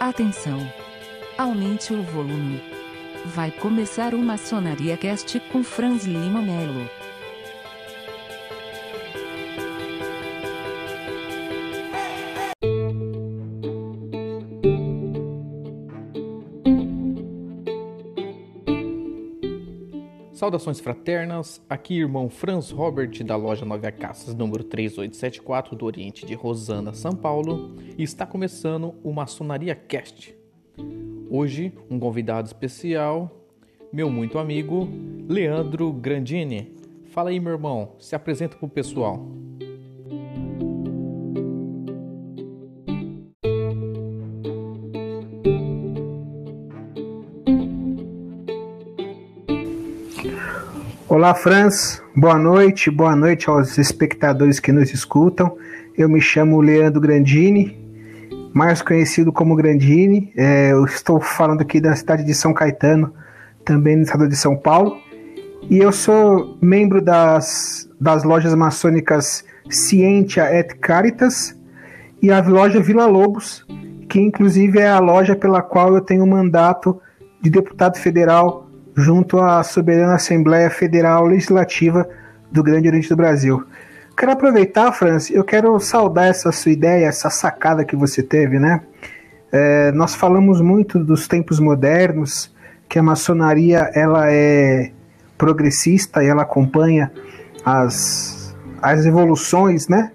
Atenção! 0.00 0.60
Aumente 1.36 1.92
o 1.92 2.00
volume. 2.04 2.62
Vai 3.24 3.50
começar 3.50 4.14
o 4.14 4.18
Maçonaria 4.18 4.96
Cast 4.96 5.40
com 5.50 5.64
Franz 5.64 6.04
Lima 6.04 6.40
Melo. 6.40 6.88
Saudações 20.48 20.80
fraternas, 20.80 21.62
aqui 21.68 21.98
irmão 21.98 22.30
Franz 22.30 22.70
Robert 22.70 23.22
da 23.22 23.36
loja 23.36 23.66
Nove 23.66 23.92
Caças 23.92 24.34
número 24.34 24.64
3874 24.64 25.76
do 25.76 25.84
Oriente 25.84 26.24
de 26.24 26.32
Rosana, 26.32 26.94
São 26.94 27.12
Paulo, 27.12 27.76
e 27.98 28.02
está 28.02 28.24
começando 28.24 28.94
o 29.04 29.12
Maçonaria 29.12 29.74
Cast. 29.74 30.34
Hoje, 31.28 31.74
um 31.90 31.98
convidado 31.98 32.46
especial, 32.46 33.30
meu 33.92 34.08
muito 34.08 34.38
amigo 34.38 34.88
Leandro 35.28 35.92
Grandini. 35.92 36.74
Fala 37.10 37.28
aí, 37.28 37.38
meu 37.38 37.52
irmão, 37.52 37.96
se 37.98 38.16
apresenta 38.16 38.56
pro 38.56 38.70
pessoal. 38.70 39.28
Olá, 51.18 51.34
Franz. 51.34 52.00
Boa 52.14 52.38
noite. 52.38 52.92
Boa 52.92 53.16
noite 53.16 53.50
aos 53.50 53.76
espectadores 53.76 54.60
que 54.60 54.70
nos 54.70 54.94
escutam. 54.94 55.58
Eu 55.96 56.08
me 56.08 56.20
chamo 56.20 56.60
Leandro 56.60 57.00
Grandini, 57.00 57.76
mais 58.54 58.82
conhecido 58.82 59.32
como 59.32 59.56
Grandini. 59.56 60.32
É, 60.36 60.70
eu 60.70 60.84
estou 60.84 61.20
falando 61.20 61.62
aqui 61.62 61.80
da 61.80 61.96
cidade 61.96 62.22
de 62.22 62.32
São 62.32 62.54
Caetano, 62.54 63.12
também 63.64 63.96
no 63.96 64.02
estado 64.02 64.28
de 64.28 64.36
São 64.36 64.54
Paulo. 64.54 64.96
E 65.68 65.78
eu 65.78 65.90
sou 65.90 66.56
membro 66.62 67.02
das, 67.02 67.90
das 68.00 68.22
lojas 68.22 68.54
maçônicas 68.54 69.44
Cientia 69.68 70.44
et 70.56 70.72
Caritas 70.76 71.52
e 72.22 72.30
a 72.30 72.40
loja 72.40 72.80
Vila 72.80 73.06
Lobos, 73.06 73.66
que 74.08 74.20
inclusive 74.20 74.78
é 74.78 74.88
a 74.88 75.00
loja 75.00 75.34
pela 75.34 75.62
qual 75.62 75.96
eu 75.96 76.00
tenho 76.00 76.24
mandato 76.24 77.02
de 77.42 77.50
deputado 77.50 77.98
federal 77.98 78.67
junto 78.98 79.38
à 79.38 79.62
soberana 79.62 80.16
Assembleia 80.16 80.68
Federal 80.68 81.24
Legislativa 81.24 82.08
do 82.50 82.64
Grande 82.64 82.88
Oriente 82.88 83.08
do 83.08 83.14
Brasil. 83.16 83.64
Quero 84.16 84.32
aproveitar, 84.32 84.90
Franz, 84.90 85.30
eu 85.30 85.44
quero 85.44 85.78
saudar 85.78 86.26
essa 86.26 86.50
sua 86.50 86.72
ideia, 86.72 87.06
essa 87.06 87.30
sacada 87.30 87.84
que 87.84 87.94
você 87.94 88.24
teve, 88.24 88.58
né? 88.58 88.80
É, 89.52 89.92
nós 89.92 90.16
falamos 90.16 90.60
muito 90.60 90.98
dos 90.98 91.28
tempos 91.28 91.60
modernos, 91.60 92.52
que 92.88 92.98
a 92.98 93.02
maçonaria 93.02 93.88
ela 93.94 94.32
é 94.32 94.90
progressista 95.36 96.24
e 96.24 96.26
ela 96.26 96.42
acompanha 96.42 97.12
as, 97.64 98.56
as 98.82 99.06
evoluções, 99.06 99.86
né? 99.86 100.10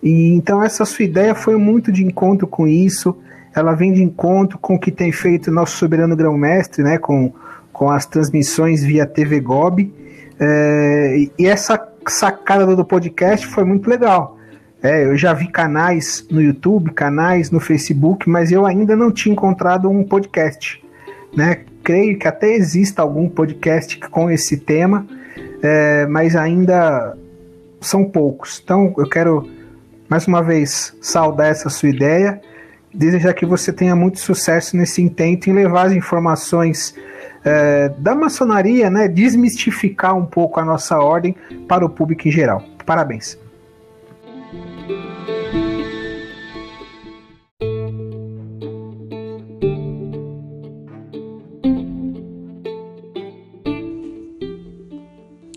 E 0.00 0.32
então 0.36 0.62
essa 0.62 0.84
sua 0.84 1.04
ideia 1.04 1.34
foi 1.34 1.56
muito 1.56 1.90
de 1.90 2.04
encontro 2.04 2.46
com 2.46 2.68
isso. 2.68 3.18
Ela 3.52 3.74
vem 3.74 3.92
de 3.92 4.02
encontro 4.02 4.58
com 4.58 4.76
o 4.76 4.78
que 4.78 4.92
tem 4.92 5.10
feito 5.10 5.50
nosso 5.50 5.76
soberano 5.76 6.14
grão-mestre, 6.14 6.84
né? 6.84 6.98
Com 6.98 7.32
com 7.72 7.90
as 7.90 8.06
transmissões 8.06 8.82
via 8.82 9.06
TV 9.06 9.40
Gob. 9.40 9.92
É, 10.38 11.26
e 11.38 11.46
essa 11.46 11.80
sacada 12.08 12.74
do 12.74 12.84
podcast 12.84 13.46
foi 13.46 13.64
muito 13.64 13.88
legal. 13.88 14.38
É, 14.82 15.04
eu 15.04 15.16
já 15.16 15.32
vi 15.32 15.46
canais 15.46 16.26
no 16.28 16.42
YouTube, 16.42 16.90
canais 16.90 17.50
no 17.50 17.60
Facebook, 17.60 18.28
mas 18.28 18.50
eu 18.50 18.66
ainda 18.66 18.96
não 18.96 19.12
tinha 19.12 19.32
encontrado 19.32 19.88
um 19.88 20.02
podcast. 20.02 20.82
Né? 21.36 21.60
Creio 21.84 22.18
que 22.18 22.26
até 22.26 22.52
exista 22.52 23.00
algum 23.00 23.28
podcast 23.28 23.98
com 24.10 24.28
esse 24.28 24.56
tema, 24.56 25.06
é, 25.62 26.04
mas 26.06 26.34
ainda 26.34 27.16
são 27.80 28.04
poucos. 28.04 28.60
Então 28.62 28.92
eu 28.98 29.08
quero 29.08 29.48
mais 30.08 30.26
uma 30.26 30.42
vez 30.42 30.94
saudar 31.00 31.48
essa 31.48 31.70
sua 31.70 31.88
ideia, 31.88 32.40
desejar 32.92 33.34
que 33.34 33.46
você 33.46 33.72
tenha 33.72 33.94
muito 33.94 34.18
sucesso 34.18 34.76
nesse 34.76 35.00
intento 35.00 35.48
em 35.48 35.52
levar 35.52 35.86
as 35.86 35.92
informações 35.92 36.94
é, 37.44 37.88
da 37.90 38.14
maçonaria, 38.14 38.90
né, 38.90 39.08
desmistificar 39.08 40.16
um 40.16 40.24
pouco 40.24 40.60
a 40.60 40.64
nossa 40.64 40.98
ordem 40.98 41.34
para 41.68 41.84
o 41.84 41.90
público 41.90 42.28
em 42.28 42.30
geral. 42.30 42.62
Parabéns. 42.86 43.38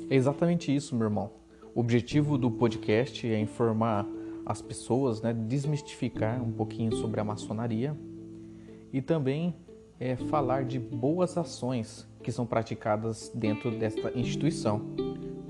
É 0.09 0.15
exatamente 0.15 0.73
isso, 0.73 0.95
meu 0.95 1.07
irmão. 1.07 1.29
O 1.73 1.81
objetivo 1.81 2.37
do 2.37 2.49
podcast 2.49 3.27
é 3.29 3.37
informar 3.37 4.07
as 4.45 4.61
pessoas, 4.61 5.21
né, 5.21 5.33
desmistificar 5.33 6.41
um 6.41 6.51
pouquinho 6.51 6.95
sobre 6.95 7.19
a 7.19 7.23
maçonaria 7.23 7.97
e 8.93 9.01
também 9.01 9.53
é 9.99 10.15
falar 10.15 10.65
de 10.65 10.79
boas 10.79 11.37
ações 11.37 12.07
que 12.21 12.31
são 12.31 12.45
praticadas 12.45 13.31
dentro 13.33 13.71
desta 13.71 14.11
instituição. 14.17 14.81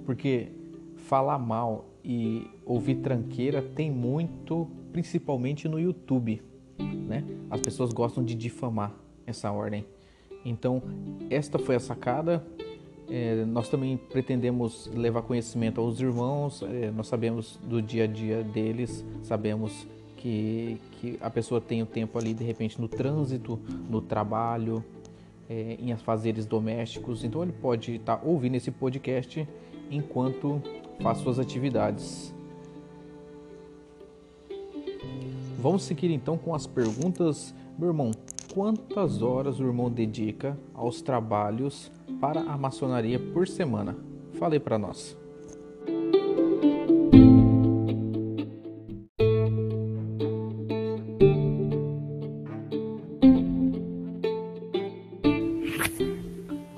Porque 0.06 0.50
falar 0.98 1.40
mal 1.40 1.86
e 2.04 2.48
ouvir 2.66 2.96
tranqueira 2.96 3.62
tem 3.62 3.92
muito, 3.92 4.68
principalmente 4.92 5.68
no 5.68 5.80
YouTube. 5.80 6.42
Né? 6.78 7.24
As 7.50 7.60
pessoas 7.62 7.92
gostam 7.94 8.24
de 8.24 8.36
difamar 8.36 8.94
essa 9.26 9.52
ordem. 9.52 9.86
Então, 10.44 10.82
esta 11.30 11.58
foi 11.58 11.76
a 11.76 11.80
sacada. 11.80 12.46
É, 13.10 13.46
nós 13.46 13.70
também 13.70 13.98
pretendemos 13.98 14.90
levar 14.94 15.24
conhecimento 15.24 15.82
aos 15.82 16.00
irmãos. 16.00 16.62
É, 16.62 16.92
nós 16.92 17.08
sabemos 17.08 17.60
do 17.64 17.82
dia 17.82 18.04
a 18.04 18.08
dia 18.08 18.44
deles, 18.44 19.04
sabemos 19.24 19.88
que, 20.18 20.80
que 21.00 21.18
a 21.22 21.30
pessoa 21.30 21.62
tem 21.62 21.82
o 21.82 21.86
tempo 21.86 22.18
ali 22.18 22.34
de 22.34 22.44
repente 22.44 22.80
no 22.80 22.88
trânsito, 22.88 23.60
no 23.90 24.02
trabalho, 24.02 24.84
é, 25.50 25.78
em 25.80 25.92
afazeres 25.92 26.46
domésticos. 26.46 27.24
Então 27.24 27.44
ele 27.44 27.54
pode 27.54 27.96
estar 27.96 28.18
tá 28.18 28.26
ouvindo 28.26 28.56
esse 28.56 28.72
podcast 28.72 29.48
enquanto 29.90 30.62
faz 31.02 31.20
suas 31.20 31.40
atividades. 31.40 32.34
Vamos 35.60 35.84
seguir 35.84 36.12
então 36.12 36.38
com 36.38 36.54
as 36.54 36.68
perguntas. 36.68 37.54
Meu 37.78 37.90
irmão, 37.90 38.12
quantas 38.54 39.22
horas 39.22 39.60
o 39.60 39.64
irmão 39.64 39.90
dedica 39.90 40.58
aos 40.74 41.02
trabalhos 41.02 41.92
para 42.22 42.42
a 42.42 42.58
maçonaria 42.58 43.20
por 43.20 43.48
semana? 43.48 43.98
Fale 44.34 44.60
para 44.60 44.78
nós. 44.78 45.18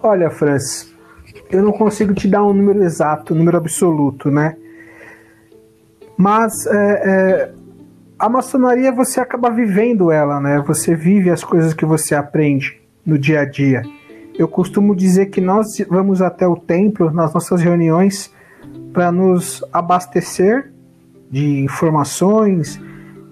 Olha, 0.08 0.30
Franz, 0.30 0.90
eu 1.52 1.62
não 1.62 1.74
consigo 1.74 2.14
te 2.14 2.30
dar 2.30 2.42
um 2.42 2.54
número 2.54 2.82
exato, 2.82 3.34
um 3.34 3.38
número 3.38 3.58
absoluto, 3.58 4.32
né? 4.32 4.56
Mas 6.16 6.66
é, 6.66 6.72
é, 6.74 7.52
a 8.18 8.30
maçonaria 8.30 8.90
você 8.90 9.20
acaba 9.20 9.50
vivendo 9.50 10.10
ela, 10.10 10.40
né? 10.40 10.64
Você 10.66 10.96
vive 10.96 11.30
as 11.30 11.44
coisas 11.44 11.74
que 11.74 11.86
você 11.86 12.16
aprende 12.16 12.82
no 13.06 13.20
dia 13.20 13.42
a 13.42 13.46
dia. 13.46 13.82
Eu 14.40 14.48
costumo 14.48 14.96
dizer 14.96 15.26
que 15.26 15.42
nós 15.42 15.78
vamos 15.90 16.22
até 16.22 16.48
o 16.48 16.56
templo 16.56 17.12
nas 17.12 17.34
nossas 17.34 17.60
reuniões 17.60 18.34
para 18.94 19.12
nos 19.12 19.62
abastecer 19.74 20.72
de 21.30 21.60
informações, 21.60 22.80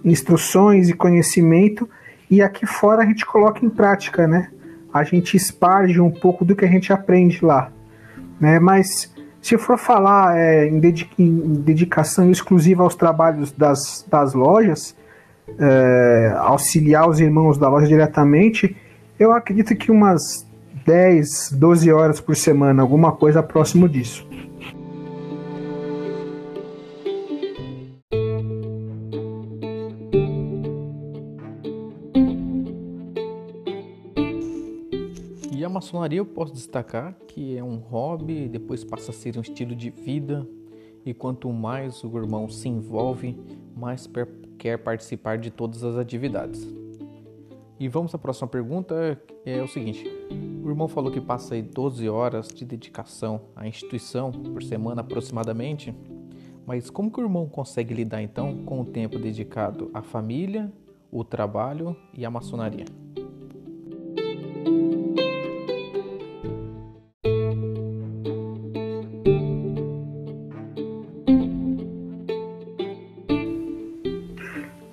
instruções 0.03 0.90
e 0.90 0.94
conhecimento 0.94 1.90
e 2.30 2.41
aqui 2.41 2.66
fora 2.66 3.03
a 3.03 3.05
gente 3.05 3.26
coloca 3.26 3.66
em 3.66 3.70
prática, 3.70 4.28
né? 4.28 4.52
A 4.96 5.03
gente 5.03 5.36
esparge 5.36 6.00
um 6.00 6.09
pouco 6.09 6.46
do 6.46 6.56
que 6.56 6.64
a 6.64 6.70
gente 6.70 6.94
aprende 6.94 7.44
lá. 7.44 7.70
Né? 8.40 8.59
Mas 8.59 9.14
se 9.42 9.58
for 9.58 9.78
falar 9.78 10.38
é, 10.38 10.70
em, 10.70 10.80
dedicação 10.80 12.32
exclusiva 12.32 12.82
aos 12.82 12.96
trabalhos 12.96 13.52
das, 13.52 14.06
das 14.09 14.34
lojas, 14.34 14.96
é, 15.59 16.34
auxiliar 16.38 17.09
os 17.09 17.20
irmãos 17.20 17.58
da 17.58 17.68
loja 17.68 17.86
diretamente, 17.86 18.74
eu 19.20 19.34
acredito 19.34 19.76
que 19.76 19.92
umas 19.92 20.47
10, 20.86 21.52
12 21.52 21.92
horas 21.92 22.22
por 22.22 22.38
semana, 22.38 22.82
alguma 22.82 23.12
coisa 23.12 23.44
próximo 23.44 23.90
disso. 23.90 24.26
Maçonaria 35.85 36.17
eu 36.17 36.26
posso 36.26 36.52
destacar 36.52 37.16
que 37.28 37.55
é 37.55 37.64
um 37.64 37.76
hobby, 37.78 38.47
depois 38.47 38.84
passa 38.84 39.11
a 39.11 39.14
ser 39.14 39.37
um 39.37 39.41
estilo 39.41 39.76
de 39.76 39.91
vida, 39.91 40.47
e 41.05 41.14
quanto 41.14 41.52
mais 41.53 42.03
o 42.03 42.17
irmão 42.17 42.49
se 42.49 42.67
envolve, 42.67 43.37
mais 43.76 44.09
quer 44.58 44.79
participar 44.79 45.37
de 45.37 45.52
todas 45.52 45.84
as 45.84 45.96
atividades. 45.96 46.67
E 47.79 47.87
vamos 47.87 48.16
à 48.16 48.17
próxima 48.17 48.47
pergunta, 48.47 49.22
é 49.46 49.61
o 49.61 49.67
seguinte: 49.67 50.03
o 50.64 50.70
irmão 50.70 50.87
falou 50.87 51.11
que 51.11 51.22
passa 51.22 51.53
aí 51.53 51.61
12 51.61 52.09
horas 52.09 52.47
de 52.47 52.66
dedicação 52.66 53.41
à 53.55 53.67
instituição 53.67 54.32
por 54.32 54.64
semana 54.64 55.02
aproximadamente, 55.02 55.93
mas 56.66 56.90
como 56.90 57.11
que 57.11 57.20
o 57.20 57.23
irmão 57.23 57.47
consegue 57.47 57.93
lidar 57.93 58.23
então 58.23 58.64
com 58.66 58.82
o 58.82 58.85
tempo 58.85 59.20
dedicado 59.20 59.91
à 59.93 60.02
família, 60.02 60.73
o 61.11 61.23
trabalho 61.23 61.96
e 62.11 62.26
a 62.26 62.32
maçonaria? 62.32 63.04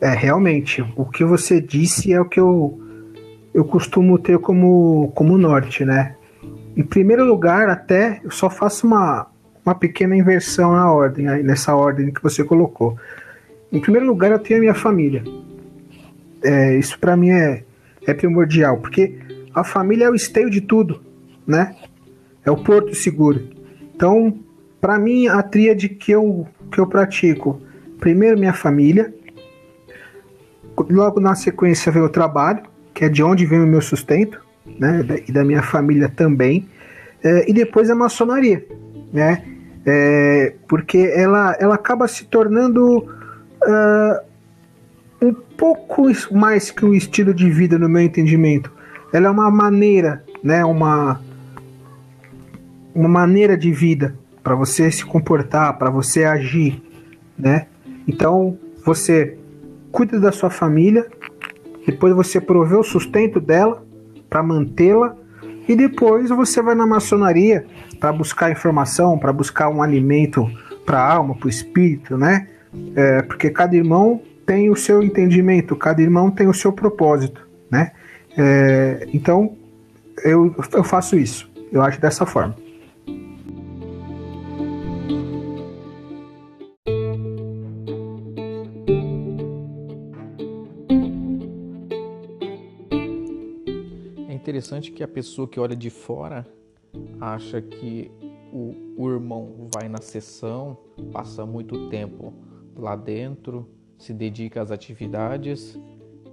É, 0.02 0.08
realmente, 0.08 0.84
o 0.96 1.04
que 1.04 1.24
você 1.24 1.60
disse 1.60 2.12
é 2.12 2.20
o 2.20 2.24
que 2.24 2.40
eu, 2.40 2.76
eu 3.54 3.64
costumo 3.64 4.18
ter 4.18 4.36
como, 4.40 5.12
como 5.14 5.38
norte, 5.38 5.84
né? 5.84 6.16
Em 6.76 6.82
primeiro 6.82 7.24
lugar, 7.24 7.68
até 7.68 8.20
eu 8.24 8.30
só 8.32 8.50
faço 8.50 8.84
uma, 8.84 9.28
uma 9.64 9.76
pequena 9.76 10.16
inversão 10.16 10.72
na 10.72 10.92
ordem, 10.92 11.26
nessa 11.44 11.76
ordem 11.76 12.12
que 12.12 12.20
você 12.20 12.42
colocou. 12.42 12.98
Em 13.70 13.78
primeiro 13.78 14.04
lugar, 14.08 14.32
eu 14.32 14.40
tenho 14.40 14.58
a 14.58 14.62
minha 14.62 14.74
família. 14.74 15.22
É, 16.42 16.76
isso 16.76 16.98
para 16.98 17.16
mim 17.16 17.30
é, 17.30 17.62
é 18.04 18.12
primordial, 18.12 18.78
porque 18.78 19.16
a 19.54 19.62
família 19.62 20.06
é 20.06 20.10
o 20.10 20.16
esteio 20.16 20.50
de 20.50 20.60
tudo, 20.60 21.00
né? 21.46 21.76
É 22.44 22.50
o 22.50 22.56
porto 22.56 22.92
seguro. 22.92 23.40
Então, 23.94 24.36
para 24.80 24.98
mim, 24.98 25.28
a 25.28 25.40
tríade 25.44 25.88
que 25.88 26.10
eu, 26.10 26.44
que 26.72 26.80
eu 26.80 26.88
pratico, 26.88 27.62
primeiro 28.00 28.36
minha 28.36 28.52
família, 28.52 29.14
logo 30.90 31.20
na 31.20 31.34
sequência 31.34 31.90
vem 31.92 32.02
o 32.02 32.08
trabalho, 32.08 32.62
que 32.94 33.04
é 33.04 33.08
de 33.08 33.22
onde 33.22 33.46
vem 33.46 33.60
o 33.60 33.66
meu 33.66 33.80
sustento, 33.80 34.40
né? 34.78 35.04
E 35.26 35.32
da 35.32 35.44
minha 35.44 35.62
família 35.62 36.08
também. 36.08 36.68
É, 37.22 37.48
e 37.48 37.52
depois 37.52 37.90
a 37.90 37.94
maçonaria, 37.94 38.64
né? 39.12 39.42
É, 39.84 40.54
porque 40.68 41.12
ela, 41.14 41.56
ela 41.58 41.74
acaba 41.74 42.06
se 42.06 42.24
tornando 42.26 42.98
uh, 42.98 44.20
um 45.20 45.32
pouco 45.32 46.06
mais 46.32 46.70
que 46.70 46.84
um 46.84 46.94
estilo 46.94 47.34
de 47.34 47.50
vida 47.50 47.78
no 47.78 47.88
meu 47.88 48.02
entendimento. 48.02 48.70
Ela 49.12 49.26
é 49.26 49.30
uma 49.30 49.50
maneira, 49.50 50.24
né? 50.42 50.64
Uma, 50.64 51.20
uma 52.94 53.08
maneira 53.08 53.56
de 53.56 53.72
vida 53.72 54.14
para 54.42 54.54
você 54.54 54.90
se 54.90 55.04
comportar, 55.04 55.78
para 55.78 55.90
você 55.90 56.24
agir, 56.24 56.82
né? 57.38 57.66
Então 58.06 58.58
você 58.84 59.38
cuida 59.92 60.18
da 60.18 60.32
sua 60.32 60.50
família, 60.50 61.06
depois 61.86 62.14
você 62.14 62.40
provê 62.40 62.74
o 62.74 62.82
sustento 62.82 63.38
dela 63.38 63.84
para 64.28 64.42
mantê-la 64.42 65.14
e 65.68 65.76
depois 65.76 66.30
você 66.30 66.62
vai 66.62 66.74
na 66.74 66.86
maçonaria 66.86 67.66
para 68.00 68.12
buscar 68.12 68.50
informação, 68.50 69.18
para 69.18 69.32
buscar 69.32 69.68
um 69.68 69.82
alimento 69.82 70.50
para 70.84 70.98
a 70.98 71.12
alma, 71.12 71.36
para 71.36 71.46
o 71.46 71.50
espírito, 71.50 72.16
né? 72.16 72.48
É, 72.96 73.22
porque 73.22 73.50
cada 73.50 73.76
irmão 73.76 74.20
tem 74.46 74.70
o 74.70 74.76
seu 74.76 75.02
entendimento, 75.02 75.76
cada 75.76 76.00
irmão 76.00 76.30
tem 76.30 76.48
o 76.48 76.54
seu 76.54 76.72
propósito, 76.72 77.46
né? 77.70 77.92
É, 78.36 79.06
então 79.12 79.56
eu, 80.24 80.54
eu 80.72 80.82
faço 80.82 81.16
isso, 81.16 81.50
eu 81.70 81.82
acho 81.82 82.00
dessa 82.00 82.24
forma. 82.24 82.56
Interessante 94.62 94.92
que 94.92 95.02
a 95.02 95.08
pessoa 95.08 95.48
que 95.48 95.58
olha 95.58 95.74
de 95.74 95.90
fora 95.90 96.46
acha 97.20 97.60
que 97.60 98.12
o, 98.52 98.72
o 98.96 99.10
irmão 99.10 99.68
vai 99.74 99.88
na 99.88 100.00
sessão, 100.00 100.78
passa 101.12 101.44
muito 101.44 101.88
tempo 101.88 102.32
lá 102.76 102.94
dentro, 102.94 103.68
se 103.98 104.14
dedica 104.14 104.62
às 104.62 104.70
atividades 104.70 105.76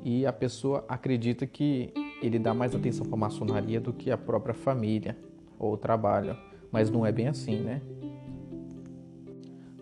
e 0.04 0.28
a 0.28 0.32
pessoa 0.32 0.86
acredita 0.88 1.48
que 1.48 1.92
ele 2.22 2.38
dá 2.38 2.54
mais 2.54 2.76
atenção 2.76 3.04
para 3.04 3.16
a 3.16 3.20
maçonaria 3.20 3.82
do 3.82 3.92
que 3.92 4.12
a 4.12 4.18
própria 4.18 4.54
família 4.54 5.18
ou 5.58 5.76
trabalho, 5.76 6.38
mas 6.72 6.92
não 6.92 7.04
é 7.04 7.12
bem 7.12 7.30
assim, 7.30 7.56
né? 7.56 7.82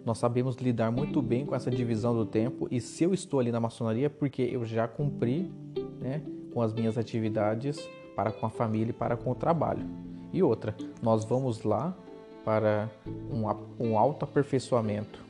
Nós 0.06 0.20
sabemos 0.20 0.56
lidar 0.56 0.90
muito 0.90 1.22
bem 1.22 1.46
com 1.46 1.54
essa 1.54 1.70
divisão 1.70 2.16
do 2.16 2.26
tempo 2.26 2.66
e 2.72 2.80
se 2.80 3.04
eu 3.04 3.14
estou 3.14 3.42
ali 3.42 3.52
na 3.52 3.60
maçonaria 3.60 4.06
é 4.06 4.10
porque 4.10 4.42
eu 4.42 4.64
já 4.64 4.88
cumpri, 4.88 5.52
né, 6.00 6.22
com 6.54 6.62
as 6.62 6.74
minhas 6.74 6.98
atividades 6.98 7.78
para 8.18 8.32
com 8.32 8.48
a 8.48 8.50
família 8.50 8.90
e 8.90 8.94
para 8.94 9.16
com 9.16 9.30
o 9.30 9.36
trabalho. 9.36 9.86
E 10.34 10.42
outra, 10.42 10.76
nós 11.04 11.24
vamos 11.24 11.62
lá 11.62 11.96
para 12.44 12.90
um, 13.32 13.44
um 13.80 13.96
autoaperfeiçoamento. 13.96 15.24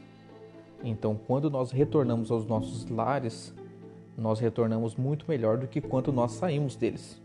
Então, 0.81 1.19
quando 1.27 1.49
nós 1.49 1.69
retornamos 1.69 2.31
aos 2.31 2.45
nossos 2.45 2.89
lares, 2.89 3.53
nós 4.17 4.39
retornamos 4.39 4.95
muito 4.95 5.25
melhor 5.27 5.57
do 5.57 5.67
que 5.67 5.81
quando 5.81 6.13
nós 6.13 6.31
saímos 6.31 6.77
deles. 6.77 7.21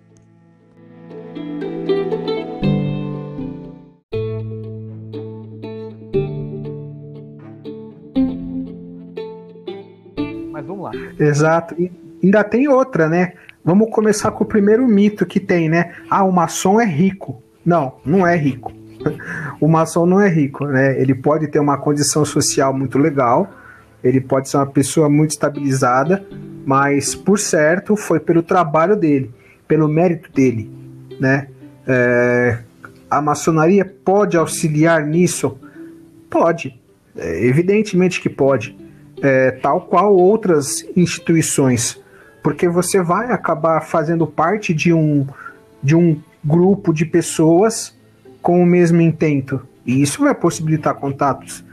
Mas 10.50 10.66
vamos 10.66 10.82
lá. 10.82 10.90
Exato. 11.20 11.80
E 11.80 11.92
ainda 12.20 12.42
tem 12.42 12.66
outra, 12.66 13.08
né? 13.08 13.34
Vamos 13.64 13.90
começar 13.90 14.32
com 14.32 14.42
o 14.42 14.46
primeiro 14.46 14.86
mito 14.88 15.24
que 15.24 15.38
tem, 15.38 15.68
né? 15.68 15.92
Ah, 16.10 16.24
o 16.24 16.32
maçom 16.32 16.80
é 16.80 16.84
rico. 16.84 17.40
Não, 17.64 17.94
não 18.04 18.26
é 18.26 18.36
rico. 18.36 18.72
o 19.60 19.68
maçom 19.68 20.04
não 20.04 20.20
é 20.20 20.28
rico, 20.28 20.66
né? 20.66 21.00
Ele 21.00 21.14
pode 21.14 21.46
ter 21.46 21.60
uma 21.60 21.78
condição 21.78 22.24
social 22.24 22.74
muito 22.74 22.98
legal, 22.98 23.48
ele 24.02 24.20
pode 24.20 24.48
ser 24.48 24.56
uma 24.56 24.66
pessoa 24.66 25.08
muito 25.08 25.30
estabilizada, 25.30 26.24
mas 26.66 27.14
por 27.14 27.38
certo 27.38 27.96
foi 27.96 28.18
pelo 28.18 28.42
trabalho 28.42 28.96
dele, 28.96 29.30
pelo 29.68 29.88
mérito 29.88 30.30
dele, 30.32 30.68
né? 31.20 31.48
É, 31.86 32.58
a 33.08 33.20
maçonaria 33.22 33.84
pode 33.84 34.36
auxiliar 34.36 35.06
nisso? 35.06 35.56
Pode, 36.28 36.80
é, 37.16 37.46
evidentemente 37.46 38.20
que 38.20 38.28
pode, 38.28 38.76
é, 39.20 39.52
tal 39.52 39.82
qual 39.82 40.16
outras 40.16 40.84
instituições 40.96 42.01
porque 42.42 42.68
você 42.68 43.00
vai 43.02 43.30
acabar 43.30 43.80
fazendo 43.80 44.26
parte 44.26 44.74
de 44.74 44.92
um, 44.92 45.26
de 45.82 45.94
um 45.94 46.20
grupo 46.44 46.92
de 46.92 47.06
pessoas 47.06 47.96
com 48.40 48.60
o 48.62 48.66
mesmo 48.66 49.00
intento. 49.00 49.60
E 49.86 50.02
isso 50.02 50.22
vai 50.22 50.34
possibilitar 50.34 50.94
contatos. 50.94 51.64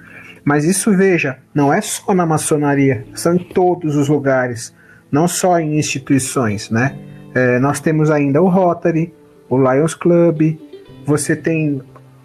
Mas 0.44 0.65
isso, 0.65 0.96
veja, 0.96 1.39
não 1.53 1.74
é 1.74 1.82
só 1.82 2.13
na 2.13 2.25
maçonaria, 2.25 3.05
são 3.13 3.36
em 3.36 3.39
todos 3.39 3.96
os 3.96 4.08
lugares, 4.08 4.74
não 5.12 5.27
só 5.27 5.60
em 5.60 5.77
instituições, 5.77 6.70
né? 6.70 6.98
É, 7.34 7.60
nós 7.60 7.79
temos 7.79 8.10
ainda 8.10 8.41
o 8.41 8.48
Rotary, 8.48 9.13
o 9.50 9.58
Lions 9.58 9.94
Club, 9.94 10.58
você 11.05 11.36
tem 11.36 11.82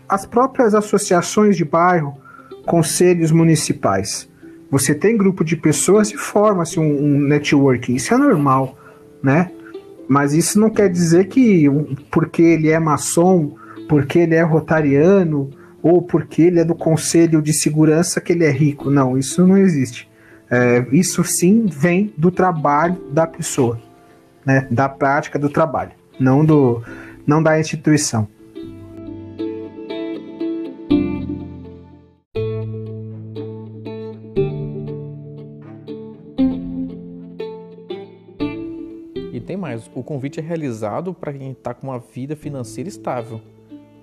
as 0.08 0.24
próprias 0.24 0.74
associações 0.74 1.56
de 1.56 1.64
bairro, 1.64 2.16
conselhos 2.64 3.30
municipais. 3.30 4.28
Você 4.74 4.92
tem 4.92 5.16
grupo 5.16 5.44
de 5.44 5.56
pessoas 5.56 6.10
e 6.10 6.16
forma-se 6.16 6.80
um, 6.80 7.04
um 7.04 7.20
networking. 7.20 7.94
Isso 7.94 8.12
é 8.12 8.16
normal, 8.16 8.76
né? 9.22 9.48
Mas 10.08 10.32
isso 10.32 10.58
não 10.58 10.68
quer 10.68 10.90
dizer 10.90 11.28
que 11.28 11.68
porque 12.10 12.42
ele 12.42 12.68
é 12.70 12.78
maçom, 12.80 13.54
porque 13.88 14.18
ele 14.18 14.34
é 14.34 14.42
rotariano, 14.42 15.48
ou 15.80 16.02
porque 16.02 16.42
ele 16.42 16.58
é 16.58 16.64
do 16.64 16.74
conselho 16.74 17.40
de 17.40 17.52
segurança 17.52 18.20
que 18.20 18.32
ele 18.32 18.44
é 18.44 18.50
rico. 18.50 18.90
Não, 18.90 19.16
isso 19.16 19.46
não 19.46 19.56
existe. 19.56 20.10
É, 20.50 20.84
isso 20.90 21.22
sim 21.22 21.66
vem 21.70 22.12
do 22.16 22.32
trabalho 22.32 22.96
da 23.12 23.28
pessoa, 23.28 23.80
né? 24.44 24.66
da 24.72 24.88
prática 24.88 25.38
do 25.38 25.48
trabalho, 25.48 25.92
não, 26.18 26.44
do, 26.44 26.82
não 27.24 27.40
da 27.40 27.60
instituição. 27.60 28.26
O 39.94 40.02
convite 40.02 40.40
é 40.40 40.42
realizado 40.42 41.14
para 41.14 41.32
quem 41.32 41.52
está 41.52 41.72
com 41.72 41.86
uma 41.86 41.98
vida 41.98 42.34
financeira 42.34 42.88
estável, 42.88 43.40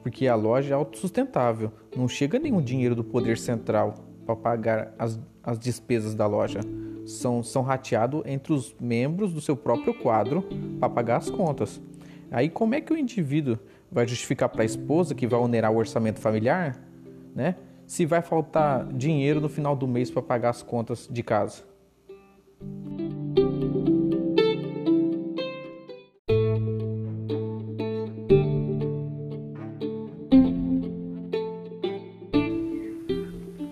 porque 0.02 0.28
a 0.28 0.36
loja 0.36 0.74
é 0.74 0.78
autossustentável, 0.78 1.72
não 1.96 2.08
chega 2.08 2.40
nenhum 2.40 2.62
dinheiro 2.62 2.96
do 2.96 3.04
poder 3.04 3.38
central 3.38 3.96
para 4.26 4.36
pagar 4.36 4.94
as, 4.98 5.20
as 5.44 5.60
despesas 5.60 6.16
da 6.16 6.26
loja. 6.26 6.62
São, 7.06 7.44
são 7.44 7.62
rateados 7.62 8.22
entre 8.26 8.54
os 8.54 8.76
membros 8.80 9.34
do 9.34 9.42
seu 9.42 9.56
próprio 9.56 9.94
quadro 9.94 10.44
para 10.80 10.90
pagar 10.90 11.18
as 11.18 11.30
contas. 11.30 11.82
Aí 12.30 12.50
como 12.50 12.76
é 12.76 12.82
que 12.82 12.94
o 12.94 12.98
indivíduo 12.98 13.60
vai 13.92 14.08
justificar 14.08 14.48
para 14.48 14.62
a 14.62 14.66
esposa 14.66 15.14
que 15.14 15.28
vai 15.28 15.40
onerar 15.40 15.72
o 15.72 15.78
orçamento 15.78 16.20
familiar, 16.20 16.80
né? 17.36 17.56
Se 17.86 18.06
vai 18.06 18.22
faltar 18.22 18.86
dinheiro 18.94 19.42
no 19.42 19.50
final 19.50 19.76
do 19.76 19.86
mês 19.88 20.10
para 20.10 20.22
pagar 20.22 20.52
as 20.52 20.64
contas 20.64 21.10
de 21.12 21.22
casa. 21.22 21.64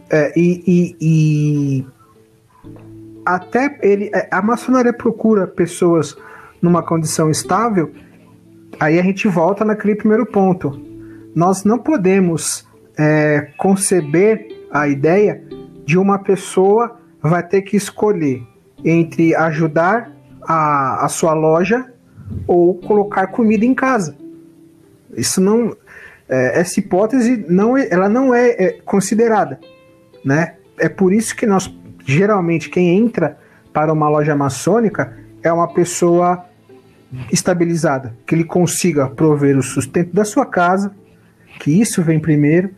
É, 0.10 0.34
e, 0.36 0.64
e, 0.68 0.96
e, 1.02 1.86
até 3.26 3.78
ele, 3.82 4.10
é, 4.14 4.28
a 4.32 4.42
maçonaria 4.42 4.94
procura 4.94 5.46
pessoas 5.46 6.18
numa 6.62 6.82
condição 6.82 7.30
estável. 7.30 7.92
Aí 8.80 9.00
a 9.00 9.04
gente 9.04 9.28
volta 9.28 9.64
naquele 9.64 9.96
primeiro 9.96 10.26
ponto. 10.26 10.80
Nós 11.36 11.64
não 11.64 11.78
podemos 11.78 12.68
é, 12.98 13.52
conceber 13.58 14.48
a 14.72 14.88
ideia 14.88 15.44
de 15.86 15.98
uma 15.98 16.20
pessoa 16.20 17.00
vai 17.22 17.46
ter 17.46 17.62
que 17.62 17.76
escolher 17.76 18.44
entre 18.84 19.36
ajudar 19.36 20.12
a, 20.44 21.06
a 21.06 21.10
sua 21.10 21.34
loja 21.34 21.92
ou 22.48 22.76
colocar 22.76 23.28
comida 23.28 23.66
em 23.66 23.74
casa. 23.74 24.16
Isso 25.16 25.42
não, 25.42 25.76
é, 26.28 26.60
essa 26.60 26.80
hipótese 26.80 27.46
não 27.50 27.78
é, 27.78 27.88
ela 27.90 28.08
não 28.08 28.34
é, 28.34 28.50
é, 28.50 28.72
considerada, 28.86 29.60
né? 30.24 30.56
É 30.78 30.90
por 30.90 31.14
isso 31.14 31.36
que 31.36 31.46
nós 31.46 31.74
geralmente 32.06 32.70
quem 32.70 32.98
entra 32.98 33.38
para 33.74 33.94
uma 33.94 34.10
loja 34.10 34.36
maçônica 34.36 35.14
é 35.44 35.52
uma 35.52 35.68
pessoa 35.74 36.46
estabilizada, 37.32 38.16
que 38.26 38.36
ele 38.36 38.44
consiga 38.44 39.08
prover 39.08 39.58
o 39.58 39.64
sustento 39.64 40.14
da 40.14 40.24
sua 40.24 40.46
casa, 40.46 40.94
que 41.60 41.80
isso 41.80 42.02
vem 42.04 42.20
primeiro, 42.20 42.72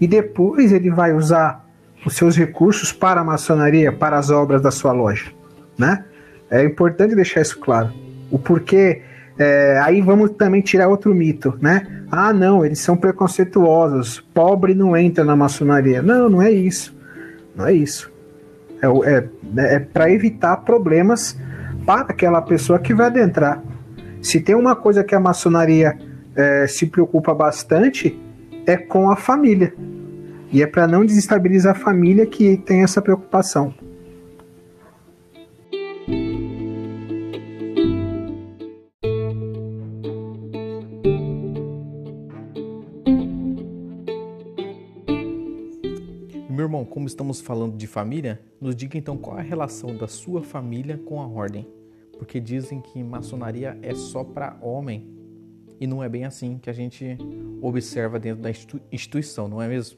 e 0.00 0.06
depois 0.06 0.72
ele 0.72 0.90
vai 0.90 1.12
usar 1.12 1.64
os 2.04 2.14
seus 2.14 2.36
recursos 2.36 2.92
para 2.92 3.20
a 3.20 3.24
maçonaria, 3.24 3.92
para 3.92 4.18
as 4.18 4.30
obras 4.30 4.62
da 4.62 4.70
sua 4.70 4.92
loja, 4.92 5.32
né? 5.76 6.04
É 6.50 6.64
importante 6.64 7.14
deixar 7.14 7.42
isso 7.42 7.58
claro. 7.58 7.92
O 8.30 8.38
porquê. 8.38 9.02
É, 9.38 9.78
aí 9.84 10.00
vamos 10.00 10.32
também 10.32 10.60
tirar 10.60 10.88
outro 10.88 11.14
mito, 11.14 11.56
né? 11.60 12.02
Ah, 12.10 12.32
não, 12.32 12.64
eles 12.64 12.80
são 12.80 12.96
preconceituosos. 12.96 14.20
Pobre 14.34 14.74
não 14.74 14.96
entra 14.96 15.24
na 15.24 15.36
maçonaria. 15.36 16.02
Não, 16.02 16.28
não 16.28 16.42
é 16.42 16.50
isso. 16.50 16.96
Não 17.54 17.66
é 17.66 17.72
isso. 17.72 18.10
É, 18.82 18.86
é, 19.14 19.74
é 19.74 19.78
para 19.78 20.10
evitar 20.10 20.56
problemas 20.58 21.38
para 21.86 22.10
aquela 22.10 22.42
pessoa 22.42 22.78
que 22.78 22.92
vai 22.92 23.06
adentrar. 23.06 23.62
Se 24.20 24.40
tem 24.40 24.54
uma 24.54 24.74
coisa 24.74 25.04
que 25.04 25.14
a 25.14 25.20
maçonaria 25.20 25.96
é, 26.34 26.66
se 26.66 26.86
preocupa 26.86 27.32
bastante, 27.32 28.18
é 28.66 28.76
com 28.76 29.10
a 29.10 29.16
família. 29.16 29.72
E 30.50 30.62
é 30.62 30.66
para 30.66 30.86
não 30.86 31.04
desestabilizar 31.04 31.76
a 31.76 31.78
família 31.78 32.26
que 32.26 32.56
tem 32.56 32.82
essa 32.82 33.00
preocupação. 33.00 33.72
Irmão, 46.68 46.84
como 46.84 47.06
estamos 47.06 47.40
falando 47.40 47.76
de 47.76 47.86
família, 47.86 48.38
nos 48.60 48.76
diga 48.76 48.98
então 48.98 49.16
qual 49.16 49.38
a 49.38 49.40
relação 49.40 49.96
da 49.96 50.06
sua 50.06 50.42
família 50.42 50.98
com 50.98 51.20
a 51.20 51.26
ordem. 51.26 51.66
Porque 52.18 52.38
dizem 52.38 52.80
que 52.80 53.02
maçonaria 53.02 53.78
é 53.80 53.94
só 53.94 54.22
para 54.22 54.58
homem. 54.60 55.08
E 55.80 55.86
não 55.86 56.04
é 56.04 56.08
bem 56.08 56.26
assim 56.26 56.58
que 56.58 56.68
a 56.68 56.72
gente 56.72 57.16
observa 57.62 58.18
dentro 58.18 58.42
da 58.42 58.50
instituição, 58.92 59.48
não 59.48 59.62
é 59.62 59.68
mesmo? 59.68 59.96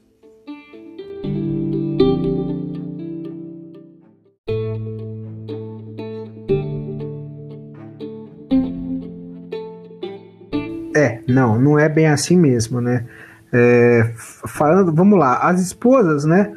É, 10.94 11.22
não, 11.26 11.58
não 11.58 11.78
é 11.78 11.88
bem 11.88 12.06
assim 12.06 12.36
mesmo, 12.36 12.80
né? 12.80 13.08
É, 13.52 14.12
falando, 14.46 14.94
vamos 14.94 15.18
lá, 15.18 15.38
as 15.38 15.60
esposas, 15.60 16.24
né? 16.24 16.52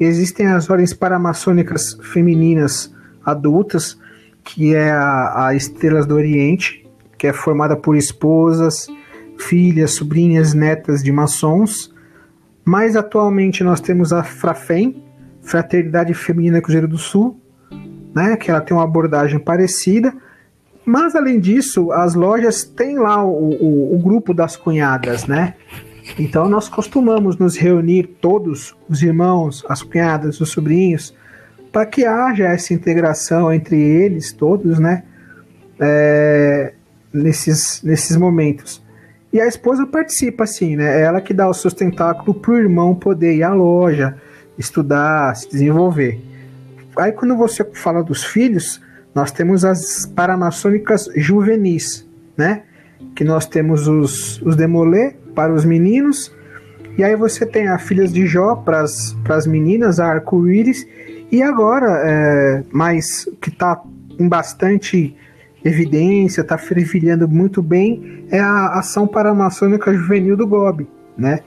Existem 0.00 0.46
as 0.46 0.70
ordens 0.70 0.92
paramaçônicas 0.92 1.98
femininas 2.02 2.94
adultas, 3.24 3.98
que 4.44 4.74
é 4.74 4.90
a, 4.90 5.48
a 5.48 5.54
Estrelas 5.54 6.06
do 6.06 6.14
Oriente, 6.14 6.86
que 7.18 7.26
é 7.26 7.32
formada 7.32 7.76
por 7.76 7.96
esposas, 7.96 8.86
filhas, 9.36 9.92
sobrinhas, 9.92 10.54
netas 10.54 11.02
de 11.02 11.12
maçons. 11.12 11.92
Mais 12.64 12.96
atualmente 12.96 13.64
nós 13.64 13.80
temos 13.80 14.12
a 14.12 14.22
Frafem, 14.22 15.02
Fraternidade 15.42 16.14
Feminina 16.14 16.60
Cruzeiro 16.60 16.86
do 16.86 16.98
Sul, 16.98 17.40
né, 18.14 18.36
que 18.36 18.50
ela 18.50 18.60
tem 18.60 18.76
uma 18.76 18.84
abordagem 18.84 19.38
parecida. 19.38 20.14
Mas 20.84 21.14
além 21.14 21.38
disso, 21.38 21.92
as 21.92 22.14
lojas 22.14 22.64
têm 22.64 22.98
lá 22.98 23.22
o, 23.22 23.50
o, 23.50 23.94
o 23.94 23.98
grupo 23.98 24.32
das 24.32 24.56
cunhadas, 24.56 25.26
né? 25.26 25.54
Então 26.18 26.48
nós 26.48 26.68
costumamos 26.68 27.36
nos 27.36 27.56
reunir 27.56 28.04
todos, 28.20 28.76
os 28.88 29.02
irmãos, 29.02 29.64
as 29.68 29.82
cunhadas, 29.82 30.40
os 30.40 30.50
sobrinhos, 30.50 31.14
para 31.72 31.84
que 31.86 32.04
haja 32.04 32.44
essa 32.44 32.72
integração 32.72 33.52
entre 33.52 33.76
eles 33.76 34.32
todos, 34.32 34.78
né? 34.78 35.02
É, 35.80 36.74
nesses, 37.12 37.82
nesses 37.82 38.16
momentos. 38.16 38.82
E 39.32 39.40
a 39.40 39.46
esposa 39.46 39.86
participa, 39.86 40.44
assim, 40.44 40.76
né? 40.76 41.00
É 41.00 41.02
ela 41.02 41.20
que 41.20 41.34
dá 41.34 41.48
o 41.48 41.54
sustentáculo 41.54 42.34
para 42.34 42.52
o 42.52 42.58
irmão 42.58 42.94
poder 42.94 43.34
ir 43.34 43.42
à 43.42 43.52
loja, 43.52 44.16
estudar, 44.56 45.34
se 45.36 45.48
desenvolver. 45.48 46.20
Aí 46.96 47.12
quando 47.12 47.36
você 47.36 47.64
fala 47.74 48.02
dos 48.02 48.24
filhos, 48.24 48.80
nós 49.14 49.30
temos 49.30 49.64
as 49.64 50.06
paramaçônicas 50.06 51.08
juvenis, 51.14 52.08
né? 52.36 52.62
Que 53.14 53.22
nós 53.22 53.46
temos 53.46 53.86
os, 53.86 54.40
os 54.42 54.56
demolê 54.56 55.14
para 55.38 55.54
os 55.54 55.64
meninos, 55.64 56.34
e 56.98 57.04
aí 57.04 57.14
você 57.14 57.46
tem 57.46 57.68
a 57.68 57.78
Filhas 57.78 58.12
de 58.12 58.26
Jó 58.26 58.56
para 58.56 58.82
as 58.82 59.46
meninas, 59.46 60.00
a 60.00 60.06
Arco-Íris, 60.08 60.84
e 61.30 61.40
agora, 61.44 62.02
é, 62.04 62.64
mais 62.72 63.24
que 63.40 63.48
está 63.48 63.80
em 64.18 64.28
bastante 64.28 65.14
evidência, 65.64 66.40
está 66.40 66.58
fervilhando 66.58 67.28
muito 67.28 67.62
bem, 67.62 68.26
é 68.32 68.40
a 68.40 68.80
ação 68.80 69.06
paramaçônica 69.06 69.94
juvenil 69.94 70.36
do 70.36 70.44
GOB, 70.44 70.88
né? 71.16 71.38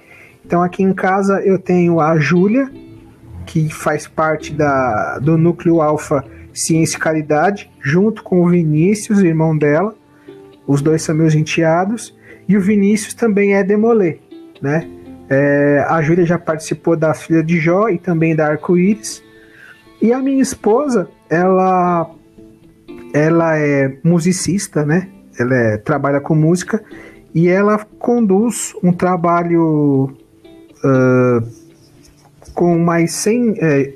Então 0.45 0.63
aqui 0.63 0.83
em 0.83 0.93
casa 0.93 1.41
eu 1.41 1.59
tenho 1.59 1.99
a 1.99 2.17
Júlia, 2.17 2.71
que 3.45 3.67
faz 3.73 4.07
parte 4.07 4.53
da, 4.53 5.19
do 5.19 5.37
núcleo 5.37 5.81
alfa 5.81 6.23
Ciência 6.53 6.95
e 6.95 6.99
Caridade, 7.01 7.69
junto 7.81 8.23
com 8.23 8.41
o 8.41 8.47
Vinícius, 8.47 9.19
irmão 9.19 9.57
dela. 9.57 9.93
Os 10.65 10.81
dois 10.81 11.01
são 11.01 11.13
meus 11.13 11.35
enteados. 11.35 12.15
E 12.47 12.57
o 12.57 12.61
Vinícius 12.61 13.13
também 13.13 13.55
é 13.55 13.63
Demolê, 13.63 14.19
né? 14.61 14.87
É, 15.29 15.85
a 15.87 16.01
Júlia 16.01 16.25
já 16.25 16.37
participou 16.37 16.97
da 16.97 17.13
Filha 17.13 17.41
de 17.41 17.57
Jó 17.57 17.87
e 17.87 17.97
também 17.97 18.35
da 18.35 18.47
Arco-Íris. 18.47 19.23
E 20.01 20.11
a 20.11 20.19
minha 20.19 20.41
esposa, 20.41 21.07
ela 21.29 22.09
ela 23.13 23.57
é 23.57 23.97
musicista, 24.03 24.85
né? 24.85 25.07
Ela 25.39 25.55
é, 25.55 25.77
trabalha 25.77 26.19
com 26.19 26.35
música 26.35 26.83
e 27.33 27.47
ela 27.47 27.77
conduz 27.99 28.73
um 28.83 28.91
trabalho 28.91 30.11
uh, 30.83 31.47
com 32.53 32.77
mais 32.77 33.13
100. 33.13 33.55
É, 33.59 33.93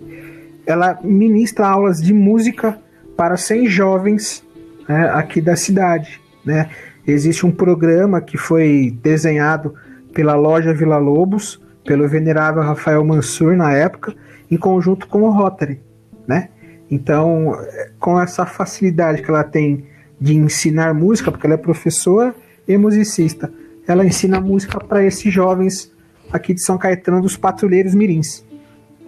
ela 0.66 1.00
ministra 1.04 1.68
aulas 1.68 2.02
de 2.02 2.14
música 2.14 2.80
para 3.16 3.38
100 3.38 3.68
jovens 3.68 4.44
né, 4.88 5.10
aqui 5.14 5.42
da 5.42 5.56
cidade, 5.56 6.22
né? 6.44 6.70
Existe 7.08 7.46
um 7.46 7.52
programa 7.52 8.22
que 8.22 8.38
foi 8.38 8.98
desenhado 9.02 9.76
pela 10.14 10.36
loja 10.36 10.74
Vila 10.74 10.98
Lobos, 10.98 11.62
pelo 11.86 12.08
venerável 12.08 12.64
Rafael 12.64 13.04
Mansur 13.06 13.56
na 13.56 13.72
época, 13.74 14.16
em 14.50 14.58
conjunto 14.58 15.08
com 15.08 15.24
o 15.24 15.30
Rotary, 15.30 15.80
né? 16.28 16.50
Então, 16.90 17.58
com 18.00 18.20
essa 18.20 18.46
facilidade 18.46 19.22
que 19.22 19.30
ela 19.30 19.44
tem 19.44 19.86
de 20.20 20.36
ensinar 20.36 20.94
música, 20.94 21.32
porque 21.32 21.46
ela 21.46 21.56
é 21.56 21.58
professora 21.58 22.34
e 22.68 22.78
musicista, 22.78 23.52
ela 23.88 24.06
ensina 24.06 24.40
música 24.40 24.80
para 24.80 25.04
esses 25.04 25.32
jovens 25.32 25.94
aqui 26.32 26.54
de 26.54 26.62
São 26.62 26.78
Caetano 26.78 27.22
dos 27.22 27.38
Patrulheiros 27.38 27.94
Mirins. 27.94 28.44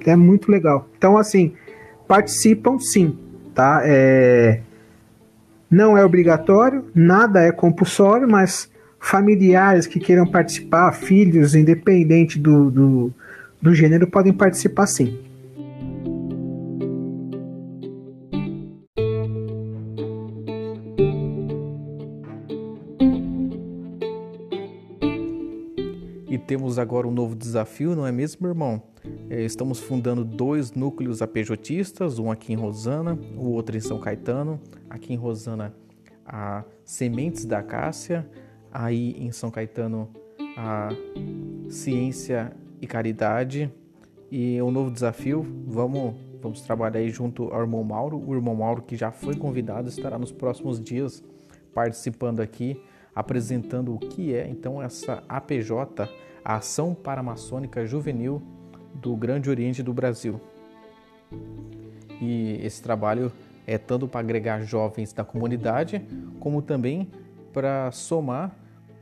É 0.06 0.16
muito 0.16 0.52
legal. 0.52 0.88
Então, 0.98 1.18
assim, 1.18 1.54
participam 2.08 2.80
sim, 2.80 3.18
tá? 3.54 3.82
É... 3.84 4.62
Não 5.70 5.98
é 5.98 6.04
obrigatório, 6.04 6.86
nada 6.96 7.42
é 7.42 7.52
compulsório, 7.52 8.28
mas 8.28 8.70
familiares 9.00 9.86
que 9.86 10.00
queiram 10.00 10.26
participar, 10.26 10.92
filhos, 10.94 11.56
independente 11.56 12.40
do, 12.40 12.72
do, 12.72 13.14
do 13.62 13.74
gênero, 13.74 14.08
podem 14.08 14.34
participar 14.34 14.88
sim. 14.88 15.18
temos 26.48 26.80
agora 26.80 27.06
um 27.06 27.12
novo 27.12 27.36
desafio, 27.36 27.94
não 27.94 28.08
é 28.08 28.12
mesmo, 28.12 28.48
irmão? 28.48 28.82
É, 29.30 29.44
estamos 29.44 29.80
fundando 29.80 30.24
dois 30.24 30.72
núcleos 30.72 31.22
apejotistas, 31.22 32.18
um 32.20 32.32
aqui 32.32 32.54
em 32.54 32.56
Rosana, 32.56 33.20
o 33.36 33.50
outro 33.52 33.76
em 33.76 33.82
São 33.82 34.00
Caetano. 34.00 34.60
Aqui 34.90 35.14
em 35.14 35.18
Rosana, 35.18 35.74
a 36.26 36.64
Sementes 36.84 37.46
da 37.46 37.62
Cássia, 37.64 38.30
aí 38.72 39.12
em 39.18 39.32
São 39.32 39.50
Caetano, 39.50 40.10
a 40.58 40.90
Ciência 41.70 42.56
e 42.82 42.88
Caridade. 42.88 43.72
e 44.30 44.62
um 44.62 44.72
novo 44.72 44.92
desafio. 44.92 45.46
Vamos, 45.66 46.16
vamos 46.42 46.62
trabalhar 46.62 47.00
aí 47.00 47.10
junto 47.10 47.46
ao 47.54 47.62
irmão 47.62 47.84
Mauro. 47.84 48.22
O 48.26 48.34
irmão 48.36 48.56
Mauro, 48.56 48.82
que 48.82 48.96
já 48.96 49.12
foi 49.12 49.36
convidado, 49.36 49.88
estará 49.88 50.18
nos 50.18 50.32
próximos 50.32 50.82
dias 50.82 51.24
participando 51.74 52.40
aqui, 52.40 52.82
apresentando 53.14 53.94
o 53.94 54.00
que 54.00 54.34
é 54.34 54.48
então 54.48 54.82
essa 54.82 55.24
APJ, 55.30 56.10
a 56.44 56.56
Ação 56.56 56.94
Paramaçônica 56.94 57.86
Juvenil 57.86 58.42
do 58.96 59.16
Grande 59.16 59.50
Oriente 59.50 59.84
do 59.84 59.94
Brasil. 59.94 60.42
E 62.20 62.60
esse 62.64 62.82
trabalho 62.82 63.32
é 63.68 63.78
tanto 63.78 64.08
para 64.08 64.22
agregar 64.22 64.62
jovens 64.62 65.12
da 65.12 65.26
comunidade, 65.26 66.02
como 66.40 66.62
também 66.62 67.10
para 67.52 67.92
somar 67.92 68.56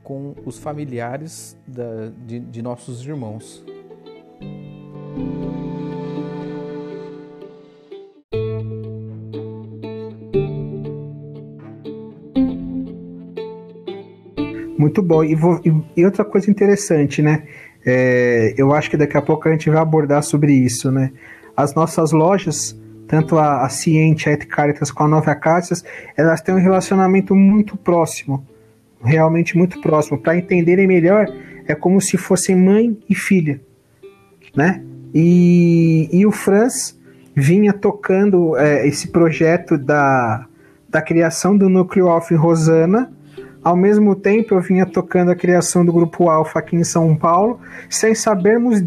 com 0.03 0.33
os 0.43 0.57
familiares 0.57 1.55
da, 1.67 2.11
de, 2.25 2.39
de 2.39 2.61
nossos 2.63 3.05
irmãos. 3.05 3.63
Muito 14.77 15.01
bom. 15.01 15.23
E, 15.23 15.35
vou, 15.35 15.61
e, 15.95 16.05
outra 16.05 16.25
coisa 16.25 16.49
interessante, 16.49 17.21
né? 17.21 17.47
É, 17.85 18.53
eu 18.57 18.73
acho 18.73 18.89
que 18.89 18.97
daqui 18.97 19.17
a 19.17 19.21
pouco 19.21 19.47
a 19.47 19.51
gente 19.51 19.69
vai 19.69 19.79
abordar 19.79 20.23
sobre 20.23 20.53
isso, 20.53 20.91
né? 20.91 21.11
As 21.55 21.73
nossas 21.73 22.11
lojas, 22.11 22.79
tanto 23.07 23.37
a, 23.37 23.65
a 23.65 23.69
Ciente, 23.69 24.29
a 24.29 24.33
Et 24.33 24.45
Caritas 24.45 24.91
com 24.91 25.03
a 25.03 25.07
Nova 25.07 25.31
Acácias, 25.31 25.83
elas 26.15 26.41
têm 26.41 26.55
um 26.55 26.59
relacionamento 26.59 27.35
muito 27.35 27.77
próximo, 27.77 28.45
realmente 29.03 29.57
muito 29.57 29.81
próximo. 29.81 30.17
Para 30.17 30.37
entenderem 30.37 30.87
melhor, 30.87 31.27
é 31.67 31.75
como 31.75 32.01
se 32.01 32.17
fossem 32.17 32.55
mãe 32.55 32.97
e 33.09 33.15
filha, 33.15 33.59
né? 34.55 34.81
E, 35.13 36.09
e 36.11 36.25
o 36.25 36.31
Franz 36.31 36.99
vinha 37.35 37.73
tocando 37.73 38.57
é, 38.57 38.87
esse 38.87 39.09
projeto 39.09 39.77
da, 39.77 40.45
da 40.89 41.01
criação 41.01 41.57
do 41.57 41.69
Núcleo 41.69 42.07
Alfa 42.07 42.33
em 42.33 42.37
Rosana, 42.37 43.11
ao 43.65 43.75
mesmo 43.75 44.15
tempo, 44.15 44.53
eu 44.53 44.61
vinha 44.61 44.85
tocando 44.85 45.31
a 45.31 45.35
criação 45.35 45.83
do 45.83 45.91
Grupo 45.91 46.29
Alfa 46.29 46.59
aqui 46.59 46.75
em 46.75 46.83
São 46.83 47.15
Paulo, 47.15 47.59
sem 47.89 48.13
sabermos 48.13 48.83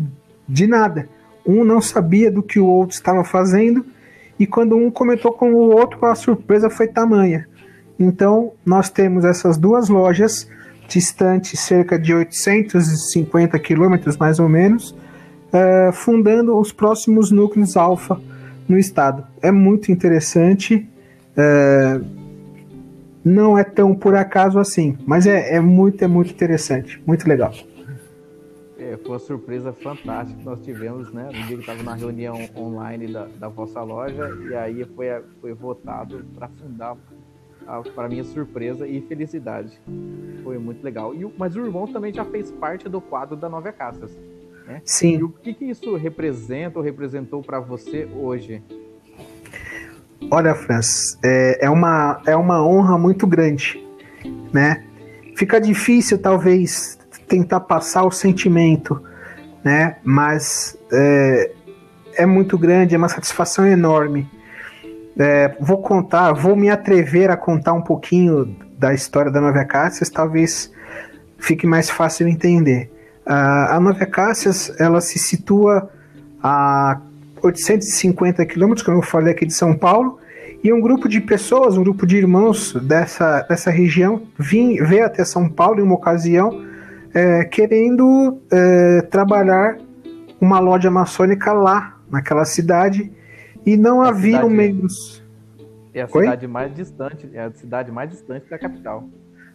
de 0.49 0.69
nada. 0.69 1.09
Um 1.45 1.65
não 1.65 1.81
sabia 1.81 2.31
do 2.31 2.45
que 2.45 2.61
o 2.61 2.67
outro 2.67 2.95
estava 2.95 3.25
fazendo, 3.25 3.85
e 4.39 4.47
quando 4.47 4.77
um 4.77 4.91
comentou 4.91 5.33
com 5.33 5.53
o 5.53 5.75
outro, 5.75 6.05
a 6.07 6.15
surpresa 6.15 6.71
foi 6.71 6.87
tamanha. 6.87 7.47
Então, 7.99 8.53
nós 8.65 8.89
temos 8.89 9.25
essas 9.25 9.57
duas 9.57 9.89
lojas, 9.89 10.49
distantes 10.87 11.59
cerca 11.61 11.99
de 11.99 12.15
850 12.15 13.59
quilômetros, 13.59 14.17
mais 14.17 14.39
ou 14.39 14.49
menos, 14.49 14.91
uh, 14.93 15.93
fundando 15.93 16.57
os 16.57 16.73
próximos 16.73 17.31
núcleos 17.31 17.77
alfa 17.77 18.21
no 18.69 18.79
estado. 18.79 19.27
É 19.43 19.51
muito 19.51 19.91
interessante. 19.91 20.89
Uh, 21.37 22.19
não 23.25 23.59
é 23.59 23.65
tão 23.65 23.95
por 23.95 24.15
acaso 24.15 24.59
assim, 24.59 24.97
mas 25.05 25.27
é, 25.27 25.57
é 25.57 25.61
muito, 25.61 26.03
é 26.03 26.07
muito 26.07 26.31
interessante, 26.31 27.03
muito 27.07 27.29
legal. 27.29 27.53
Foi 28.97 29.13
uma 29.13 29.19
surpresa 29.19 29.73
fantástica 29.73 30.39
que 30.39 30.45
nós 30.45 30.61
tivemos, 30.61 31.13
né? 31.13 31.25
No 31.27 31.47
dia 31.47 31.57
que 31.57 31.61
estava 31.61 31.83
na 31.83 31.95
reunião 31.95 32.37
online 32.57 33.09
da, 33.09 33.27
da 33.27 33.49
vossa 33.49 33.83
loja, 33.83 34.31
e 34.49 34.55
aí 34.55 34.85
foi, 34.85 35.07
foi 35.41 35.53
votado 35.53 36.25
para 36.35 36.49
fundar, 36.49 36.97
para 37.95 38.09
minha 38.09 38.25
surpresa 38.25 38.87
e 38.87 39.01
felicidade. 39.03 39.81
Foi 40.43 40.59
muito 40.59 40.83
legal. 40.83 41.15
E, 41.15 41.31
mas 41.37 41.55
o 41.57 41.65
irmão 41.65 41.87
também 41.87 42.13
já 42.13 42.25
fez 42.25 42.51
parte 42.51 42.89
do 42.89 43.01
quadro 43.01 43.37
da 43.37 43.49
Nova 43.49 43.73
Caças. 43.73 44.17
Né? 44.67 44.83
Sim. 44.85 45.19
E 45.19 45.23
o 45.23 45.29
que, 45.31 45.55
que 45.55 45.65
isso 45.65 45.97
representa 45.97 46.79
ou 46.79 46.85
representou 46.85 47.43
para 47.43 47.59
você 47.59 48.09
hoje? 48.15 48.63
Olha, 50.31 50.55
Franz, 50.55 51.19
é, 51.25 51.65
é, 51.65 51.71
uma, 51.71 52.21
é 52.27 52.37
uma 52.37 52.67
honra 52.67 52.99
muito 52.99 53.27
grande, 53.27 53.83
né? 54.53 54.85
Fica 55.37 55.61
difícil, 55.61 56.19
talvez, 56.19 56.98
tentar 57.29 57.61
passar 57.61 58.05
o 58.05 58.11
sentimento, 58.11 59.03
né? 59.63 59.97
Mas 60.03 60.79
é, 60.93 61.53
é 62.15 62.27
muito 62.27 62.59
grande, 62.59 62.95
é 62.95 62.99
uma 62.99 63.09
satisfação 63.09 63.67
enorme. 63.67 64.29
É, 65.19 65.55
vou 65.61 65.79
contar, 65.79 66.33
vou 66.33 66.57
me 66.57 66.71
atrever 66.71 67.31
a 67.31 67.37
contar 67.37 67.73
um 67.73 67.83
pouquinho 67.83 68.57
da 68.79 68.95
história 68.95 69.31
da 69.31 69.41
Nova 69.41 69.65
Cássias, 69.65 70.09
talvez 70.09 70.73
fique 71.39 71.67
mais 71.67 71.91
fácil 71.91 72.29
entender. 72.29 72.91
Uh, 73.27 73.73
a 73.73 73.81
Nova 73.81 74.07
Cássias, 74.07 74.73
ela 74.79 75.01
se 75.01 75.19
situa 75.19 75.91
a 76.43 77.01
850 77.43 78.45
quilômetros, 78.47 78.85
como 78.85 78.99
eu 78.99 79.03
falei 79.03 79.33
aqui 79.33 79.45
de 79.45 79.53
São 79.53 79.75
Paulo, 79.75 80.19
e 80.63 80.73
um 80.73 80.81
grupo 80.81 81.09
de 81.09 81.21
pessoas, 81.21 81.77
um 81.77 81.83
grupo 81.83 82.07
de 82.07 82.17
irmãos 82.17 82.75
dessa, 82.75 83.43
dessa 83.43 83.71
região, 83.71 84.23
vim, 84.39 84.77
veio 84.83 85.05
até 85.05 85.25
São 85.25 85.49
Paulo 85.49 85.81
em 85.81 85.83
uma 85.83 85.95
ocasião, 85.95 86.65
é, 87.15 87.45
querendo 87.45 88.41
é, 88.51 89.03
trabalhar 89.03 89.79
uma 90.41 90.59
loja 90.61 90.91
maçônica 90.91 91.53
lá, 91.53 91.99
naquela 92.11 92.45
cidade, 92.45 93.13
e 93.67 93.77
não 93.77 94.05
é 94.05 94.09
haviam 94.09 94.49
membros. 94.49 95.23
É 95.93 96.03
a 96.03 96.09
cidade 96.09 96.47
Oi? 96.47 96.53
mais 96.53 96.75
distante, 96.75 97.29
é 97.33 97.41
a 97.41 97.51
cidade 97.51 97.91
mais 97.91 98.11
distante 98.11 98.49
da 98.49 98.59
capital. 98.59 99.09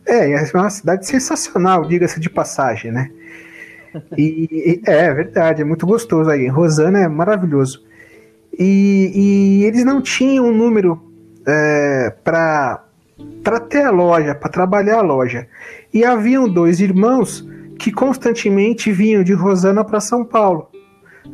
É, 0.05 0.31
é 0.31 0.51
uma 0.53 0.69
cidade 0.69 1.05
sensacional, 1.07 1.85
diga-se 1.85 2.19
de 2.19 2.29
passagem, 2.29 2.91
né? 2.91 3.09
E, 4.17 4.47
e, 4.51 4.89
é, 4.89 5.05
é 5.05 5.13
verdade, 5.13 5.61
é 5.61 5.65
muito 5.65 5.85
gostoso 5.85 6.27
aí. 6.27 6.47
Rosana 6.47 6.99
é 7.01 7.07
maravilhoso. 7.07 7.85
E, 8.57 9.11
e 9.13 9.65
eles 9.65 9.85
não 9.85 10.01
tinham 10.01 10.47
um 10.47 10.51
número 10.51 10.99
é, 11.45 12.11
para 12.23 12.83
ter 13.69 13.83
a 13.83 13.91
loja, 13.91 14.35
para 14.35 14.49
trabalhar 14.49 14.99
a 14.99 15.01
loja. 15.01 15.47
E 15.93 16.03
haviam 16.03 16.47
dois 16.47 16.79
irmãos 16.79 17.47
que 17.79 17.91
constantemente 17.91 18.91
vinham 18.91 19.23
de 19.23 19.33
Rosana 19.33 19.83
para 19.83 19.99
São 19.99 20.23
Paulo. 20.23 20.69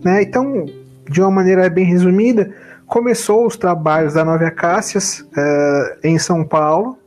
Né? 0.04 0.24
Então, 0.24 0.66
de 1.10 1.22
uma 1.22 1.32
maneira 1.32 1.70
bem 1.70 1.86
resumida, 1.86 2.54
começou 2.88 3.46
os 3.46 3.56
trabalhos 3.56 4.14
da 4.14 4.26
Nova 4.26 4.50
Cássias 4.52 5.26
é, 5.38 5.98
em 6.04 6.18
São 6.18 6.44
Paulo, 6.44 6.98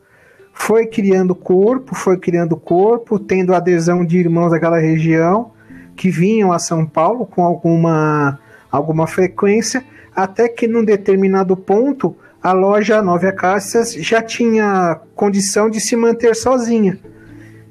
foi 0.52 0.86
criando 0.86 1.34
corpo, 1.34 1.94
foi 1.94 2.18
criando 2.18 2.56
corpo, 2.56 3.18
tendo 3.18 3.54
adesão 3.54 4.04
de 4.04 4.18
irmãos 4.18 4.50
daquela 4.50 4.78
região 4.78 5.50
que 5.96 6.10
vinham 6.10 6.52
a 6.52 6.58
São 6.58 6.86
Paulo 6.86 7.26
com 7.26 7.42
alguma, 7.42 8.38
alguma 8.70 9.06
frequência, 9.06 9.84
até 10.14 10.48
que 10.48 10.68
num 10.68 10.84
determinado 10.84 11.56
ponto 11.56 12.16
a 12.42 12.52
loja 12.52 13.00
Nova 13.00 13.28
Acácias 13.28 13.94
já 13.94 14.20
tinha 14.20 15.00
condição 15.14 15.70
de 15.70 15.80
se 15.80 15.94
manter 15.94 16.34
sozinha. 16.34 16.98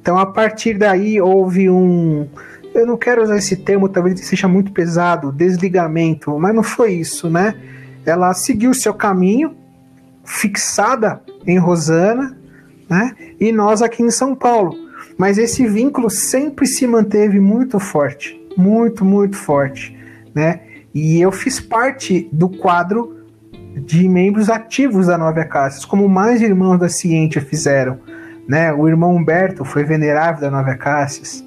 Então 0.01 0.17
a 0.17 0.25
partir 0.25 0.77
daí 0.77 1.19
houve 1.19 1.69
um. 1.69 2.27
Eu 2.73 2.87
não 2.87 2.95
quero 2.95 3.21
usar 3.21 3.37
esse 3.37 3.57
termo, 3.57 3.89
talvez 3.89 4.19
seja 4.21 4.47
muito 4.47 4.71
pesado, 4.71 5.31
desligamento, 5.31 6.39
mas 6.39 6.55
não 6.55 6.63
foi 6.63 6.93
isso, 6.93 7.29
né? 7.29 7.53
Ela 8.05 8.33
seguiu 8.33 8.73
seu 8.73 8.93
caminho, 8.93 9.55
fixada 10.23 11.21
em 11.45 11.59
Rosana, 11.59 12.37
né? 12.89 13.13
E 13.39 13.51
nós 13.51 13.81
aqui 13.81 14.01
em 14.01 14.09
São 14.09 14.33
Paulo. 14.33 14.73
Mas 15.17 15.37
esse 15.37 15.67
vínculo 15.67 16.09
sempre 16.09 16.65
se 16.65 16.87
manteve 16.87 17.41
muito 17.41 17.77
forte, 17.77 18.41
muito, 18.55 19.03
muito 19.03 19.35
forte, 19.35 19.95
né? 20.33 20.61
E 20.93 21.19
eu 21.19 21.31
fiz 21.31 21.59
parte 21.59 22.29
do 22.31 22.47
quadro 22.49 23.20
de 23.75 24.07
membros 24.07 24.49
ativos 24.49 25.07
da 25.07 25.17
Nova 25.17 25.43
Casas, 25.45 25.85
como 25.85 26.07
mais 26.07 26.41
irmãos 26.41 26.77
da 26.77 26.89
Ciência 26.89 27.41
fizeram. 27.41 27.99
Né? 28.47 28.71
O 28.73 28.87
irmão 28.87 29.15
Humberto 29.15 29.63
foi 29.63 29.83
venerável 29.83 30.41
da 30.41 30.51
Nova 30.51 30.75
Casas. 30.75 31.43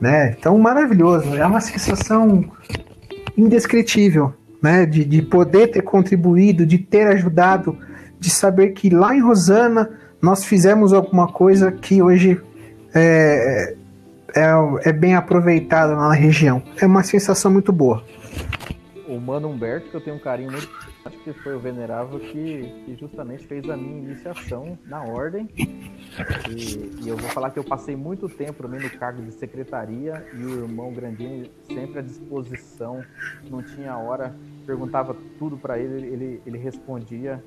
Né? 0.00 0.34
Então, 0.38 0.58
maravilhoso. 0.58 1.34
É 1.36 1.46
uma 1.46 1.60
sensação 1.60 2.44
indescritível 3.36 4.34
né? 4.62 4.84
de, 4.84 5.04
de 5.04 5.22
poder 5.22 5.68
ter 5.68 5.82
contribuído, 5.82 6.66
de 6.66 6.78
ter 6.78 7.06
ajudado, 7.08 7.78
de 8.18 8.30
saber 8.30 8.70
que 8.70 8.90
lá 8.90 9.14
em 9.14 9.20
Rosana 9.20 9.90
nós 10.20 10.44
fizemos 10.44 10.92
alguma 10.92 11.28
coisa 11.28 11.70
que 11.70 12.02
hoje 12.02 12.40
é, 12.94 13.74
é, 14.34 14.52
é 14.84 14.92
bem 14.92 15.14
aproveitada 15.14 15.94
na 15.94 16.12
região. 16.12 16.62
É 16.80 16.86
uma 16.86 17.02
sensação 17.02 17.50
muito 17.50 17.70
boa 17.70 18.02
o 19.14 19.20
Mano 19.20 19.48
Humberto, 19.48 19.88
que 19.88 19.94
eu 19.94 20.00
tenho 20.00 20.16
um 20.16 20.20
carinho 20.20 20.50
muito 20.50 20.68
acho 21.04 21.18
que 21.18 21.32
foi 21.32 21.54
o 21.54 21.60
venerável 21.60 22.18
que, 22.18 22.82
que, 22.84 22.96
justamente 22.98 23.46
fez 23.46 23.68
a 23.68 23.76
minha 23.76 23.98
iniciação 23.98 24.78
na 24.86 25.02
ordem. 25.02 25.48
E, 26.48 27.02
e, 27.02 27.08
eu 27.08 27.16
vou 27.16 27.28
falar 27.30 27.50
que 27.50 27.58
eu 27.58 27.64
passei 27.64 27.94
muito 27.94 28.28
tempo 28.28 28.62
também 28.62 28.80
no 28.80 28.90
cargo 28.90 29.22
de 29.22 29.32
secretaria 29.32 30.26
e 30.32 30.44
o 30.44 30.64
irmão 30.64 30.92
Grandinho 30.92 31.50
sempre 31.66 31.98
à 31.98 32.02
disposição, 32.02 33.02
não 33.50 33.62
tinha 33.62 33.96
hora, 33.96 34.34
perguntava 34.66 35.14
tudo 35.38 35.56
para 35.56 35.78
ele, 35.78 36.06
ele, 36.06 36.42
ele 36.46 36.58
respondia. 36.58 37.42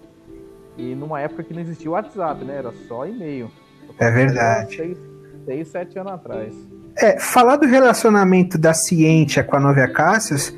E 0.78 0.94
numa 0.94 1.20
época 1.20 1.44
que 1.44 1.54
não 1.54 1.62
existia 1.62 1.90
o 1.90 1.94
WhatsApp, 1.94 2.46
né? 2.46 2.58
Era 2.58 2.72
só 2.88 3.06
e-mail. 3.08 3.52
É 3.98 4.12
verdade. 4.12 4.76
Seis, 4.76 4.98
seis, 5.46 5.68
sete 5.70 5.98
anos 5.98 6.14
atrás. 6.14 6.54
É, 6.96 7.20
falar 7.20 7.56
do 7.56 7.66
relacionamento 7.66 8.58
da 8.58 8.74
Ciência 8.74 9.44
com 9.44 9.56
a 9.56 9.60
Nova 9.60 9.88
Cássias 9.88 10.56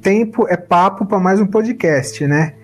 tempo 0.00 0.46
é 0.48 0.56
papo 0.56 1.04
para 1.04 1.18
mais 1.18 1.40
um 1.40 1.46
podcast, 1.46 2.26
né? 2.26 2.54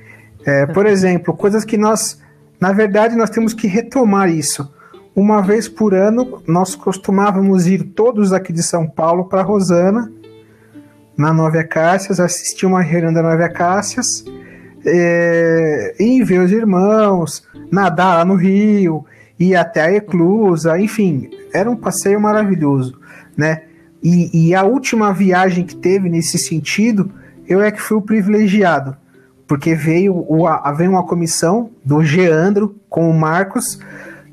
É, 0.44 0.66
por 0.66 0.86
exemplo, 0.86 1.34
coisas 1.34 1.64
que 1.64 1.76
nós, 1.76 2.20
na 2.60 2.72
verdade, 2.72 3.16
nós 3.16 3.30
temos 3.30 3.52
que 3.52 3.66
retomar 3.66 4.30
isso. 4.30 4.72
Uma 5.14 5.40
vez 5.40 5.68
por 5.68 5.94
ano, 5.94 6.42
nós 6.46 6.74
costumávamos 6.74 7.66
ir 7.66 7.82
todos 7.82 8.32
aqui 8.32 8.52
de 8.52 8.62
São 8.62 8.86
Paulo 8.86 9.24
para 9.24 9.42
Rosana, 9.42 10.12
na 11.16 11.32
Nova 11.32 11.58
Acácias, 11.60 12.20
assistir 12.20 12.66
uma 12.66 12.82
reunião 12.82 13.12
da 13.12 13.22
Nova 13.22 13.44
Acácias, 13.44 14.24
é, 14.84 15.94
e 15.98 16.22
ver 16.22 16.40
os 16.40 16.52
irmãos, 16.52 17.46
nadar 17.72 18.18
lá 18.18 18.24
no 18.24 18.34
rio, 18.34 19.04
ir 19.38 19.56
até 19.56 19.82
a 19.82 19.92
Eclusa, 19.92 20.78
enfim, 20.78 21.30
era 21.52 21.70
um 21.70 21.76
passeio 21.76 22.20
maravilhoso, 22.20 22.98
né? 23.36 23.62
E, 24.02 24.50
e, 24.50 24.54
a 24.54 24.62
última 24.62 25.12
viagem 25.12 25.64
que 25.64 25.74
teve 25.74 26.08
nesse 26.08 26.38
sentido, 26.38 27.10
eu 27.48 27.60
é 27.60 27.70
que 27.70 27.80
fui 27.80 27.96
o 27.96 28.02
privilegiado, 28.02 28.96
porque 29.46 29.74
veio, 29.74 30.24
o, 30.28 30.46
a, 30.46 30.72
veio 30.72 30.90
uma 30.90 31.06
comissão 31.06 31.70
do 31.84 32.02
Geandro 32.02 32.76
com 32.88 33.08
o 33.08 33.14
Marcos 33.14 33.78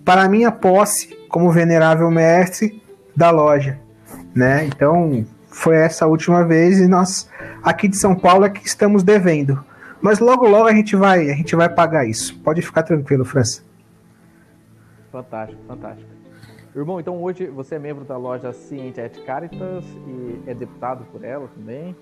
para 0.04 0.24
a 0.24 0.30
minha 0.30 0.52
posse 0.52 1.16
como 1.30 1.52
venerável 1.52 2.10
mestre 2.12 2.82
da 3.16 3.30
loja, 3.30 3.80
né? 4.36 4.66
Então 4.66 5.26
foi 5.48 5.78
essa 5.78 6.08
última 6.08 6.44
vez 6.44 6.80
e 6.80 6.88
nós 6.88 7.30
aqui 7.62 7.88
de 7.88 7.96
São 7.96 8.16
Paulo 8.16 8.46
é 8.46 8.50
que 8.50 8.66
estamos 8.66 9.04
devendo. 9.04 9.64
Mas 10.02 10.20
logo 10.20 10.48
logo 10.48 10.68
a 10.68 10.74
gente 10.74 10.96
vai, 10.96 11.30
a 11.30 11.34
gente 11.34 11.56
vai 11.56 11.70
pagar 11.70 12.06
isso. 12.06 12.38
Pode 12.40 12.62
ficar 12.62 12.84
tranquilo, 12.84 13.24
França. 13.24 13.64
Fantástico, 15.12 15.62
fantástico. 15.68 16.10
Irmão, 16.76 17.00
então 17.00 17.22
hoje 17.22 17.46
você 17.48 17.76
é 17.76 17.80
membro 17.80 18.04
da 18.04 18.18
loja 18.18 18.52
Ciente 18.52 19.00
et 19.00 19.24
Caritas 19.26 19.86
e 20.08 20.42
é 20.48 20.56
deputado 20.56 21.06
por 21.12 21.24
ela 21.24 21.48
também? 21.56 21.96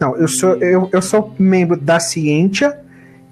Não, 0.00 0.16
eu 0.16 0.28
sou, 0.28 0.54
eu, 0.56 0.88
eu 0.92 1.02
sou 1.02 1.34
membro 1.38 1.76
da 1.76 1.98
Ciência 1.98 2.78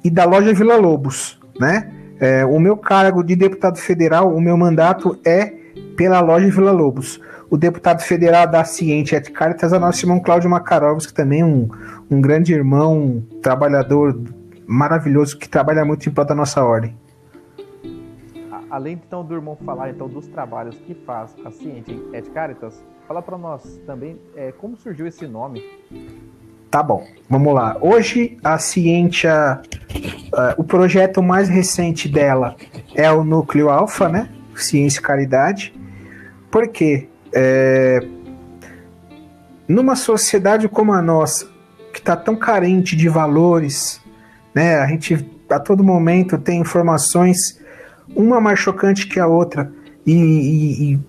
e 0.02 0.11
da 0.11 0.24
loja 0.24 0.52
Vila 0.52 0.76
Lobos, 0.76 1.38
né? 1.59 1.92
É, 2.18 2.44
o 2.44 2.59
meu 2.59 2.76
cargo 2.76 3.22
de 3.22 3.37
deputado 3.37 3.79
federal, 3.79 4.35
o 4.35 4.40
meu 4.40 4.57
mandato 4.57 5.18
é 5.24 5.52
pela 5.96 6.20
loja 6.20 6.48
Vila 6.48 6.72
Lobos. 6.72 7.20
O 7.48 7.57
deputado 7.57 8.00
federal 8.00 8.46
da 8.46 8.64
Ciência 8.64 9.16
et 9.16 9.31
Caritas 9.31 9.72
é 9.72 9.79
nosso 9.79 10.05
irmão 10.05 10.18
Cláudio 10.18 10.50
Makarovski, 10.50 11.14
também 11.14 11.44
um, 11.44 11.68
um 12.11 12.20
grande 12.20 12.52
irmão, 12.52 12.98
um 12.98 13.20
trabalhador 13.40 14.18
maravilhoso 14.66 15.38
que 15.38 15.48
trabalha 15.48 15.85
muito 15.85 16.09
em 16.09 16.12
prol 16.12 16.26
da 16.26 16.35
nossa 16.35 16.64
ordem 16.64 16.96
além 18.70 18.94
então 18.94 19.24
do 19.24 19.35
irmão 19.35 19.57
falar 19.57 19.90
então 19.90 20.09
dos 20.09 20.26
trabalhos 20.26 20.79
que 20.81 20.94
faz 20.94 21.35
a 21.44 21.50
Ciente 21.50 21.98
et 22.12 22.29
Caritas, 22.31 22.85
fala 23.07 23.22
para 23.22 23.38
nós 23.38 23.81
também 23.87 24.18
é, 24.35 24.52
como 24.52 24.76
surgiu 24.76 25.07
esse 25.07 25.26
nome. 25.26 25.62
Tá 26.70 26.83
bom, 26.83 27.07
vamos 27.29 27.55
lá. 27.55 27.76
Hoje 27.81 28.37
a 28.42 28.59
Ciência, 28.59 29.61
uh, 30.33 30.55
o 30.61 30.64
projeto 30.64 31.22
mais 31.22 31.48
recente 31.48 32.09
dela 32.09 32.57
é 32.94 33.11
o 33.11 33.22
Núcleo 33.22 33.70
Alfa, 33.70 34.09
né? 34.09 34.29
Ciência 34.55 34.98
e 34.98 35.02
Caridade. 35.02 35.74
Por 36.50 36.68
quê? 36.68 37.09
É, 37.33 38.00
numa 39.68 39.96
sociedade 39.96 40.68
como 40.68 40.92
a 40.92 41.02
nossa, 41.02 41.46
que 41.92 41.98
está 41.98 42.16
tão 42.16 42.37
carente 42.37 42.96
de 42.96 43.09
valores, 43.09 44.00
né? 44.55 44.76
A 44.76 44.87
gente 44.87 45.26
a 45.48 45.61
todo 45.61 45.85
momento 45.85 46.38
tem 46.38 46.61
informações 46.61 47.61
uma 48.14 48.40
mais 48.40 48.59
chocante 48.59 49.07
que 49.07 49.20
a 49.20 49.26
outra 49.26 49.72
e, 50.05 50.12
e, 50.12 50.92
e 50.94 51.00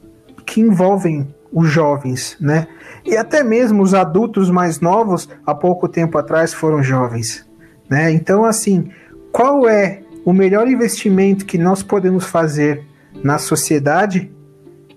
que 0.46 0.62
envolvem 0.62 1.28
os 1.52 1.70
jovens, 1.70 2.38
né? 2.40 2.68
E 3.06 3.16
até 3.16 3.44
mesmo 3.44 3.82
os 3.82 3.94
adultos 3.94 4.50
mais 4.50 4.80
novos, 4.80 5.30
há 5.46 5.56
pouco 5.56 5.88
tempo 5.88 6.18
atrás, 6.18 6.54
foram 6.54 6.84
jovens, 6.84 7.48
né? 7.90 8.12
Então, 8.12 8.44
assim, 8.44 8.90
qual 9.32 9.68
é 9.68 10.02
o 10.26 10.34
melhor 10.34 10.68
investimento 10.68 11.46
que 11.46 11.58
nós 11.58 11.82
podemos 11.82 12.26
fazer 12.26 12.84
na 13.24 13.38
sociedade 13.38 14.32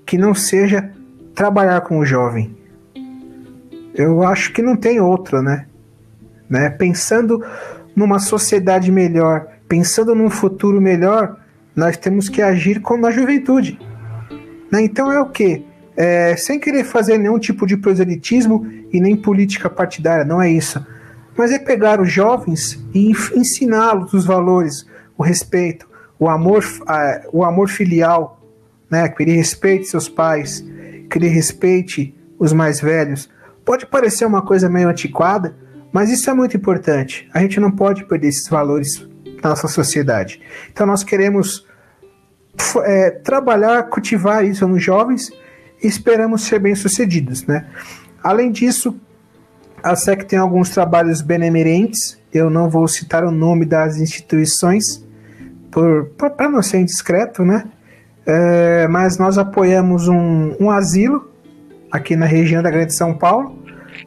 que 0.04 0.18
não 0.18 0.34
seja 0.34 0.90
trabalhar 1.34 1.82
com 1.82 1.98
o 1.98 2.04
jovem? 2.04 2.56
Eu 3.94 4.22
acho 4.22 4.52
que 4.52 4.62
não 4.62 4.76
tem 4.76 5.00
outra, 5.00 5.42
né? 5.42 5.66
né? 6.48 6.70
Pensando 6.70 7.44
numa 7.94 8.18
sociedade 8.18 8.90
melhor, 8.90 9.46
pensando 9.68 10.14
num 10.14 10.30
futuro 10.30 10.80
melhor, 10.80 11.36
nós 11.74 11.96
temos 11.96 12.28
que 12.28 12.42
agir 12.42 12.80
como 12.80 13.02
na 13.02 13.10
juventude. 13.10 13.78
Né? 14.70 14.82
Então 14.82 15.12
é 15.12 15.20
o 15.20 15.26
que? 15.26 15.64
É, 16.02 16.34
sem 16.34 16.58
querer 16.58 16.84
fazer 16.84 17.18
nenhum 17.18 17.38
tipo 17.38 17.66
de 17.66 17.76
proselitismo 17.76 18.66
e 18.90 18.98
nem 18.98 19.14
política 19.14 19.68
partidária, 19.68 20.24
não 20.24 20.40
é 20.40 20.50
isso. 20.50 20.82
Mas 21.36 21.52
é 21.52 21.58
pegar 21.58 22.00
os 22.00 22.10
jovens 22.10 22.82
e 22.94 23.12
ensiná-los 23.34 24.14
os 24.14 24.24
valores, 24.24 24.86
o 25.18 25.22
respeito, 25.22 25.86
o 26.18 26.26
amor, 26.26 26.64
o 27.30 27.44
amor 27.44 27.68
filial, 27.68 28.40
né? 28.90 29.10
que 29.10 29.22
ele 29.22 29.32
respeite 29.32 29.88
seus 29.88 30.08
pais, 30.08 30.64
que 31.10 31.18
ele 31.18 31.28
respeite 31.28 32.14
os 32.38 32.50
mais 32.54 32.80
velhos. 32.80 33.28
Pode 33.62 33.84
parecer 33.84 34.24
uma 34.24 34.40
coisa 34.40 34.70
meio 34.70 34.88
antiquada, 34.88 35.54
mas 35.92 36.10
isso 36.10 36.30
é 36.30 36.32
muito 36.32 36.56
importante. 36.56 37.28
A 37.34 37.40
gente 37.40 37.60
não 37.60 37.70
pode 37.70 38.06
perder 38.06 38.28
esses 38.28 38.48
valores 38.48 39.06
na 39.42 39.50
nossa 39.50 39.68
sociedade. 39.68 40.40
Então 40.72 40.86
nós 40.86 41.04
queremos 41.04 41.66
é, 42.84 43.10
trabalhar, 43.10 43.82
cultivar 43.90 44.46
isso 44.46 44.66
nos 44.66 44.82
jovens 44.82 45.30
esperamos 45.82 46.42
ser 46.42 46.58
bem-sucedidos, 46.58 47.46
né? 47.46 47.66
Além 48.22 48.50
disso, 48.52 48.98
a 49.82 49.96
SEC 49.96 50.24
tem 50.24 50.38
alguns 50.38 50.70
trabalhos 50.70 51.22
benemerentes, 51.22 52.18
eu 52.32 52.50
não 52.50 52.68
vou 52.68 52.86
citar 52.86 53.24
o 53.24 53.30
nome 53.30 53.64
das 53.64 53.96
instituições 53.96 55.04
para 56.36 56.48
não 56.48 56.62
ser 56.62 56.78
indiscreto, 56.78 57.44
né? 57.44 57.64
É, 58.26 58.86
mas 58.88 59.18
nós 59.18 59.38
apoiamos 59.38 60.06
um, 60.06 60.54
um 60.60 60.70
asilo 60.70 61.30
aqui 61.90 62.14
na 62.14 62.26
região 62.26 62.62
da 62.62 62.70
Grande 62.70 62.92
São 62.92 63.16
Paulo, 63.16 63.58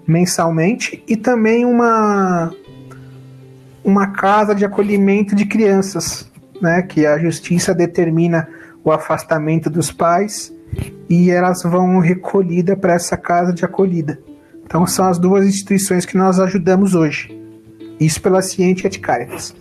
mensalmente, 0.07 1.03
e 1.07 1.17
também 1.17 1.65
uma 1.65 2.53
uma 3.83 4.07
casa 4.07 4.55
de 4.55 4.63
acolhimento 4.63 5.35
de 5.35 5.45
crianças, 5.45 6.31
né, 6.61 6.81
que 6.83 7.05
a 7.05 7.19
justiça 7.19 7.75
determina 7.75 8.47
o 8.81 8.93
afastamento 8.93 9.69
dos 9.69 9.91
pais 9.91 10.52
e 11.09 11.29
elas 11.29 11.63
vão 11.63 11.99
recolhida 11.99 12.75
para 12.75 12.93
essa 12.93 13.17
casa 13.17 13.53
de 13.53 13.63
acolhida. 13.65 14.19
Então 14.65 14.87
são 14.87 15.05
as 15.05 15.19
duas 15.19 15.45
instituições 15.45 16.05
que 16.05 16.17
nós 16.17 16.39
ajudamos 16.39 16.95
hoje. 16.95 17.29
Isso 17.99 18.21
pela 18.21 18.41
Ciente 18.41 18.87
et 18.87 18.99
Caritas. 18.99 19.53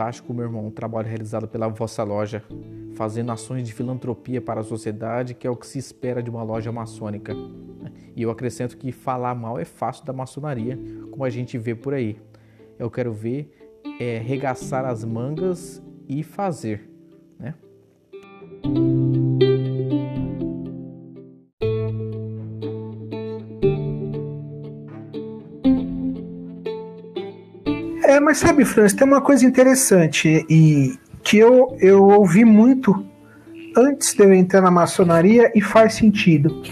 fantástico, 0.00 0.32
meu 0.32 0.46
irmão, 0.46 0.66
o 0.66 0.70
trabalho 0.70 1.06
realizado 1.06 1.46
pela 1.46 1.68
vossa 1.68 2.02
loja, 2.02 2.42
fazendo 2.94 3.32
ações 3.32 3.66
de 3.66 3.74
filantropia 3.74 4.40
para 4.40 4.60
a 4.60 4.64
sociedade, 4.64 5.34
que 5.34 5.46
é 5.46 5.50
o 5.50 5.56
que 5.56 5.66
se 5.66 5.78
espera 5.78 6.22
de 6.22 6.30
uma 6.30 6.42
loja 6.42 6.72
maçônica. 6.72 7.34
E 8.16 8.22
eu 8.22 8.30
acrescento 8.30 8.76
que 8.76 8.92
falar 8.92 9.34
mal 9.34 9.58
é 9.58 9.64
fácil 9.64 10.04
da 10.04 10.12
maçonaria, 10.12 10.78
como 11.10 11.24
a 11.24 11.30
gente 11.30 11.56
vê 11.56 11.74
por 11.74 11.94
aí. 11.94 12.18
Eu 12.78 12.90
quero 12.90 13.12
ver 13.12 13.50
é, 13.98 14.18
regaçar 14.18 14.84
as 14.84 15.04
mangas 15.04 15.82
e 16.08 16.22
fazer, 16.22 16.88
né? 17.38 17.54
mas 28.30 28.38
sabe, 28.38 28.64
Franz, 28.64 28.92
tem 28.92 29.04
uma 29.04 29.20
coisa 29.20 29.44
interessante 29.44 30.46
e 30.48 30.96
que 31.24 31.36
eu, 31.36 31.76
eu 31.80 32.04
ouvi 32.04 32.44
muito 32.44 33.04
antes 33.76 34.14
de 34.14 34.22
eu 34.22 34.32
entrar 34.32 34.60
na 34.60 34.70
maçonaria 34.70 35.50
e 35.52 35.60
faz 35.60 35.94
sentido. 35.94 36.62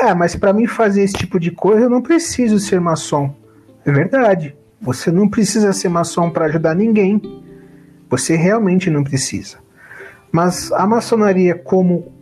Ah, 0.00 0.14
mas 0.14 0.36
para 0.36 0.52
mim 0.52 0.66
fazer 0.66 1.02
esse 1.02 1.14
tipo 1.14 1.40
de 1.40 1.50
coisa 1.50 1.82
eu 1.82 1.90
não 1.90 2.00
preciso 2.00 2.58
ser 2.58 2.80
maçom. 2.80 3.34
É 3.84 3.90
verdade. 3.90 4.56
Você 4.80 5.10
não 5.10 5.28
precisa 5.28 5.72
ser 5.72 5.88
maçom 5.88 6.30
para 6.30 6.46
ajudar 6.46 6.74
ninguém. 6.74 7.20
Você 8.08 8.36
realmente 8.36 8.88
não 8.90 9.02
precisa. 9.02 9.58
Mas 10.30 10.70
a 10.72 10.86
maçonaria 10.86 11.54
como 11.54 12.12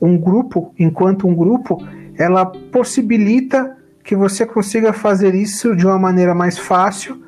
um 0.00 0.18
grupo, 0.18 0.74
enquanto 0.76 1.28
um 1.28 1.34
grupo, 1.34 1.78
ela 2.18 2.44
possibilita 2.44 3.76
que 4.02 4.16
você 4.16 4.44
consiga 4.44 4.92
fazer 4.92 5.34
isso 5.34 5.76
de 5.76 5.86
uma 5.86 5.98
maneira 5.98 6.34
mais 6.34 6.58
fácil 6.58 7.22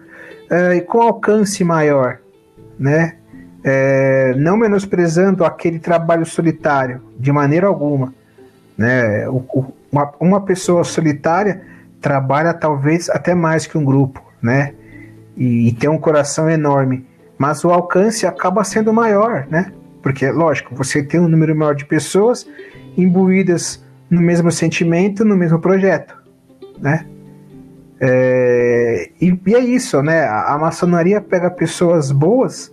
é, 0.50 0.76
e 0.76 0.80
com 0.80 1.00
alcance 1.00 1.62
maior, 1.62 2.18
né? 2.78 3.16
É, 3.62 4.34
não 4.36 4.56
menosprezando 4.56 5.44
aquele 5.44 5.78
trabalho 5.78 6.26
solitário 6.26 7.00
de 7.18 7.32
maneira 7.32 7.66
alguma, 7.66 8.12
né? 8.76 9.26
O, 9.28 9.72
uma, 9.94 10.12
uma 10.18 10.40
pessoa 10.40 10.82
solitária 10.82 11.62
trabalha 12.00 12.52
talvez 12.52 13.08
até 13.08 13.32
mais 13.34 13.66
que 13.66 13.78
um 13.78 13.84
grupo, 13.84 14.20
né? 14.42 14.74
E, 15.36 15.68
e 15.68 15.72
tem 15.72 15.88
um 15.88 15.98
coração 15.98 16.50
enorme. 16.50 17.06
mas 17.38 17.64
o 17.64 17.70
alcance 17.70 18.26
acaba 18.26 18.62
sendo 18.64 18.92
maior, 18.92 19.46
né? 19.48 19.72
Porque, 20.02 20.30
lógico, 20.30 20.74
você 20.74 21.02
tem 21.02 21.18
um 21.20 21.28
número 21.28 21.54
maior 21.56 21.74
de 21.74 21.84
pessoas 21.84 22.46
imbuídas 22.96 23.84
no 24.10 24.20
mesmo 24.20 24.50
sentimento, 24.50 25.24
no 25.24 25.36
mesmo 25.36 25.58
projeto, 25.58 26.16
né? 26.78 27.06
É, 28.00 29.10
e, 29.20 29.40
e, 29.46 29.54
é 29.54 29.60
isso, 29.60 30.02
né? 30.02 30.24
A, 30.24 30.54
a, 30.54 30.58
maçonaria 30.58 31.20
pega 31.20 31.50
pessoas 31.50 32.10
boas 32.10 32.72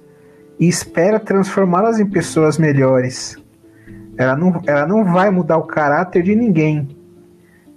e 0.60 0.68
espera 0.68 1.20
transformá-las 1.20 2.00
em 2.00 2.06
pessoas 2.06 2.58
melhores. 2.58 3.38
Ela 4.18 4.36
não, 4.36 4.62
ela 4.68 4.86
não 4.86 5.06
vai 5.06 5.30
mudar 5.32 5.58
o 5.58 5.64
caráter 5.64 6.24
de 6.24 6.36
ninguém, 6.36 7.01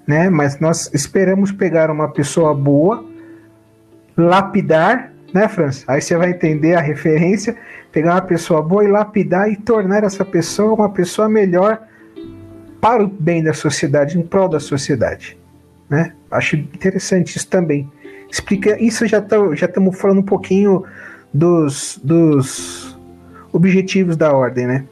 né? 0.07 0.29
Mas 0.31 0.61
nós 0.61 0.91
esperamos 0.93 1.53
pegar 1.53 1.91
uma 1.91 2.09
pessoa 2.09 2.55
boa, 2.55 3.05
lapidar, 4.17 5.13
né, 5.33 5.49
França? 5.49 5.85
Aí 5.89 6.01
você 6.01 6.17
vai 6.17 6.31
entender 6.31 6.75
a 6.75 6.81
referência, 6.81 7.57
pegar 7.91 8.15
uma 8.15 8.23
pessoa 8.23 8.63
boa 8.63 8.85
e 8.85 8.89
lapidar 8.89 9.51
e 9.51 9.57
tornar 9.57 10.05
essa 10.05 10.25
pessoa 10.25 10.75
uma 10.75 10.91
pessoa 10.91 11.29
melhor 11.29 11.81
para 12.81 13.03
o 13.03 13.09
bem 13.09 13.43
da 13.43 13.55
sociedade, 13.55 14.19
em 14.19 14.23
prol 14.23 14.49
da 14.49 14.61
sociedade. 14.61 15.39
Né? 15.89 16.13
Acho 16.31 16.57
interessante 16.57 17.37
isso 17.37 17.49
também. 17.49 17.91
Explica 18.31 18.81
isso 18.83 19.07
já 19.07 19.23
tá, 19.23 19.37
já 19.55 19.67
estamos 19.67 19.99
falando 19.99 20.19
um 20.19 20.25
pouquinho 20.25 20.85
dos, 21.33 22.01
dos 22.03 22.99
objetivos 23.53 24.17
da 24.17 24.33
ordem, 24.33 24.67
né? 24.67 24.85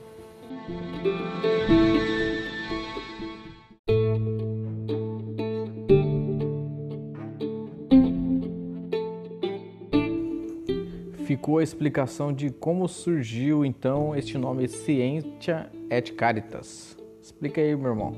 Ficou 11.42 11.58
a 11.58 11.62
explicação 11.64 12.32
de 12.32 12.50
como 12.50 12.86
surgiu 12.86 13.64
então 13.64 14.14
este 14.14 14.38
nome 14.38 14.68
Scientia 14.68 15.68
et 15.90 16.12
Caritas. 16.14 16.96
Explica 17.20 17.60
aí, 17.60 17.74
meu 17.74 17.90
irmão. 17.90 18.16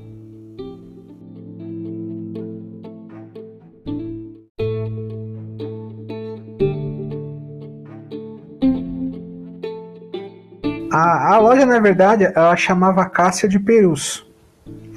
A, 10.91 11.33
a 11.33 11.39
loja, 11.39 11.65
na 11.65 11.79
verdade, 11.79 12.25
ela 12.25 12.55
chamava 12.55 13.09
Cássia 13.09 13.49
de 13.49 13.57
Perus, 13.57 14.31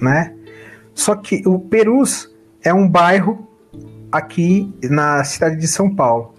né? 0.02 0.36
Só 0.92 1.16
que 1.16 1.42
o 1.48 1.58
Perus 1.58 2.30
é 2.62 2.74
um 2.74 2.86
bairro 2.86 3.48
aqui 4.12 4.70
na 4.82 5.24
cidade 5.24 5.56
de 5.56 5.66
São 5.66 5.94
Paulo. 5.96 6.34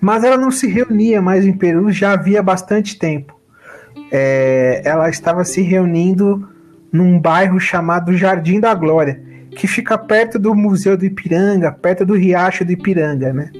Mas 0.00 0.24
ela 0.24 0.36
não 0.36 0.50
se 0.50 0.66
reunia 0.66 1.20
mais 1.20 1.44
em 1.44 1.52
Perus 1.52 1.94
já 1.94 2.12
havia 2.12 2.42
bastante 2.42 2.98
tempo. 2.98 3.38
É, 4.10 4.82
ela 4.84 5.08
estava 5.08 5.44
se 5.44 5.60
reunindo 5.60 6.48
num 6.92 7.18
bairro 7.18 7.60
chamado 7.60 8.16
Jardim 8.16 8.58
da 8.58 8.74
Glória, 8.74 9.22
que 9.50 9.66
fica 9.66 9.96
perto 9.98 10.38
do 10.38 10.54
Museu 10.54 10.96
do 10.96 11.04
Ipiranga, 11.04 11.70
perto 11.70 12.04
do 12.04 12.14
Riacho 12.14 12.64
do 12.64 12.72
Ipiranga, 12.72 13.32
né? 13.32 13.50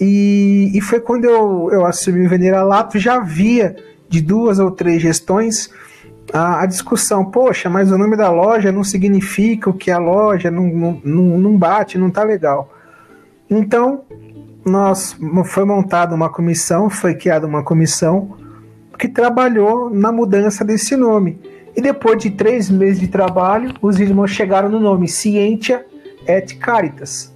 E, 0.00 0.70
e 0.74 0.80
foi 0.80 1.00
quando 1.00 1.24
eu, 1.24 1.70
eu 1.72 1.84
assumi 1.84 2.24
o 2.24 2.28
Venera 2.28 2.62
Lato, 2.62 2.98
já 2.98 3.16
havia 3.16 3.74
de 4.08 4.20
duas 4.20 4.58
ou 4.58 4.70
três 4.70 5.02
gestões 5.02 5.70
a, 6.32 6.62
a, 6.62 6.66
discussão, 6.66 7.24
poxa, 7.24 7.68
mas 7.68 7.90
o 7.90 7.98
nome 7.98 8.16
da 8.16 8.30
loja 8.30 8.70
não 8.70 8.84
significa 8.84 9.70
o 9.70 9.74
que 9.74 9.90
a 9.90 9.98
loja 9.98 10.50
não, 10.50 11.00
não, 11.04 11.22
não 11.38 11.56
bate, 11.56 11.98
não 11.98 12.10
tá 12.10 12.22
legal. 12.22 12.72
Então, 13.50 14.02
nós 14.68 15.16
foi 15.46 15.64
montada 15.64 16.14
uma 16.14 16.28
comissão, 16.28 16.88
foi 16.88 17.14
criada 17.14 17.46
uma 17.46 17.62
comissão 17.62 18.36
que 18.98 19.08
trabalhou 19.08 19.88
na 19.90 20.10
mudança 20.10 20.64
desse 20.64 20.96
nome. 20.96 21.38
E 21.76 21.80
depois 21.80 22.20
de 22.20 22.30
três 22.30 22.68
meses 22.68 22.98
de 22.98 23.06
trabalho, 23.06 23.72
os 23.80 24.00
irmãos 24.00 24.30
chegaram 24.30 24.68
no 24.68 24.80
nome 24.80 25.06
Scientia 25.06 25.86
et 26.26 26.58
Caritas. 26.58 27.32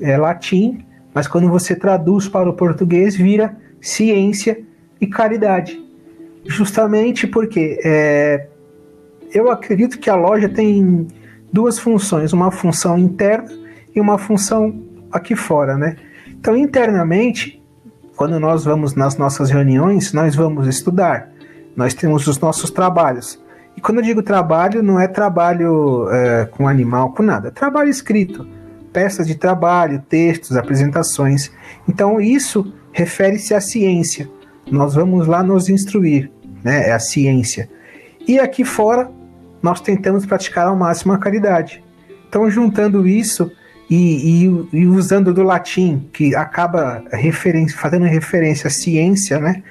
É 0.00 0.16
latim, 0.16 0.84
mas 1.14 1.28
quando 1.28 1.48
você 1.48 1.76
traduz 1.76 2.28
para 2.28 2.50
o 2.50 2.54
português, 2.54 3.14
vira 3.14 3.56
ciência 3.80 4.60
e 5.00 5.06
caridade. 5.06 5.80
Justamente 6.44 7.26
porque 7.26 7.78
é, 7.84 8.48
eu 9.32 9.50
acredito 9.50 9.98
que 9.98 10.10
a 10.10 10.16
loja 10.16 10.48
tem 10.48 11.06
duas 11.52 11.78
funções, 11.78 12.32
uma 12.32 12.50
função 12.50 12.98
interna 12.98 13.48
e 13.94 14.00
uma 14.00 14.18
função 14.18 14.82
aqui 15.12 15.36
fora, 15.36 15.76
né? 15.76 15.96
Então, 16.44 16.54
internamente, 16.58 17.58
quando 18.16 18.38
nós 18.38 18.66
vamos 18.66 18.94
nas 18.94 19.16
nossas 19.16 19.50
reuniões, 19.50 20.12
nós 20.12 20.36
vamos 20.36 20.66
estudar, 20.66 21.30
nós 21.74 21.94
temos 21.94 22.26
os 22.26 22.38
nossos 22.38 22.70
trabalhos. 22.70 23.42
E 23.74 23.80
quando 23.80 24.00
eu 24.00 24.04
digo 24.04 24.22
trabalho, 24.22 24.82
não 24.82 25.00
é 25.00 25.08
trabalho 25.08 26.06
é, 26.10 26.44
com 26.44 26.68
animal, 26.68 27.12
com 27.12 27.22
nada, 27.22 27.48
é 27.48 27.50
trabalho 27.50 27.88
escrito, 27.88 28.46
peças 28.92 29.26
de 29.26 29.36
trabalho, 29.36 30.04
textos, 30.06 30.54
apresentações. 30.54 31.50
Então, 31.88 32.20
isso 32.20 32.74
refere-se 32.92 33.54
à 33.54 33.60
ciência. 33.62 34.28
Nós 34.70 34.94
vamos 34.94 35.26
lá 35.26 35.42
nos 35.42 35.70
instruir, 35.70 36.30
né? 36.62 36.90
É 36.90 36.92
a 36.92 36.98
ciência. 36.98 37.70
E 38.28 38.38
aqui 38.38 38.66
fora, 38.66 39.10
nós 39.62 39.80
tentamos 39.80 40.26
praticar 40.26 40.66
ao 40.66 40.76
máximo 40.76 41.14
a 41.14 41.18
caridade. 41.18 41.82
Então, 42.28 42.50
juntando 42.50 43.08
isso 43.08 43.50
e, 43.88 44.44
e, 44.44 44.68
e 44.72 44.86
usando 44.86 45.32
do 45.32 45.42
latim, 45.42 46.08
que 46.12 46.34
acaba 46.34 47.02
fazendo 47.76 48.04
referência 48.04 48.68
à 48.68 48.70
ciência, 48.70 49.38
né? 49.38 49.62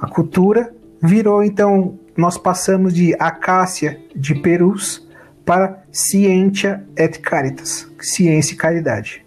A 0.00 0.06
cultura, 0.06 0.72
virou 1.02 1.42
então 1.42 1.98
nós 2.16 2.38
passamos 2.38 2.94
de 2.94 3.14
Acácia 3.18 4.00
de 4.14 4.34
Perus 4.34 5.06
para 5.44 5.82
Scientia 5.92 6.82
et 6.96 7.18
Caritas, 7.20 7.88
ciência 8.00 8.54
e 8.54 8.56
caridade. 8.56 9.24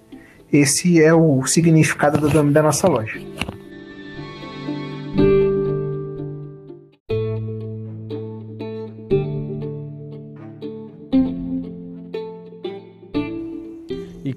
Esse 0.52 1.02
é 1.02 1.14
o 1.14 1.46
significado 1.46 2.18
do 2.18 2.34
nome 2.34 2.52
da 2.52 2.64
nossa 2.64 2.88
loja. 2.88 3.20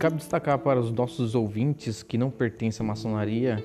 Cabe 0.03 0.17
destacar 0.17 0.59
para 0.59 0.81
os 0.81 0.91
nossos 0.91 1.37
ouvintes 1.37 2.03
que 2.03 2.19
não 2.19 2.29
pertencem 2.29 2.85
à 2.85 2.89
maçonaria 2.89 3.63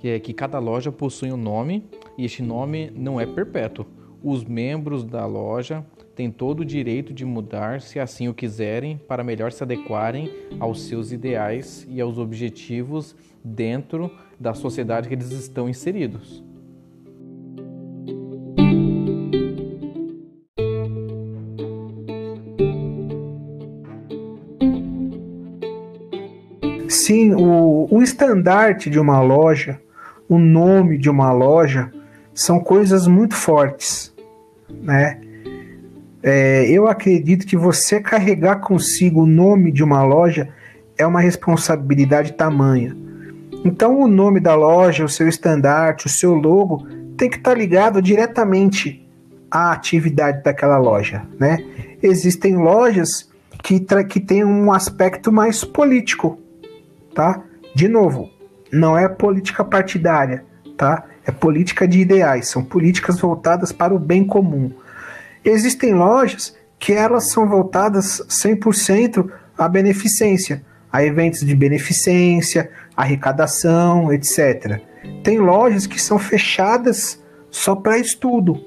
que 0.00 0.08
é 0.08 0.18
que 0.18 0.34
cada 0.34 0.58
loja 0.58 0.90
possui 0.90 1.30
um 1.30 1.36
nome 1.36 1.88
e 2.18 2.24
este 2.24 2.42
nome 2.42 2.90
não 2.96 3.20
é 3.20 3.24
perpétuo 3.24 3.86
os 4.24 4.42
membros 4.42 5.04
da 5.04 5.24
loja 5.24 5.86
têm 6.16 6.32
todo 6.32 6.60
o 6.60 6.64
direito 6.64 7.14
de 7.14 7.24
mudar, 7.24 7.80
se 7.80 8.00
assim 8.00 8.26
o 8.26 8.34
quiserem, 8.34 8.98
para 9.06 9.22
melhor 9.22 9.52
se 9.52 9.62
adequarem 9.62 10.28
aos 10.58 10.82
seus 10.82 11.12
ideais 11.12 11.86
e 11.88 12.00
aos 12.00 12.18
objetivos 12.18 13.14
dentro 13.44 14.10
da 14.40 14.54
sociedade 14.54 15.06
que 15.08 15.14
eles 15.14 15.30
estão 15.30 15.68
inseridos. 15.68 16.42
Sim, 27.04 27.34
o, 27.34 27.88
o 27.90 28.02
estandarte 28.02 28.88
de 28.88 28.98
uma 28.98 29.20
loja, 29.20 29.80
o 30.28 30.38
nome 30.38 30.98
de 30.98 31.10
uma 31.10 31.32
loja, 31.32 31.92
são 32.34 32.60
coisas 32.60 33.06
muito 33.06 33.34
fortes 33.34 34.12
né? 34.80 35.20
É, 36.22 36.70
eu 36.70 36.86
acredito 36.86 37.46
que 37.46 37.56
você 37.56 38.00
carregar 38.00 38.56
consigo 38.60 39.22
o 39.22 39.26
nome 39.26 39.72
de 39.72 39.82
uma 39.82 40.04
loja 40.04 40.48
é 40.96 41.06
uma 41.06 41.20
responsabilidade 41.20 42.32
tamanha. 42.32 42.96
Então, 43.64 44.00
o 44.00 44.08
nome 44.08 44.38
da 44.38 44.54
loja, 44.54 45.04
o 45.04 45.08
seu 45.08 45.28
estandarte, 45.28 46.06
o 46.06 46.10
seu 46.10 46.34
logo 46.34 46.86
tem 47.16 47.28
que 47.28 47.36
estar 47.36 47.54
ligado 47.54 48.00
diretamente 48.00 49.08
à 49.50 49.72
atividade 49.72 50.42
daquela 50.42 50.78
loja, 50.78 51.22
né? 51.38 51.58
Existem 52.02 52.56
lojas 52.56 53.30
que, 53.62 53.80
que 54.08 54.20
têm 54.20 54.44
um 54.44 54.72
aspecto 54.72 55.32
mais 55.32 55.64
político, 55.64 56.38
tá? 57.14 57.42
De 57.74 57.88
novo, 57.88 58.30
não 58.72 58.96
é 58.96 59.08
política 59.08 59.64
partidária, 59.64 60.44
tá? 60.76 61.04
É 61.24 61.30
política 61.30 61.86
de 61.86 62.00
ideais, 62.00 62.48
são 62.48 62.64
políticas 62.64 63.20
voltadas 63.20 63.70
para 63.70 63.94
o 63.94 63.98
bem 63.98 64.24
comum. 64.24 64.72
Existem 65.44 65.94
lojas 65.94 66.56
que 66.78 66.92
elas 66.92 67.30
são 67.30 67.48
voltadas 67.48 68.24
100% 68.28 69.30
à 69.56 69.68
beneficência, 69.68 70.64
a 70.92 71.04
eventos 71.04 71.40
de 71.40 71.54
beneficência, 71.54 72.70
arrecadação, 72.96 74.12
etc. 74.12 74.80
Tem 75.22 75.38
lojas 75.38 75.86
que 75.86 76.00
são 76.00 76.18
fechadas 76.18 77.22
só 77.50 77.76
para 77.76 77.98
estudo, 77.98 78.60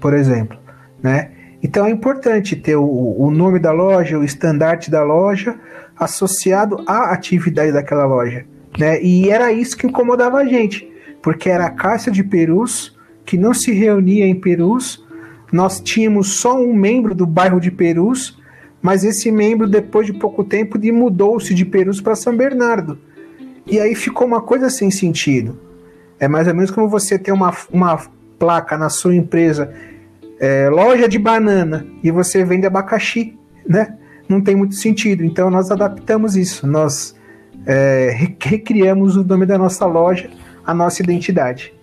por 0.00 0.14
exemplo, 0.14 0.58
né? 1.02 1.30
Então 1.62 1.86
é 1.86 1.90
importante 1.90 2.56
ter 2.56 2.74
o, 2.74 2.84
o 2.84 3.30
nome 3.30 3.60
da 3.60 3.70
loja, 3.70 4.18
o 4.18 4.24
estandarte 4.24 4.90
da 4.90 5.04
loja 5.04 5.56
associado 6.04 6.82
à 6.86 7.12
atividade 7.12 7.72
daquela 7.72 8.04
loja. 8.04 8.44
Né? 8.78 9.02
E 9.02 9.30
era 9.30 9.52
isso 9.52 9.76
que 9.76 9.86
incomodava 9.86 10.38
a 10.38 10.44
gente, 10.44 10.90
porque 11.22 11.48
era 11.48 11.66
a 11.66 11.70
Caixa 11.70 12.10
de 12.10 12.22
Perus 12.22 12.96
que 13.24 13.36
não 13.36 13.54
se 13.54 13.72
reunia 13.72 14.26
em 14.26 14.34
Perus. 14.34 15.04
Nós 15.52 15.80
tínhamos 15.80 16.34
só 16.34 16.58
um 16.58 16.74
membro 16.74 17.14
do 17.14 17.26
bairro 17.26 17.60
de 17.60 17.70
Perus, 17.70 18.38
mas 18.80 19.04
esse 19.04 19.30
membro, 19.30 19.68
depois 19.68 20.06
de 20.06 20.12
pouco 20.12 20.42
tempo, 20.42 20.78
mudou-se 20.92 21.54
de 21.54 21.64
Perus 21.64 22.00
para 22.00 22.16
São 22.16 22.36
Bernardo. 22.36 22.98
E 23.66 23.78
aí 23.78 23.94
ficou 23.94 24.26
uma 24.26 24.40
coisa 24.40 24.68
sem 24.68 24.90
sentido. 24.90 25.58
É 26.18 26.26
mais 26.26 26.48
ou 26.48 26.54
menos 26.54 26.70
como 26.70 26.88
você 26.88 27.18
ter 27.18 27.32
uma, 27.32 27.54
uma 27.70 28.00
placa 28.38 28.76
na 28.76 28.88
sua 28.88 29.14
empresa, 29.14 29.72
é, 30.40 30.68
loja 30.68 31.08
de 31.08 31.18
banana, 31.18 31.86
e 32.02 32.10
você 32.10 32.44
vende 32.44 32.66
abacaxi, 32.66 33.38
né? 33.66 33.96
Não 34.32 34.40
tem 34.40 34.56
muito 34.56 34.74
sentido. 34.74 35.22
Então 35.22 35.50
nós 35.50 35.70
adaptamos 35.70 36.36
isso. 36.36 36.66
Nós 36.66 37.14
é, 37.66 38.16
recriamos 38.40 39.14
o 39.14 39.22
nome 39.22 39.44
da 39.44 39.58
nossa 39.58 39.84
loja, 39.84 40.30
a 40.64 40.72
nossa 40.72 41.02
identidade. 41.02 41.74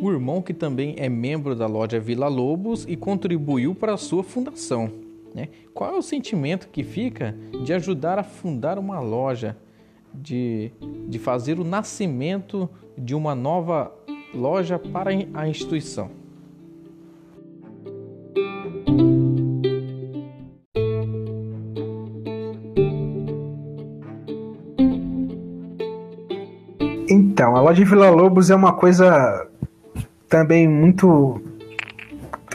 O 0.00 0.12
irmão 0.12 0.40
que 0.40 0.54
também 0.54 0.94
é 0.96 1.08
membro 1.08 1.56
da 1.56 1.66
loja 1.66 1.98
Vila 1.98 2.28
Lobos 2.28 2.86
e 2.88 2.96
contribuiu 2.96 3.74
para 3.74 3.94
a 3.94 3.96
sua 3.96 4.22
fundação. 4.22 4.92
Né? 5.34 5.48
Qual 5.74 5.92
é 5.92 5.98
o 5.98 6.02
sentimento 6.02 6.68
que 6.68 6.84
fica 6.84 7.34
de 7.64 7.74
ajudar 7.74 8.16
a 8.16 8.22
fundar 8.22 8.78
uma 8.78 9.00
loja, 9.00 9.56
de, 10.14 10.70
de 11.08 11.18
fazer 11.18 11.58
o 11.58 11.64
nascimento 11.64 12.68
de 12.96 13.14
uma 13.14 13.34
nova 13.34 13.92
loja 14.34 14.78
para 14.78 15.10
a 15.34 15.48
instituição. 15.48 16.10
Então, 27.10 27.56
a 27.56 27.60
loja 27.60 27.84
Vila 27.84 28.10
Lobos 28.10 28.50
é 28.50 28.54
uma 28.54 28.72
coisa 28.72 29.48
também 30.28 30.68
muito. 30.68 31.40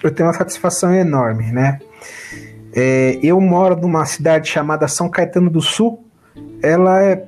Eu 0.04 0.14
tenho 0.14 0.28
uma 0.28 0.34
satisfação 0.34 0.94
enorme, 0.94 1.52
né? 1.52 1.80
É, 2.76 3.20
eu 3.24 3.40
moro 3.40 3.76
numa 3.80 4.06
cidade 4.06 4.50
chamada 4.50 4.88
São 4.88 5.10
Caetano 5.10 5.50
do 5.50 5.62
Sul. 5.62 6.06
Ela 6.62 7.02
é 7.02 7.26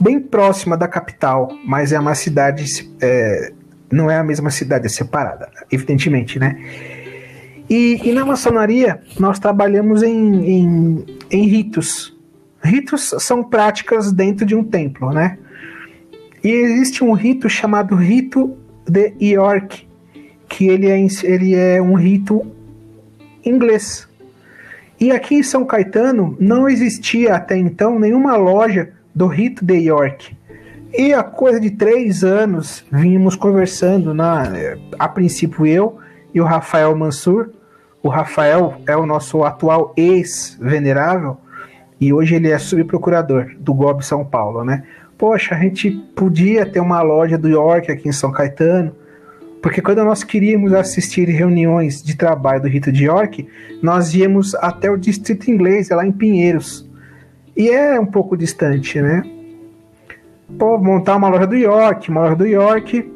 bem 0.00 0.20
próxima 0.20 0.76
da 0.76 0.88
capital, 0.88 1.50
mas 1.64 1.92
é 1.92 1.98
uma 1.98 2.14
cidade. 2.14 2.90
É, 3.00 3.52
não 3.90 4.10
é 4.10 4.16
a 4.16 4.24
mesma 4.24 4.50
cidade, 4.50 4.86
é 4.86 4.88
separada, 4.88 5.48
evidentemente, 5.70 6.38
né? 6.38 6.56
E, 7.68 8.00
e 8.04 8.12
na 8.12 8.24
maçonaria 8.24 9.00
nós 9.18 9.38
trabalhamos 9.38 10.02
em, 10.02 10.44
em, 10.44 11.06
em, 11.30 11.46
ritos. 11.46 12.16
Ritos 12.62 13.14
são 13.18 13.42
práticas 13.42 14.12
dentro 14.12 14.44
de 14.44 14.54
um 14.54 14.64
templo, 14.64 15.12
né? 15.12 15.38
E 16.42 16.50
existe 16.50 17.04
um 17.04 17.12
rito 17.12 17.48
chamado 17.48 17.94
rito 17.94 18.56
de 18.88 19.14
York, 19.20 19.86
que 20.48 20.66
ele 20.66 20.88
é, 20.88 20.98
ele 21.22 21.54
é 21.54 21.80
um 21.80 21.94
rito 21.94 22.44
inglês. 23.44 24.08
E 24.98 25.10
aqui 25.10 25.36
em 25.36 25.42
São 25.42 25.64
Caetano 25.64 26.36
não 26.38 26.68
existia 26.68 27.34
até 27.34 27.56
então 27.56 27.98
nenhuma 27.98 28.36
loja 28.36 28.92
do 29.14 29.26
rito 29.26 29.64
de 29.64 29.74
York. 29.74 30.36
E 30.92 31.12
a 31.12 31.22
coisa 31.22 31.60
de 31.60 31.70
três 31.70 32.24
anos 32.24 32.84
vínhamos 32.90 33.36
conversando, 33.36 34.12
na, 34.12 34.44
a 34.98 35.08
princípio 35.08 35.64
eu 35.64 35.98
e 36.34 36.40
o 36.40 36.44
Rafael 36.44 36.96
Mansur. 36.96 37.50
O 38.02 38.08
Rafael 38.08 38.80
é 38.86 38.96
o 38.96 39.06
nosso 39.06 39.44
atual 39.44 39.92
ex-venerável 39.96 41.36
e 42.00 42.12
hoje 42.12 42.34
ele 42.34 42.50
é 42.50 42.58
subprocurador 42.58 43.52
do 43.58 43.74
GOB 43.74 44.04
São 44.04 44.24
Paulo, 44.24 44.64
né? 44.64 44.84
Poxa, 45.18 45.54
a 45.54 45.58
gente 45.58 45.90
podia 46.16 46.64
ter 46.64 46.80
uma 46.80 47.02
loja 47.02 47.36
do 47.36 47.48
York 47.48 47.92
aqui 47.92 48.08
em 48.08 48.12
São 48.12 48.32
Caetano, 48.32 48.96
porque 49.62 49.82
quando 49.82 50.02
nós 50.02 50.24
queríamos 50.24 50.72
assistir 50.72 51.28
reuniões 51.28 52.02
de 52.02 52.16
trabalho 52.16 52.62
do 52.62 52.68
Rito 52.68 52.90
de 52.90 53.04
York, 53.04 53.46
nós 53.82 54.14
íamos 54.14 54.54
até 54.54 54.90
o 54.90 54.96
Distrito 54.96 55.50
Inglês, 55.50 55.90
lá 55.90 56.06
em 56.06 56.10
Pinheiros. 56.10 56.89
E 57.60 57.68
é 57.68 58.00
um 58.00 58.06
pouco 58.06 58.38
distante, 58.38 59.02
né? 59.02 59.22
Pô, 60.58 60.78
montar 60.78 61.16
uma 61.16 61.28
loja 61.28 61.46
do 61.46 61.54
York, 61.54 62.08
uma 62.08 62.22
loja 62.22 62.36
do 62.36 62.46
York. 62.46 63.12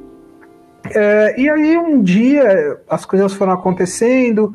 É, 0.95 1.41
e 1.41 1.49
aí 1.49 1.79
um 1.79 2.03
dia 2.03 2.79
as 2.87 3.07
coisas 3.07 3.33
foram 3.33 3.53
acontecendo, 3.53 4.55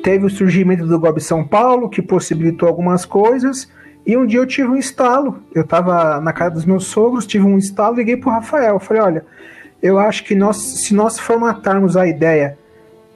teve 0.00 0.26
o 0.26 0.30
surgimento 0.30 0.86
do 0.86 0.96
Gob 0.96 1.20
São 1.20 1.44
Paulo, 1.44 1.88
que 1.88 2.00
possibilitou 2.00 2.68
algumas 2.68 3.04
coisas, 3.04 3.68
e 4.06 4.16
um 4.16 4.24
dia 4.24 4.38
eu 4.38 4.46
tive 4.46 4.68
um 4.68 4.76
estalo. 4.76 5.42
Eu 5.52 5.62
estava 5.62 6.20
na 6.20 6.32
casa 6.32 6.52
dos 6.52 6.64
meus 6.64 6.84
sogros, 6.84 7.26
tive 7.26 7.44
um 7.44 7.58
estalo, 7.58 7.96
liguei 7.96 8.16
pro 8.16 8.30
Rafael. 8.30 8.78
Falei, 8.78 9.02
olha, 9.02 9.26
eu 9.82 9.98
acho 9.98 10.22
que 10.22 10.36
nós, 10.36 10.56
se 10.56 10.94
nós 10.94 11.18
formatarmos 11.18 11.96
a 11.96 12.06
ideia 12.06 12.56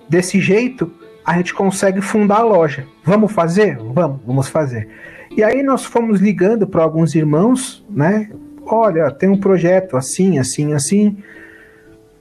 desse 0.08 0.40
jeito, 0.40 0.90
a 1.24 1.36
gente 1.36 1.54
consegue 1.54 2.00
fundar 2.00 2.40
a 2.40 2.44
loja. 2.44 2.86
Vamos 3.02 3.32
fazer? 3.32 3.78
Vamos, 3.78 4.20
vamos 4.26 4.48
fazer. 4.48 4.88
E 5.36 5.42
aí 5.42 5.62
nós 5.62 5.84
fomos 5.84 6.20
ligando 6.20 6.66
para 6.66 6.82
alguns 6.82 7.14
irmãos, 7.14 7.84
né? 7.88 8.30
Olha, 8.66 9.10
tem 9.10 9.28
um 9.28 9.38
projeto 9.38 9.96
assim, 9.96 10.38
assim, 10.38 10.72
assim, 10.74 11.16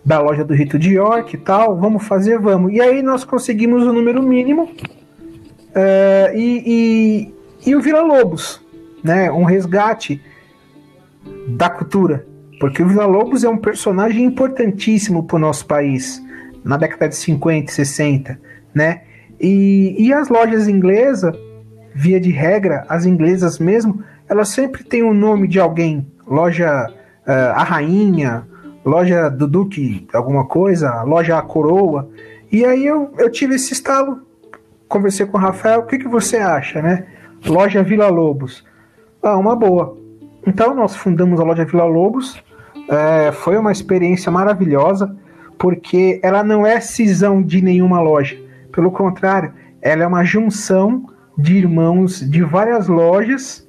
da 0.03 0.19
loja 0.19 0.43
do 0.43 0.53
Rito 0.53 0.79
de 0.79 0.93
York 0.93 1.35
e 1.35 1.39
tal, 1.39 1.77
vamos 1.77 2.05
fazer, 2.05 2.39
vamos. 2.39 2.73
E 2.73 2.81
aí 2.81 3.01
nós 3.01 3.23
conseguimos 3.23 3.83
o 3.83 3.93
número 3.93 4.21
mínimo 4.21 4.63
uh, 4.63 6.35
e, 6.35 6.63
e, 7.65 7.69
e 7.69 7.75
o 7.75 7.81
Vila 7.81 8.01
Lobos, 8.01 8.61
né? 9.03 9.31
Um 9.31 9.43
resgate 9.43 10.21
da 11.47 11.69
cultura. 11.69 12.25
Porque 12.59 12.81
o 12.81 12.87
Vila 12.87 13.05
Lobos 13.05 13.43
é 13.43 13.49
um 13.49 13.57
personagem 13.57 14.23
importantíssimo 14.23 15.23
para 15.23 15.35
o 15.35 15.39
nosso 15.39 15.65
país, 15.65 16.21
na 16.63 16.77
década 16.77 17.09
de 17.09 17.15
50 17.15 17.71
e 17.71 17.73
60, 17.73 18.39
né? 18.73 19.01
E, 19.39 19.95
e 19.99 20.13
as 20.13 20.29
lojas 20.29 20.67
inglesas 20.67 21.35
via 21.93 22.19
de 22.19 22.31
regra, 22.31 22.85
as 22.89 23.05
inglesas 23.05 23.59
mesmo, 23.59 24.03
elas 24.27 24.49
sempre 24.49 24.83
têm 24.83 25.03
o 25.03 25.09
um 25.09 25.13
nome 25.13 25.47
de 25.47 25.59
alguém. 25.59 26.07
Loja 26.25 26.89
uh, 26.89 27.31
A 27.55 27.63
Rainha, 27.63 28.47
loja 28.83 29.29
do 29.29 29.47
Duque, 29.47 30.07
alguma 30.13 30.45
coisa, 30.45 31.03
loja 31.03 31.37
A 31.37 31.41
Coroa. 31.41 32.09
E 32.51 32.65
aí 32.65 32.85
eu, 32.85 33.13
eu 33.17 33.29
tive 33.29 33.55
esse 33.55 33.73
estalo, 33.73 34.21
conversei 34.87 35.25
com 35.25 35.37
o 35.37 35.41
Rafael, 35.41 35.81
o 35.81 35.85
que, 35.85 35.97
que 35.97 36.07
você 36.07 36.37
acha, 36.37 36.81
né? 36.81 37.05
Loja 37.45 37.83
Vila 37.83 38.07
Lobos. 38.07 38.63
Ah, 39.21 39.37
uma 39.37 39.55
boa. 39.55 39.97
Então 40.45 40.73
nós 40.73 40.95
fundamos 40.95 41.39
a 41.39 41.43
loja 41.43 41.65
Vila 41.65 41.85
Lobos. 41.85 42.41
É, 42.89 43.31
foi 43.31 43.57
uma 43.57 43.71
experiência 43.71 44.31
maravilhosa, 44.31 45.15
porque 45.57 46.19
ela 46.23 46.43
não 46.43 46.65
é 46.65 46.79
cisão 46.79 47.41
de 47.41 47.61
nenhuma 47.61 48.01
loja. 48.01 48.37
Pelo 48.73 48.91
contrário, 48.91 49.53
ela 49.81 50.03
é 50.03 50.07
uma 50.07 50.25
junção 50.25 51.05
de 51.37 51.55
irmãos 51.55 52.19
de 52.19 52.43
várias 52.43 52.87
lojas 52.87 53.67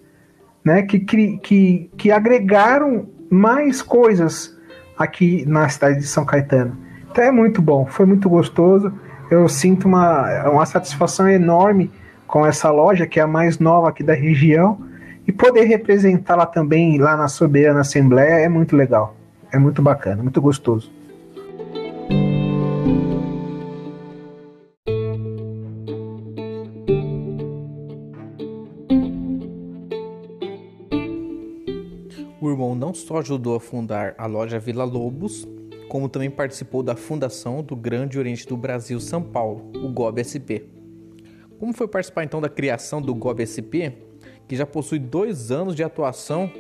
né, 0.65 0.83
que, 0.83 0.99
que, 0.99 1.91
que 1.97 2.11
agregaram 2.11 3.07
mais 3.31 3.83
coisas 3.83 4.59
aqui 4.99 5.45
na 5.47 5.69
cidade 5.69 5.99
de 5.99 6.07
São 6.07 6.25
Caetano. 6.25 6.77
Então 7.11 7.23
é 7.23 7.31
muito 7.31 7.61
bom, 7.61 7.85
foi 7.85 8.07
muito 8.07 8.29
gostoso. 8.29 8.93
Eu 9.31 9.49
sinto 9.49 9.87
uma, 9.87 10.49
uma 10.49 10.65
satisfação 10.65 11.29
enorme 11.29 11.91
com 12.27 12.47
essa 12.47 12.71
loja, 12.71 13.07
que 13.07 13.21
é 13.21 13.23
a 13.23 13.27
mais 13.27 13.59
nova 13.59 13.91
aqui 13.91 14.03
da 14.03 14.15
região, 14.15 14.79
e 15.27 15.33
poder 15.33 15.65
representá-la 15.65 16.47
também 16.47 16.99
lá 16.99 17.17
na 17.17 17.29
Soberana 17.29 17.81
Assembleia 17.81 18.41
é 18.41 18.49
muito 18.49 18.75
legal. 18.75 19.15
É 19.53 19.59
muito 19.59 19.83
bacana, 19.83 20.23
muito 20.23 20.41
gostoso. 20.41 20.91
Só 32.95 33.19
ajudou 33.19 33.57
a 33.57 33.61
fundar 33.61 34.15
a 34.17 34.27
loja 34.27 34.59
Vila 34.59 34.85
Lobos, 34.85 35.47
como 35.89 36.09
também 36.09 36.31
participou 36.31 36.83
da 36.83 36.97
fundação 36.97 37.63
do 37.63 37.77
Grande 37.77 38.19
Oriente 38.19 38.47
do 38.47 38.57
Brasil 38.57 38.99
São 39.01 39.23
Paulo, 39.23 39.71
o 39.77 39.89
GOB-SP. 39.89 40.65
Como 41.59 41.73
foi 41.73 41.87
participar 41.87 42.25
então 42.25 42.41
da 42.41 42.49
criação 42.49 43.01
do 43.01 43.15
GOB-SP, 43.15 43.93
que 44.49 44.57
já 44.57 44.67
possui 44.67 44.99
dois 44.99 45.51
anos 45.51 45.75
de 45.75 45.83
atuação 45.83 46.51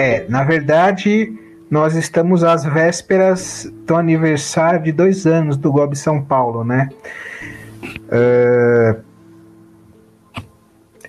É, 0.00 0.26
na 0.30 0.42
verdade, 0.42 1.30
nós 1.70 1.94
estamos 1.94 2.42
às 2.42 2.64
vésperas 2.64 3.72
do 3.86 3.94
aniversário 3.94 4.82
de 4.82 4.92
dois 4.92 5.26
anos 5.26 5.56
do 5.56 5.70
GOB 5.70 5.96
São 5.96 6.22
Paulo, 6.22 6.64
né? 6.64 6.88
É, 8.10 8.96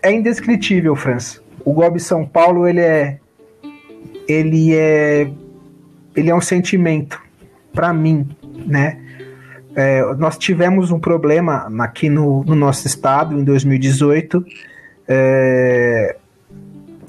é 0.02 0.12
indescritível, 0.12 0.96
Franz. 0.96 1.42
O 1.64 1.74
Gob 1.74 2.00
São 2.00 2.26
Paulo, 2.26 2.68
ele 2.68 2.80
é. 2.80 3.20
Ele 4.28 4.76
é. 4.76 5.30
Ele 6.16 6.30
é 6.30 6.36
um 6.36 6.42
sentimento 6.42 7.22
para 7.74 7.94
mim, 7.94 8.28
né? 8.66 9.00
É, 9.76 10.04
nós 10.16 10.38
tivemos 10.38 10.92
um 10.92 11.00
problema 11.00 11.72
aqui 11.80 12.10
no, 12.10 12.44
no 12.44 12.56
nosso 12.56 12.86
estado 12.88 13.40
em 13.40 13.44
2018 13.44 14.44
é, 15.08 16.18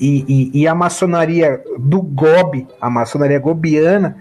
e, 0.03 0.25
e, 0.29 0.63
e, 0.63 0.69
a 0.69 0.75
maçonaria 0.75 1.63
do 1.79 2.03
GOB, 2.03 2.67
a 2.81 2.91
maçonaria 2.91 3.39
gobiana, 3.39 4.17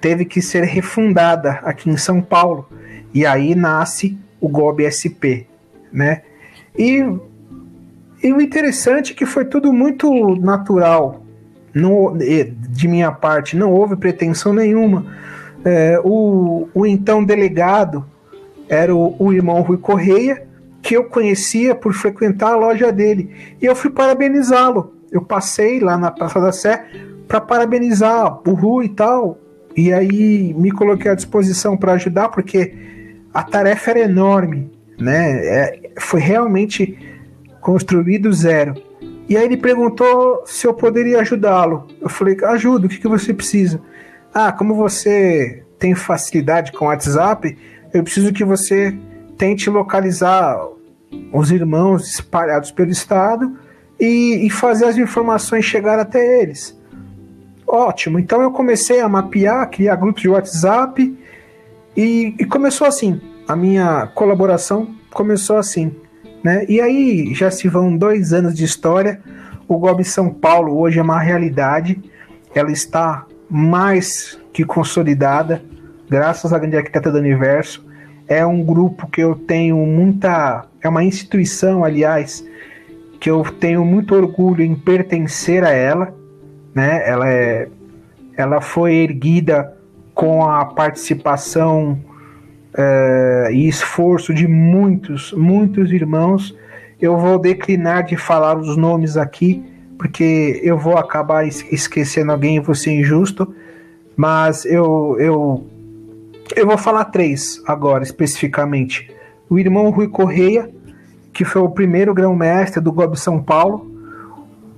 teve 0.00 0.24
que 0.24 0.40
ser 0.40 0.62
refundada 0.64 1.60
aqui 1.64 1.90
em 1.90 1.96
São 1.96 2.22
Paulo. 2.22 2.68
E 3.12 3.26
aí 3.26 3.54
nasce 3.54 4.16
o 4.40 4.48
GOB 4.48 4.84
SP, 4.86 5.46
né? 5.92 6.22
E, 6.78 7.04
e 8.22 8.32
o 8.32 8.40
interessante 8.40 9.12
é 9.12 9.16
que 9.16 9.26
foi 9.26 9.44
tudo 9.44 9.72
muito 9.72 10.36
natural. 10.36 11.22
De 12.70 12.88
minha 12.88 13.10
parte, 13.10 13.56
não 13.56 13.72
houve 13.72 13.96
pretensão 13.96 14.52
nenhuma 14.52 15.04
é, 15.66 16.00
o, 16.04 16.68
o 16.72 16.86
então 16.86 17.24
delegado 17.24 18.06
era 18.68 18.94
o, 18.94 19.16
o 19.18 19.32
irmão 19.32 19.60
Rui 19.62 19.76
Correia, 19.76 20.46
que 20.80 20.96
eu 20.96 21.04
conhecia 21.04 21.74
por 21.74 21.92
frequentar 21.92 22.52
a 22.52 22.56
loja 22.56 22.92
dele. 22.92 23.34
E 23.60 23.66
eu 23.66 23.74
fui 23.74 23.90
parabenizá-lo. 23.90 24.94
Eu 25.10 25.22
passei 25.22 25.80
lá 25.80 25.96
na 25.96 26.10
Praça 26.10 26.40
da 26.40 26.52
Sé 26.52 26.86
para 27.26 27.40
parabenizar 27.40 28.40
o 28.48 28.52
Rui 28.52 28.86
e 28.86 28.88
tal. 28.90 29.38
E 29.76 29.92
aí 29.92 30.54
me 30.54 30.70
coloquei 30.70 31.10
à 31.10 31.14
disposição 31.14 31.76
para 31.76 31.92
ajudar, 31.92 32.30
porque 32.30 32.74
a 33.32 33.42
tarefa 33.42 33.90
era 33.90 34.00
enorme, 34.00 34.70
né? 34.98 35.46
É, 35.46 35.90
foi 35.98 36.20
realmente 36.20 36.98
construído 37.60 38.32
zero. 38.32 38.74
E 39.28 39.36
aí 39.36 39.44
ele 39.44 39.56
perguntou 39.56 40.42
se 40.46 40.66
eu 40.66 40.72
poderia 40.72 41.20
ajudá-lo. 41.20 41.88
Eu 42.00 42.08
falei, 42.08 42.36
ajudo, 42.44 42.86
o 42.86 42.88
que, 42.88 42.98
que 42.98 43.08
você 43.08 43.34
precisa? 43.34 43.80
Ah, 44.32 44.52
como 44.52 44.74
você 44.74 45.64
tem 45.78 45.94
facilidade 45.94 46.72
com 46.72 46.84
o 46.84 46.88
WhatsApp, 46.88 47.56
eu 47.92 48.02
preciso 48.02 48.32
que 48.32 48.44
você 48.44 48.96
tente 49.36 49.68
localizar 49.68 50.58
os 51.32 51.50
irmãos 51.50 52.08
espalhados 52.08 52.70
pelo 52.70 52.90
estado 52.90 53.58
e, 53.98 54.46
e 54.46 54.50
fazer 54.50 54.86
as 54.86 54.96
informações 54.96 55.64
chegar 55.64 55.98
até 55.98 56.42
eles. 56.42 56.76
Ótimo, 57.66 58.18
então 58.18 58.40
eu 58.42 58.50
comecei 58.52 59.00
a 59.00 59.08
mapear, 59.08 59.68
criar 59.70 59.96
grupos 59.96 60.22
de 60.22 60.28
WhatsApp 60.28 61.18
e, 61.96 62.34
e 62.38 62.44
começou 62.44 62.86
assim. 62.86 63.20
A 63.48 63.56
minha 63.56 64.06
colaboração 64.14 64.94
começou 65.12 65.56
assim. 65.56 65.92
Né? 66.44 66.64
E 66.68 66.80
aí 66.80 67.34
já 67.34 67.50
se 67.50 67.68
vão 67.68 67.96
dois 67.96 68.32
anos 68.32 68.54
de 68.54 68.64
história. 68.64 69.20
O 69.66 69.78
GOB 69.78 70.04
São 70.04 70.32
Paulo 70.32 70.78
hoje 70.78 70.98
é 70.98 71.02
uma 71.02 71.18
realidade. 71.18 72.00
Ela 72.54 72.70
está 72.70 73.26
mais 73.50 74.38
que 74.52 74.64
consolidada, 74.64 75.62
graças 76.08 76.52
à 76.52 76.58
grande 76.58 76.76
arquiteta 76.76 77.10
do 77.10 77.18
universo. 77.18 77.84
É 78.28 78.46
um 78.46 78.62
grupo 78.62 79.08
que 79.08 79.20
eu 79.20 79.34
tenho 79.34 79.76
muita. 79.78 80.66
É 80.80 80.88
uma 80.88 81.02
instituição, 81.02 81.84
aliás, 81.84 82.44
que 83.20 83.30
eu 83.30 83.44
tenho 83.44 83.84
muito 83.84 84.14
orgulho 84.14 84.62
em 84.62 84.74
pertencer 84.74 85.64
a 85.64 85.70
ela. 85.70 86.14
Né? 86.74 87.08
Ela, 87.08 87.30
é, 87.30 87.68
ela 88.36 88.60
foi 88.60 88.94
erguida 88.94 89.76
com 90.14 90.44
a 90.44 90.64
participação 90.64 91.98
é, 92.76 93.48
e 93.52 93.68
esforço 93.68 94.34
de 94.34 94.46
muitos, 94.46 95.32
muitos 95.32 95.90
irmãos. 95.92 96.56
Eu 97.00 97.16
vou 97.16 97.38
declinar 97.38 98.04
de 98.04 98.16
falar 98.16 98.56
os 98.58 98.76
nomes 98.76 99.16
aqui, 99.16 99.64
porque 99.98 100.60
eu 100.62 100.78
vou 100.78 100.96
acabar 100.96 101.46
esquecendo 101.46 102.32
alguém 102.32 102.56
e 102.56 102.60
vou 102.60 102.74
ser 102.74 102.92
injusto, 102.92 103.54
mas 104.16 104.64
eu, 104.64 105.16
eu, 105.18 105.66
eu 106.54 106.66
vou 106.66 106.78
falar 106.78 107.06
três 107.06 107.62
agora 107.66 108.02
especificamente. 108.02 109.10
O 109.48 109.58
irmão 109.58 109.90
Rui 109.90 110.08
Correia, 110.08 110.70
que 111.36 111.44
foi 111.44 111.60
o 111.60 111.68
primeiro 111.68 112.14
grão-mestre 112.14 112.80
do 112.80 112.90
Gob 112.90 113.14
São 113.14 113.42
Paulo, 113.42 113.94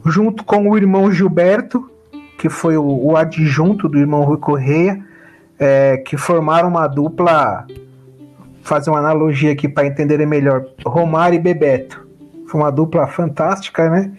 junto 0.05 0.43
com 0.43 0.69
o 0.69 0.77
irmão 0.77 1.09
Gilberto, 1.09 1.89
que 2.37 2.49
foi 2.49 2.77
o, 2.77 2.85
o 2.85 3.17
adjunto 3.17 3.89
do 3.89 3.97
irmão 3.97 4.25
Rui 4.25 4.39
Correia, 4.39 5.01
é, 5.57 5.99
que 5.99 6.17
formaram 6.17 6.69
uma 6.69 6.89
dupla, 6.89 7.65
fazer 8.61 8.91
uma 8.91 8.99
analogia 8.99 9.53
aqui 9.53 9.69
para 9.69 9.87
entenderem 9.87 10.27
melhor, 10.27 10.67
Romário 10.85 11.37
e 11.37 11.39
Bebeto. 11.39 12.05
Foi 12.49 12.61
uma 12.61 12.73
dupla 12.73 13.07
fantástica, 13.07 13.89
né? 13.89 14.11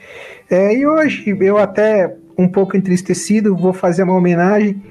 É, 0.49 0.73
e 0.73 0.87
hoje 0.87 1.35
eu 1.41 1.57
até 1.57 2.15
um 2.37 2.47
pouco 2.47 2.77
entristecido 2.77 3.53
vou 3.53 3.73
fazer 3.73 4.03
uma 4.03 4.15
homenagem 4.15 4.81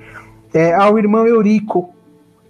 é, 0.53 0.75
ao 0.75 0.99
irmão 0.99 1.27
Eurico, 1.27 1.95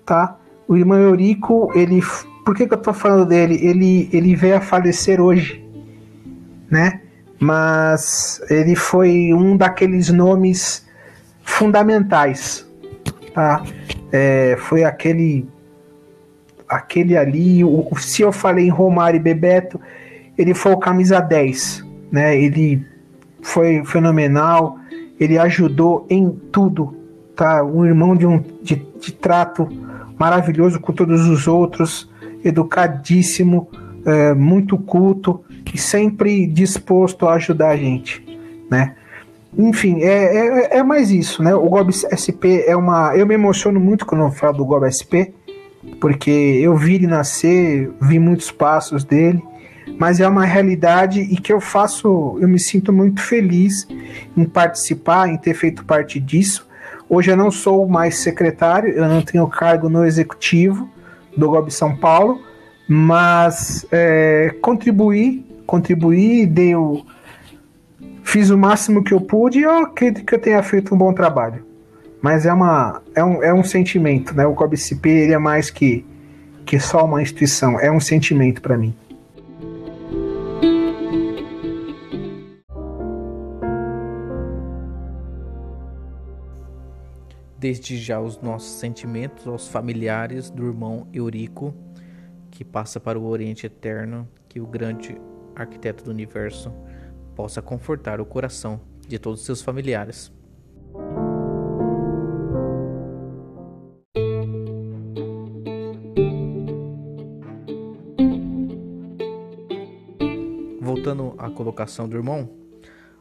tá? 0.04 0.36
O 0.66 0.76
irmão 0.76 0.98
Eurico, 0.98 1.70
ele, 1.72 2.02
por 2.48 2.54
que, 2.56 2.66
que 2.66 2.72
eu 2.72 2.78
tô 2.78 2.94
falando 2.94 3.26
dele? 3.26 3.58
Ele, 3.60 4.08
ele 4.10 4.34
veio 4.34 4.56
a 4.56 4.60
falecer 4.62 5.20
hoje, 5.20 5.62
né? 6.70 7.02
Mas 7.38 8.40
ele 8.48 8.74
foi 8.74 9.34
um 9.34 9.54
daqueles 9.54 10.08
nomes 10.08 10.88
fundamentais, 11.42 12.66
tá? 13.34 13.62
É, 14.10 14.56
foi 14.60 14.82
aquele 14.82 15.46
aquele 16.66 17.18
ali, 17.18 17.62
o, 17.62 17.86
se 17.98 18.22
eu 18.22 18.32
falei 18.32 18.64
em 18.64 18.70
Romário 18.70 19.18
e 19.18 19.22
Bebeto, 19.22 19.78
ele 20.38 20.54
foi 20.54 20.72
o 20.72 20.78
camisa 20.78 21.20
10, 21.20 21.84
né? 22.10 22.34
Ele 22.34 22.82
foi 23.42 23.84
fenomenal, 23.84 24.78
ele 25.20 25.36
ajudou 25.36 26.06
em 26.08 26.30
tudo, 26.50 26.96
tá? 27.36 27.62
Um 27.62 27.84
irmão 27.84 28.16
de 28.16 28.26
um 28.26 28.42
de, 28.62 28.76
de 28.98 29.12
trato 29.12 29.68
maravilhoso 30.18 30.80
com 30.80 30.94
todos 30.94 31.28
os 31.28 31.46
outros, 31.46 32.08
educadíssimo, 32.44 33.68
é, 34.04 34.34
muito 34.34 34.78
culto 34.78 35.44
e 35.72 35.78
sempre 35.78 36.46
disposto 36.46 37.26
a 37.26 37.34
ajudar 37.34 37.70
a 37.70 37.76
gente, 37.76 38.24
né? 38.70 38.94
Enfim, 39.56 40.02
é, 40.02 40.36
é, 40.36 40.78
é 40.78 40.82
mais 40.82 41.10
isso, 41.10 41.42
né? 41.42 41.54
O 41.54 41.68
Gob 41.68 41.90
SP 41.92 42.64
é 42.66 42.76
uma. 42.76 43.16
Eu 43.16 43.26
me 43.26 43.34
emociono 43.34 43.80
muito 43.80 44.06
quando 44.06 44.24
eu 44.24 44.30
falo 44.30 44.58
do 44.58 44.64
Gob 44.64 44.86
SP, 44.86 45.32
porque 46.00 46.30
eu 46.30 46.76
vi 46.76 46.96
ele 46.96 47.06
nascer, 47.06 47.90
vi 48.00 48.18
muitos 48.18 48.50
passos 48.50 49.04
dele 49.04 49.42
mas 49.96 50.20
é 50.20 50.28
uma 50.28 50.44
realidade 50.44 51.20
e 51.20 51.36
que 51.36 51.52
eu 51.52 51.60
faço, 51.60 52.38
eu 52.40 52.48
me 52.48 52.58
sinto 52.58 52.92
muito 52.92 53.20
feliz 53.20 53.86
em 54.36 54.44
participar, 54.44 55.28
em 55.28 55.36
ter 55.36 55.54
feito 55.54 55.84
parte 55.84 56.20
disso. 56.20 56.66
Hoje 57.08 57.30
eu 57.30 57.36
não 57.36 57.50
sou 57.50 57.88
mais 57.88 58.18
secretário, 58.18 58.90
eu 58.90 59.08
não 59.08 59.22
tenho 59.22 59.46
cargo 59.46 59.88
no 59.88 60.04
executivo 60.04 60.88
do 61.38 61.48
GOB 61.48 61.70
São 61.70 61.96
Paulo, 61.96 62.42
mas 62.88 63.86
é, 63.92 64.54
contribuí, 64.60 65.46
contribuí, 65.64 66.44
dei 66.44 66.74
o, 66.74 67.04
fiz 68.24 68.50
o 68.50 68.58
máximo 68.58 69.04
que 69.04 69.14
eu 69.14 69.20
pude 69.20 69.60
e 69.60 69.62
eu 69.62 69.78
acredito 69.78 70.26
que 70.26 70.34
eu 70.34 70.38
tenha 70.40 70.62
feito 70.62 70.94
um 70.94 70.98
bom 70.98 71.12
trabalho. 71.12 71.64
Mas 72.20 72.44
é, 72.44 72.52
uma, 72.52 73.00
é, 73.14 73.22
um, 73.22 73.42
é 73.42 73.54
um 73.54 73.62
sentimento, 73.62 74.34
né? 74.34 74.44
O 74.44 74.54
COBCP 74.54 75.08
ele 75.08 75.32
é 75.32 75.38
mais 75.38 75.70
que, 75.70 76.04
que 76.66 76.80
só 76.80 77.04
uma 77.04 77.22
instituição, 77.22 77.78
é 77.78 77.92
um 77.92 78.00
sentimento 78.00 78.60
para 78.60 78.76
mim. 78.76 78.92
Desde 87.58 87.96
já 87.96 88.20
os 88.20 88.40
nossos 88.40 88.70
sentimentos 88.78 89.44
aos 89.48 89.66
familiares 89.66 90.48
do 90.48 90.64
irmão 90.64 91.08
Eurico, 91.12 91.74
que 92.52 92.64
passa 92.64 93.00
para 93.00 93.18
o 93.18 93.26
Oriente 93.26 93.66
Eterno, 93.66 94.28
que 94.48 94.60
o 94.60 94.66
grande 94.66 95.20
arquiteto 95.56 96.04
do 96.04 96.10
universo 96.12 96.72
possa 97.34 97.60
confortar 97.60 98.20
o 98.20 98.24
coração 98.24 98.80
de 99.08 99.18
todos 99.18 99.40
os 99.40 99.46
seus 99.46 99.60
familiares. 99.60 100.32
Voltando 110.80 111.34
à 111.36 111.50
colocação 111.50 112.08
do 112.08 112.16
irmão, 112.16 112.48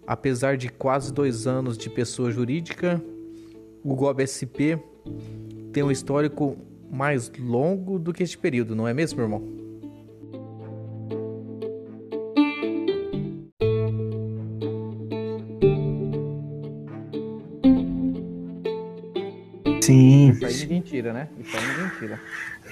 apesar 0.05 0.57
de 0.57 0.69
quase 0.69 1.11
dois 1.11 1.47
anos 1.47 1.75
de 1.75 1.89
pessoa 1.89 2.29
jurídica, 2.29 3.03
o 3.83 3.95
GOB 3.95 4.25
SP 4.25 4.79
tem 5.71 5.83
um 5.83 5.91
histórico 5.91 6.57
mais 6.91 7.31
longo 7.39 7.99
do 7.99 8.13
que 8.13 8.23
este 8.23 8.37
período, 8.37 8.75
não 8.75 8.87
é 8.87 8.93
mesmo, 8.93 9.21
irmão? 9.21 9.57
Sim, 19.81 20.31
Isso 20.31 20.45
aí 20.45 20.55
ninguém 20.59 20.81
tira, 20.81 21.13
né? 21.13 21.29
Isso 21.39 21.55
aí 21.55 21.65
ninguém 21.65 21.91
tira. 21.97 22.19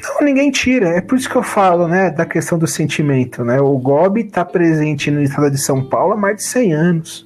Não, 0.03 0.21
ninguém 0.21 0.51
tira. 0.51 0.89
É 0.89 1.01
por 1.01 1.17
isso 1.17 1.29
que 1.29 1.35
eu 1.37 1.43
falo, 1.43 1.87
né, 1.87 2.09
da 2.09 2.25
questão 2.25 2.57
do 2.57 2.67
sentimento, 2.67 3.45
né? 3.45 3.61
O 3.61 3.77
GOB 3.77 4.19
está 4.19 4.43
presente 4.43 5.09
no 5.09 5.21
estado 5.21 5.49
de 5.49 5.57
São 5.57 5.87
Paulo 5.87 6.13
há 6.13 6.17
mais 6.17 6.37
de 6.37 6.43
100 6.43 6.73
anos. 6.73 7.24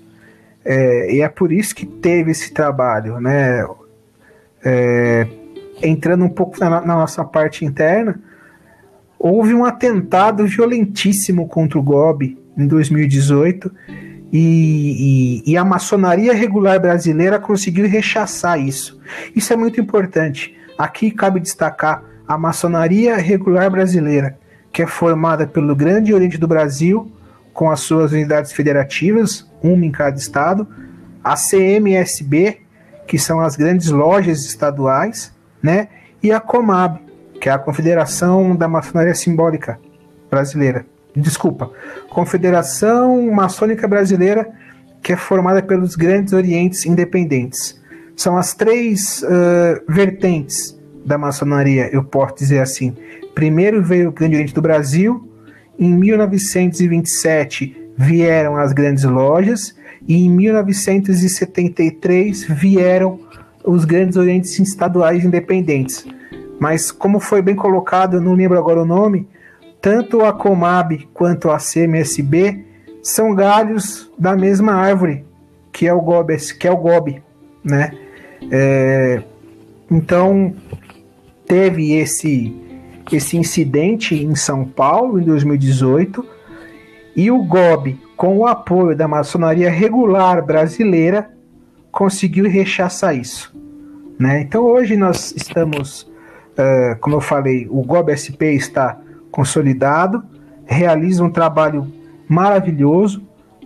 É, 0.71 1.15
e 1.15 1.21
é 1.21 1.27
por 1.27 1.51
isso 1.51 1.73
que 1.73 1.83
teve 1.83 2.29
esse 2.29 2.53
trabalho, 2.53 3.19
né? 3.19 3.65
É, 4.63 5.27
entrando 5.81 6.23
um 6.23 6.29
pouco 6.29 6.59
na, 6.59 6.69
na, 6.69 6.95
nossa 6.95 7.25
parte 7.25 7.65
interna, 7.65 8.21
houve 9.17 9.51
um 9.55 9.65
atentado 9.65 10.45
violentíssimo 10.45 11.47
contra 11.47 11.79
o 11.79 11.81
GOB 11.81 12.37
em 12.55 12.67
2018 12.67 13.71
e, 14.31 15.41
e, 15.43 15.51
e 15.51 15.57
a 15.57 15.65
maçonaria 15.65 16.33
regular 16.35 16.79
brasileira 16.79 17.39
conseguiu 17.39 17.87
rechaçar 17.87 18.59
isso. 18.59 19.01
Isso 19.35 19.51
é 19.51 19.55
muito 19.55 19.81
importante. 19.81 20.55
Aqui 20.77 21.09
cabe 21.09 21.39
destacar 21.39 22.03
a 22.27 22.37
maçonaria 22.37 23.17
regular 23.17 23.71
brasileira, 23.71 24.37
que 24.71 24.83
é 24.83 24.85
formada 24.85 25.47
pelo 25.47 25.75
Grande 25.75 26.13
Oriente 26.13 26.37
do 26.37 26.47
Brasil, 26.47 27.11
com 27.59 27.69
as 27.69 27.81
suas 27.81 28.13
unidades 28.13 28.53
federativas, 28.53 29.45
uma 29.61 29.85
em 29.85 29.91
cada 29.91 30.17
estado, 30.17 30.65
a 31.21 31.35
CMSB, 31.35 32.61
que 33.05 33.19
são 33.19 33.41
as 33.41 33.57
grandes 33.57 33.89
lojas 33.89 34.45
estaduais, 34.45 35.33
né? 35.61 35.89
E 36.23 36.31
a 36.31 36.39
Comab, 36.39 37.01
que 37.41 37.49
é 37.49 37.51
a 37.51 37.59
Confederação 37.59 38.55
da 38.55 38.65
Maçonaria 38.65 39.13
Simbólica 39.13 39.77
Brasileira. 40.31 40.85
Desculpa, 41.13 41.69
Confederação 42.09 43.29
Maçônica 43.29 43.85
Brasileira, 43.89 44.49
que 45.03 45.11
é 45.11 45.17
formada 45.17 45.61
pelos 45.61 45.97
grandes 45.97 46.31
orientes 46.31 46.85
independentes. 46.85 47.77
São 48.15 48.37
as 48.37 48.53
três 48.53 49.21
uh, 49.23 49.83
vertentes 49.85 50.79
da 51.05 51.17
maçonaria, 51.17 51.89
eu 51.93 52.05
posso 52.05 52.35
dizer 52.35 52.59
assim. 52.59 52.95
Primeiro 53.35 53.83
veio 53.83 54.07
o 54.07 54.13
Grande 54.13 54.35
Oriente 54.35 54.53
do 54.53 54.61
Brasil, 54.61 55.28
em 55.79 55.93
1927 55.93 57.91
vieram 57.97 58.57
as 58.57 58.73
grandes 58.73 59.03
lojas, 59.03 59.75
e 60.07 60.25
em 60.25 60.29
1973 60.29 62.43
vieram 62.43 63.19
os 63.63 63.85
grandes 63.85 64.17
orientes 64.17 64.59
estaduais 64.59 65.23
independentes. 65.23 66.05
Mas, 66.59 66.91
como 66.91 67.19
foi 67.19 67.41
bem 67.41 67.55
colocado, 67.55 68.19
não 68.19 68.33
lembro 68.33 68.57
agora 68.57 68.81
o 68.81 68.85
nome, 68.85 69.27
tanto 69.81 70.25
a 70.25 70.33
Comab 70.33 71.07
quanto 71.13 71.49
a 71.49 71.57
CMSB 71.57 72.65
são 73.01 73.33
galhos 73.33 74.11
da 74.17 74.35
mesma 74.35 74.73
árvore, 74.73 75.23
que 75.71 75.87
é 75.87 75.93
o 75.93 76.01
GOB, 76.01 76.35
que 76.57 76.67
é 76.67 76.71
o 76.71 76.77
GOB 76.77 77.21
né? 77.63 77.91
É, 78.51 79.21
então, 79.89 80.53
teve 81.45 81.93
esse, 81.93 82.55
esse 83.15 83.37
incidente 83.37 84.15
em 84.15 84.35
São 84.35 84.65
Paulo 84.65 85.19
em 85.19 85.23
2018 85.23 86.25
e 87.15 87.31
o 87.31 87.43
GOB, 87.43 87.99
com 88.15 88.37
o 88.37 88.47
apoio 88.47 88.95
da 88.95 89.07
maçonaria 89.07 89.69
regular 89.69 90.45
brasileira, 90.45 91.29
conseguiu 91.91 92.49
rechaçar 92.49 93.15
isso. 93.15 93.53
Né? 94.17 94.41
Então 94.41 94.63
hoje 94.63 94.95
nós 94.95 95.33
estamos, 95.35 96.03
uh, 96.03 96.97
como 96.99 97.15
eu 97.15 97.21
falei, 97.21 97.67
o 97.69 97.81
GOB 97.81 98.15
SP 98.15 98.53
está 98.53 98.97
consolidado, 99.31 100.23
realiza 100.65 101.23
um 101.23 101.29
trabalho 101.29 101.91
maravilhoso, 102.27 103.21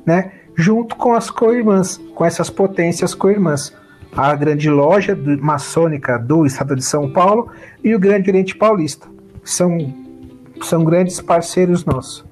né? 0.06 0.32
junto 0.56 0.96
com 0.96 1.14
as 1.14 1.30
co-irmãs, 1.30 2.00
com 2.16 2.26
essas 2.26 2.50
potências 2.50 3.14
co-irmãs 3.14 3.74
a 4.16 4.36
grande 4.36 4.70
loja 4.70 5.16
do, 5.16 5.41
maçônica 5.44 6.18
do 6.18 6.46
estado 6.46 6.76
de 6.76 6.84
São 6.84 7.12
Paulo 7.12 7.50
e 7.84 7.94
o 7.96 8.00
Grande 8.00 8.30
Oriente 8.30 8.56
Paulista. 8.56 9.12
São, 9.44 9.78
são 10.62 10.84
grandes 10.84 11.20
parceiros 11.20 11.84
nossos. 11.86 12.26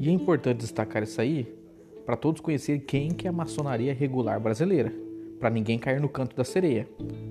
E 0.00 0.08
é 0.08 0.10
importante 0.10 0.58
destacar 0.58 1.02
isso 1.02 1.20
aí 1.20 1.62
para 2.04 2.16
todos 2.16 2.40
conhecerem 2.40 2.80
quem 2.80 3.10
que 3.10 3.26
é 3.26 3.30
a 3.30 3.32
maçonaria 3.32 3.94
regular 3.94 4.40
brasileira, 4.40 4.92
para 5.38 5.50
ninguém 5.50 5.78
cair 5.78 6.00
no 6.00 6.08
canto 6.08 6.34
da 6.34 6.44
sereia. 6.44 6.88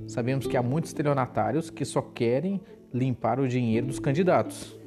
Sabemos 0.08 0.48
que 0.48 0.56
há 0.56 0.64
muitos 0.64 0.92
estelionatários 0.92 1.70
que 1.70 1.84
só 1.84 2.02
querem 2.02 2.62
limpar 2.94 3.40
o 3.40 3.48
dinheiro 3.48 3.88
dos 3.88 4.00
candidatos. 4.00 4.81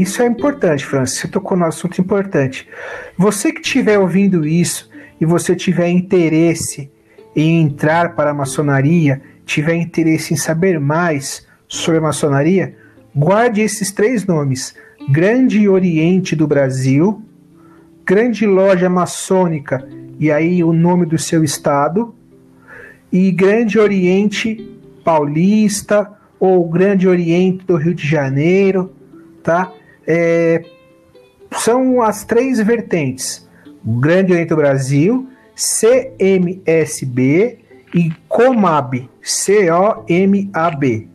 Isso 0.00 0.22
é 0.22 0.26
importante, 0.26 0.84
Francis. 0.84 1.20
Você 1.20 1.28
tocou 1.28 1.56
no 1.56 1.64
assunto 1.64 2.00
importante. 2.00 2.68
Você 3.16 3.52
que 3.52 3.60
estiver 3.60 3.98
ouvindo 3.98 4.46
isso 4.46 4.90
e 5.20 5.24
você 5.24 5.54
tiver 5.54 5.88
interesse 5.88 6.90
em 7.34 7.62
entrar 7.62 8.14
para 8.14 8.30
a 8.30 8.34
maçonaria, 8.34 9.20
tiver 9.44 9.74
interesse 9.74 10.34
em 10.34 10.36
saber 10.36 10.80
mais 10.80 11.46
sobre 11.68 11.98
a 11.98 12.02
maçonaria, 12.02 12.74
guarde 13.14 13.60
esses 13.60 13.92
três 13.92 14.26
nomes: 14.26 14.74
Grande 15.08 15.68
Oriente 15.68 16.34
do 16.34 16.46
Brasil, 16.46 17.22
Grande 18.04 18.46
Loja 18.46 18.88
Maçônica, 18.88 19.86
e 20.18 20.30
aí 20.30 20.62
o 20.64 20.72
nome 20.72 21.06
do 21.06 21.18
seu 21.18 21.44
estado, 21.44 22.14
e 23.12 23.30
Grande 23.30 23.78
Oriente 23.78 24.68
Paulista, 25.04 26.10
ou 26.38 26.68
Grande 26.68 27.06
Oriente 27.06 27.64
do 27.66 27.76
Rio 27.76 27.94
de 27.94 28.06
Janeiro, 28.06 28.92
tá? 29.42 29.72
É, 30.06 30.64
são 31.52 32.02
as 32.02 32.24
três 32.24 32.60
vertentes: 32.60 33.48
Grande 33.84 34.32
Oriente 34.32 34.50
do 34.50 34.56
Brasil, 34.56 35.28
CMSB 35.54 37.58
e 37.94 38.12
COMAB, 38.28 39.08
C-O-M-A-B, 39.22 41.08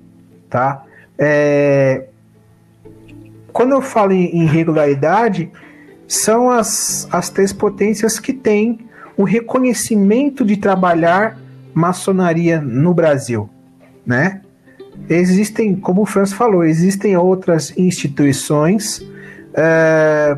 tá? 0.50 0.84
É, 1.18 2.06
quando 3.52 3.72
eu 3.72 3.82
falo 3.82 4.12
em 4.12 4.44
irregularidade, 4.44 5.50
são 6.08 6.50
as, 6.50 7.08
as 7.12 7.30
três 7.30 7.54
potências 7.54 8.20
que 8.20 8.34
têm 8.34 8.80
o 9.18 9.24
reconhecimento 9.24 10.44
de 10.44 10.58
trabalhar 10.58 11.40
maçonaria 11.74 12.62
no 12.62 12.94
Brasil, 12.94 13.50
né? 14.06 14.42
Existem, 15.10 15.76
como 15.76 16.02
o 16.02 16.06
Franz 16.06 16.34
falou, 16.34 16.64
existem 16.64 17.16
outras 17.16 17.78
instituições, 17.78 19.06
é, 19.54 20.38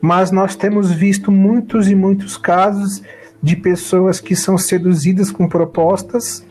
mas 0.00 0.30
nós 0.30 0.54
temos 0.54 0.92
visto 0.92 1.32
muitos 1.32 1.88
e 1.88 1.94
muitos 1.94 2.36
casos 2.36 3.02
de 3.42 3.56
pessoas 3.56 4.20
que 4.20 4.36
são 4.36 4.56
seduzidas 4.56 5.30
com 5.30 5.48
propostas 5.48 6.44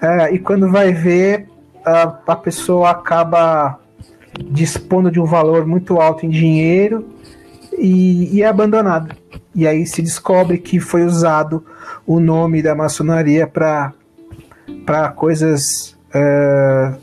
é, 0.00 0.32
e 0.34 0.38
quando 0.38 0.70
vai 0.70 0.92
ver 0.92 1.46
a, 1.84 2.02
a 2.26 2.36
pessoa 2.36 2.90
acaba 2.90 3.78
dispondo 4.50 5.10
de 5.10 5.20
um 5.20 5.24
valor 5.24 5.66
muito 5.66 6.00
alto 6.00 6.24
em 6.26 6.30
dinheiro 6.30 7.06
e, 7.78 8.36
e 8.36 8.42
é 8.42 8.46
abandonada. 8.46 9.16
E 9.54 9.66
aí 9.66 9.86
se 9.86 10.02
descobre 10.02 10.58
que 10.58 10.80
foi 10.80 11.04
usado 11.04 11.64
o 12.06 12.18
nome 12.18 12.62
da 12.62 12.74
maçonaria 12.74 13.46
para 13.46 13.92
coisas 15.14 15.93
uh, 16.14 16.96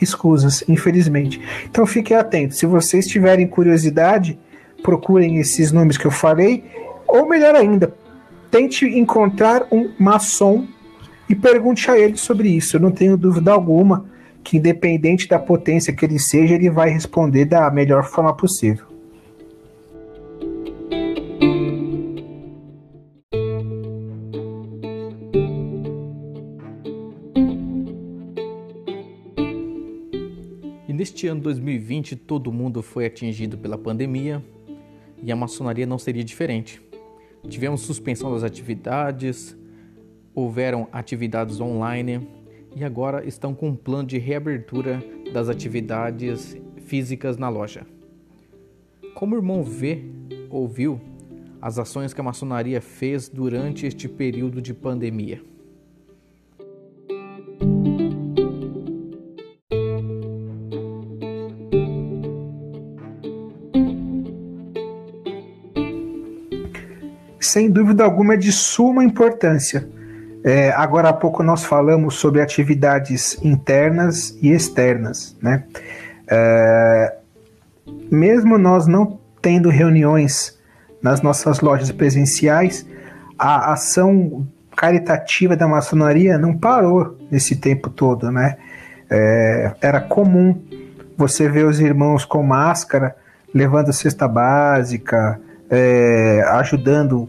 escusas, 0.00 0.62
infelizmente. 0.68 1.40
Então 1.68 1.86
fiquem 1.86 2.16
atentos. 2.16 2.58
Se 2.58 2.66
vocês 2.66 3.06
tiverem 3.06 3.46
curiosidade, 3.46 4.38
procurem 4.82 5.38
esses 5.38 5.72
nomes 5.72 5.96
que 5.96 6.06
eu 6.06 6.10
falei, 6.10 6.64
ou 7.06 7.28
melhor 7.28 7.54
ainda, 7.54 7.92
tente 8.50 8.84
encontrar 8.86 9.66
um 9.72 9.90
maçom 9.98 10.66
e 11.28 11.34
pergunte 11.34 11.90
a 11.90 11.98
ele 11.98 12.16
sobre 12.16 12.48
isso. 12.48 12.76
Eu 12.76 12.80
não 12.80 12.90
tenho 12.90 13.16
dúvida 13.16 13.52
alguma 13.52 14.06
que, 14.42 14.56
independente 14.56 15.28
da 15.28 15.38
potência 15.38 15.92
que 15.92 16.04
ele 16.04 16.18
seja, 16.18 16.54
ele 16.54 16.70
vai 16.70 16.90
responder 16.90 17.44
da 17.44 17.70
melhor 17.70 18.04
forma 18.04 18.34
possível. 18.34 18.87
Neste 31.18 31.26
ano 31.26 31.40
2020, 31.40 32.14
todo 32.14 32.52
mundo 32.52 32.80
foi 32.80 33.04
atingido 33.04 33.58
pela 33.58 33.76
pandemia 33.76 34.40
e 35.20 35.32
a 35.32 35.34
maçonaria 35.34 35.84
não 35.84 35.98
seria 35.98 36.22
diferente. 36.22 36.80
Tivemos 37.48 37.80
suspensão 37.80 38.32
das 38.32 38.44
atividades, 38.44 39.58
houveram 40.32 40.86
atividades 40.92 41.60
online 41.60 42.24
e 42.76 42.84
agora 42.84 43.26
estão 43.26 43.52
com 43.52 43.70
um 43.70 43.74
plano 43.74 44.06
de 44.06 44.16
reabertura 44.16 45.02
das 45.32 45.48
atividades 45.48 46.56
físicas 46.86 47.36
na 47.36 47.48
loja. 47.48 47.84
Como 49.12 49.34
o 49.34 49.38
irmão 49.38 49.64
vê, 49.64 50.04
ouviu, 50.48 51.00
as 51.60 51.80
ações 51.80 52.14
que 52.14 52.20
a 52.20 52.24
maçonaria 52.24 52.80
fez 52.80 53.28
durante 53.28 53.86
este 53.86 54.08
período 54.08 54.62
de 54.62 54.72
pandemia. 54.72 55.42
Sem 67.48 67.70
dúvida 67.70 68.04
alguma 68.04 68.34
é 68.34 68.36
de 68.36 68.52
suma 68.52 69.02
importância. 69.02 69.88
É, 70.44 70.70
agora 70.72 71.08
há 71.08 71.12
pouco 71.14 71.42
nós 71.42 71.64
falamos 71.64 72.16
sobre 72.16 72.42
atividades 72.42 73.42
internas 73.42 74.36
e 74.42 74.52
externas, 74.52 75.34
né? 75.40 75.64
É, 76.30 77.16
mesmo 78.12 78.58
nós 78.58 78.86
não 78.86 79.18
tendo 79.40 79.70
reuniões 79.70 80.58
nas 81.02 81.22
nossas 81.22 81.60
lojas 81.60 81.90
presenciais, 81.90 82.86
a 83.38 83.72
ação 83.72 84.46
caritativa 84.76 85.56
da 85.56 85.66
maçonaria 85.66 86.36
não 86.36 86.54
parou 86.54 87.16
nesse 87.30 87.56
tempo 87.56 87.88
todo, 87.88 88.30
né? 88.30 88.58
É, 89.08 89.72
era 89.80 90.02
comum 90.02 90.62
você 91.16 91.48
ver 91.48 91.64
os 91.64 91.80
irmãos 91.80 92.26
com 92.26 92.42
máscara, 92.42 93.16
levando 93.54 93.90
cesta 93.90 94.28
básica, 94.28 95.40
é, 95.70 96.42
ajudando 96.48 97.26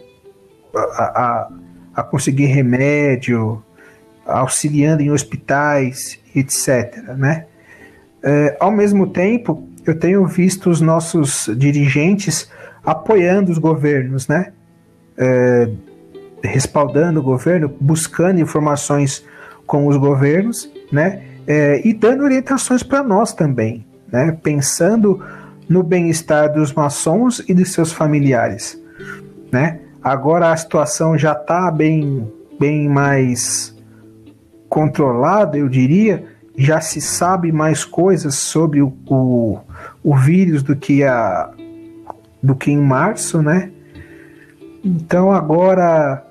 a, 0.75 0.79
a, 0.79 1.49
a, 1.95 2.03
conseguir 2.03 2.45
remédio, 2.45 3.63
auxiliando 4.25 5.01
em 5.01 5.11
hospitais, 5.11 6.19
etc. 6.35 6.95
Né? 7.17 7.45
É, 8.23 8.57
ao 8.59 8.71
mesmo 8.71 9.07
tempo, 9.07 9.67
eu 9.85 9.97
tenho 9.97 10.25
visto 10.25 10.69
os 10.69 10.81
nossos 10.81 11.49
dirigentes 11.57 12.49
apoiando 12.85 13.51
os 13.51 13.57
governos, 13.57 14.27
né? 14.27 14.51
É, 15.17 15.69
respaldando 16.43 17.19
o 17.19 17.23
governo, 17.23 17.73
buscando 17.79 18.39
informações 18.39 19.25
com 19.65 19.87
os 19.87 19.97
governos, 19.97 20.71
né? 20.91 21.21
É, 21.47 21.85
e 21.85 21.93
dando 21.93 22.23
orientações 22.23 22.83
para 22.83 23.03
nós 23.03 23.33
também, 23.33 23.85
né? 24.11 24.37
Pensando 24.43 25.23
no 25.67 25.83
bem-estar 25.83 26.51
dos 26.53 26.73
maçons 26.73 27.43
e 27.47 27.53
de 27.53 27.65
seus 27.65 27.91
familiares, 27.91 28.81
né? 29.51 29.79
Agora 30.03 30.51
a 30.51 30.57
situação 30.57 31.17
já 31.17 31.33
está 31.33 31.69
bem, 31.69 32.31
bem 32.59 32.87
mais 32.87 33.75
controlada, 34.69 35.57
eu 35.57 35.67
diria. 35.67 36.25
Já 36.57 36.81
se 36.81 36.99
sabe 36.99 37.51
mais 37.51 37.85
coisas 37.85 38.35
sobre 38.35 38.81
o, 38.81 38.93
o, 39.07 39.59
o 40.03 40.15
vírus 40.15 40.61
do 40.61 40.75
que 40.75 41.03
a, 41.03 41.49
do 42.41 42.55
que 42.55 42.71
em 42.71 42.77
março, 42.77 43.41
né? 43.41 43.71
Então 44.83 45.31
agora, 45.31 46.25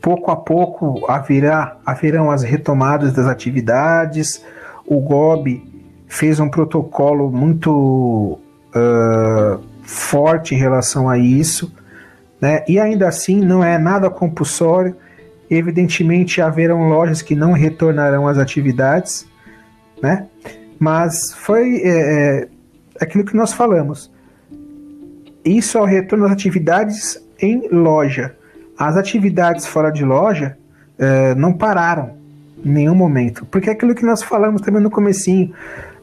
pouco 0.00 0.30
a 0.30 0.36
pouco, 0.36 1.04
haverá, 1.10 1.76
haverão 1.84 2.30
as 2.30 2.42
retomadas 2.42 3.12
das 3.12 3.26
atividades. 3.26 4.42
O 4.86 5.00
GOB 5.00 5.62
fez 6.06 6.40
um 6.40 6.48
protocolo 6.48 7.30
muito 7.30 8.38
uh, 8.74 9.60
forte 9.82 10.54
em 10.54 10.58
relação 10.58 11.08
a 11.08 11.18
isso, 11.18 11.72
né? 12.40 12.64
E 12.68 12.78
ainda 12.78 13.08
assim 13.08 13.40
não 13.40 13.62
é 13.62 13.78
nada 13.78 14.10
compulsório. 14.10 14.96
Evidentemente 15.48 16.40
haverão 16.40 16.88
lojas 16.88 17.22
que 17.22 17.34
não 17.34 17.52
retornarão 17.52 18.26
às 18.26 18.38
atividades, 18.38 19.26
né? 20.02 20.26
Mas 20.78 21.32
foi 21.32 21.80
é, 21.84 21.88
é 21.88 22.48
aquilo 23.00 23.24
que 23.24 23.36
nós 23.36 23.52
falamos 23.52 24.10
isso 25.46 25.78
é 25.78 25.80
o 25.80 25.84
retorno 25.84 26.24
das 26.24 26.32
atividades 26.32 27.24
em 27.40 27.68
loja. 27.70 28.34
As 28.76 28.96
atividades 28.96 29.64
fora 29.64 29.90
de 29.90 30.04
loja 30.04 30.58
uh, 30.98 31.38
não 31.38 31.52
pararam 31.52 32.16
em 32.64 32.68
nenhum 32.68 32.94
momento. 32.94 33.46
Porque 33.46 33.70
é 33.70 33.72
aquilo 33.72 33.94
que 33.94 34.04
nós 34.04 34.22
falamos 34.22 34.60
também 34.60 34.82
no 34.82 34.90
comecinho. 34.90 35.54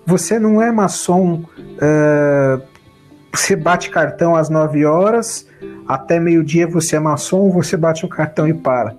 Você 0.05 0.39
não 0.39 0.61
é 0.61 0.71
maçom, 0.71 1.43
uh, 1.57 2.63
você 3.33 3.55
bate 3.55 3.89
cartão 3.89 4.35
às 4.35 4.49
9 4.49 4.85
horas, 4.85 5.47
até 5.87 6.19
meio-dia 6.19 6.67
você 6.67 6.95
é 6.95 6.99
maçom, 6.99 7.49
você 7.49 7.75
bate 7.75 8.05
o 8.05 8.09
cartão 8.09 8.47
e 8.47 8.53
para. 8.53 8.95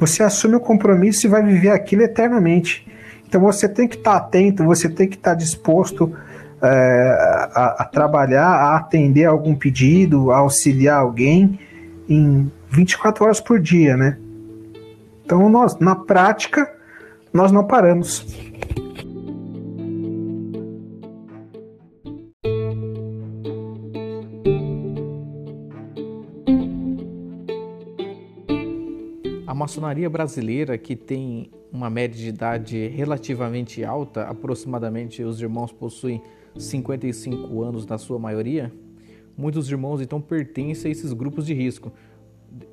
Você 0.00 0.24
assume 0.24 0.56
o 0.56 0.60
compromisso 0.60 1.26
e 1.26 1.30
vai 1.30 1.42
viver 1.42 1.70
aquilo 1.70 2.02
eternamente. 2.02 2.86
Então 3.26 3.40
você 3.40 3.68
tem 3.68 3.86
que 3.86 3.96
estar 3.96 4.16
atento, 4.16 4.64
você 4.64 4.88
tem 4.88 5.08
que 5.08 5.16
estar 5.16 5.34
disposto 5.34 6.12
é, 6.60 7.48
a, 7.54 7.76
a, 7.82 7.84
trabalhar, 7.84 8.46
a 8.46 8.76
atender 8.76 9.26
algum 9.26 9.54
pedido, 9.54 10.32
a 10.32 10.38
auxiliar 10.38 11.00
alguém 11.00 11.58
em 12.08 12.50
24 12.70 13.24
horas 13.24 13.40
por 13.40 13.60
dia, 13.60 13.96
né? 13.96 14.18
Então, 15.24 15.48
nós, 15.48 15.78
na 15.78 15.94
prática, 15.94 16.70
nós 17.32 17.50
não 17.50 17.64
paramos. 17.64 18.26
Maçonaria 29.64 30.10
brasileira, 30.10 30.76
que 30.76 30.94
tem 30.94 31.50
uma 31.72 31.88
média 31.88 32.20
de 32.20 32.28
idade 32.28 32.86
relativamente 32.88 33.82
alta, 33.82 34.24
aproximadamente 34.24 35.22
os 35.22 35.40
irmãos 35.40 35.72
possuem 35.72 36.20
55 36.54 37.62
anos 37.62 37.86
na 37.86 37.96
sua 37.96 38.18
maioria, 38.18 38.70
muitos 39.34 39.70
irmãos 39.70 40.02
então 40.02 40.20
pertencem 40.20 40.90
a 40.90 40.92
esses 40.92 41.14
grupos 41.14 41.46
de 41.46 41.54
risco. 41.54 41.90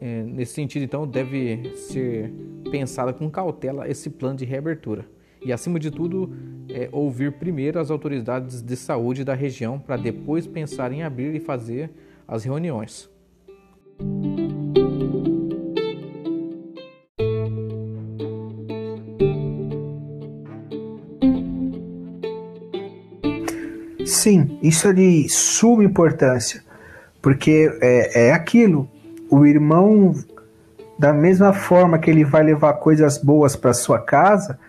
É, 0.02 0.24
nesse 0.24 0.54
sentido, 0.54 0.84
então, 0.84 1.08
deve 1.08 1.74
ser 1.76 2.32
pensada 2.70 3.14
com 3.14 3.30
cautela 3.32 3.88
esse 3.88 4.10
plano 4.10 4.38
de 4.38 4.46
reabertura. 4.46 5.06
E, 5.44 5.54
acima 5.54 5.80
de 5.80 5.90
tudo, 5.90 6.30
é, 6.70 6.90
ouvir 6.92 7.32
primeiro 7.32 7.80
as 7.80 7.90
autoridades 7.90 8.62
de 8.62 8.76
saúde 8.76 9.24
da 9.24 9.34
região 9.34 9.80
para 9.80 9.96
depois 9.96 10.46
pensar 10.46 10.92
em 10.92 11.04
abrir 11.04 11.34
e 11.34 11.40
fazer 11.40 11.90
as 12.28 12.44
reuniões. 12.44 13.10
Sim, 24.22 24.60
isso 24.62 24.88
é 24.88 24.94
de 24.94 25.28
suma 25.30 25.84
importância, 25.84 26.62
porque 27.24 27.76
é, 27.82 28.28
é 28.28 28.34
aquilo. 28.34 28.88
O 29.32 29.48
irmão, 29.48 30.14
da 30.96 31.12
mesma 31.12 31.52
forma 31.54 31.98
que 31.98 32.12
ele 32.12 32.24
vai 32.24 32.44
levar 32.44 32.74
coisas 32.74 33.18
boas 33.18 33.56
para 33.56 33.74
sua 33.74 33.98
casa, 33.98 34.60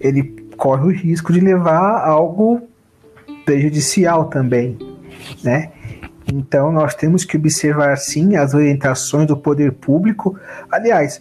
ele 0.00 0.22
corre 0.56 0.86
o 0.86 0.90
risco 0.90 1.34
de 1.34 1.38
levar 1.38 2.02
algo 2.02 2.62
prejudicial 3.44 4.24
também, 4.30 4.78
né? 5.44 5.70
Então 6.32 6.72
nós 6.72 6.94
temos 6.94 7.26
que 7.26 7.36
observar 7.36 7.94
sim 7.98 8.36
as 8.36 8.54
orientações 8.54 9.26
do 9.26 9.36
poder 9.36 9.72
público. 9.72 10.34
Aliás, 10.72 11.20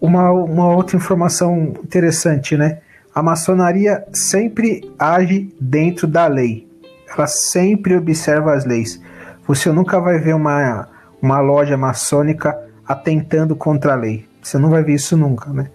uma, 0.00 0.30
uma 0.30 0.74
outra 0.74 0.96
informação 0.96 1.74
interessante, 1.84 2.56
né? 2.56 2.78
A 3.14 3.22
maçonaria 3.22 4.02
sempre 4.14 4.90
age 4.98 5.54
dentro 5.60 6.06
da 6.06 6.26
lei 6.26 6.69
ela 7.12 7.26
sempre 7.26 7.96
observa 7.96 8.54
as 8.54 8.64
leis. 8.64 9.00
Você 9.46 9.70
nunca 9.72 9.98
vai 10.00 10.18
ver 10.18 10.34
uma, 10.34 10.88
uma 11.20 11.40
loja 11.40 11.76
maçônica 11.76 12.56
atentando 12.86 13.56
contra 13.56 13.92
a 13.92 13.96
lei. 13.96 14.24
Você 14.42 14.58
não 14.58 14.70
vai 14.70 14.82
ver 14.82 14.94
isso 14.94 15.16
nunca, 15.16 15.50
né? 15.52 15.68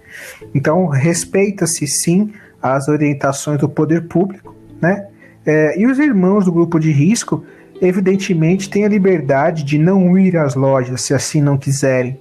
Então, 0.53 0.87
respeita-se 0.87 1.85
sim 1.87 2.33
as 2.61 2.87
orientações 2.87 3.59
do 3.59 3.69
poder 3.69 4.07
público, 4.07 4.55
né? 4.81 5.07
É, 5.45 5.79
e 5.79 5.85
os 5.85 5.99
irmãos 5.99 6.45
do 6.45 6.51
grupo 6.51 6.79
de 6.79 6.91
risco, 6.91 7.43
evidentemente, 7.79 8.69
têm 8.69 8.85
a 8.85 8.89
liberdade 8.89 9.63
de 9.63 9.77
não 9.77 10.17
ir 10.17 10.35
às 10.37 10.55
lojas 10.55 11.01
se 11.01 11.13
assim 11.13 11.41
não 11.41 11.57
quiserem, 11.57 12.19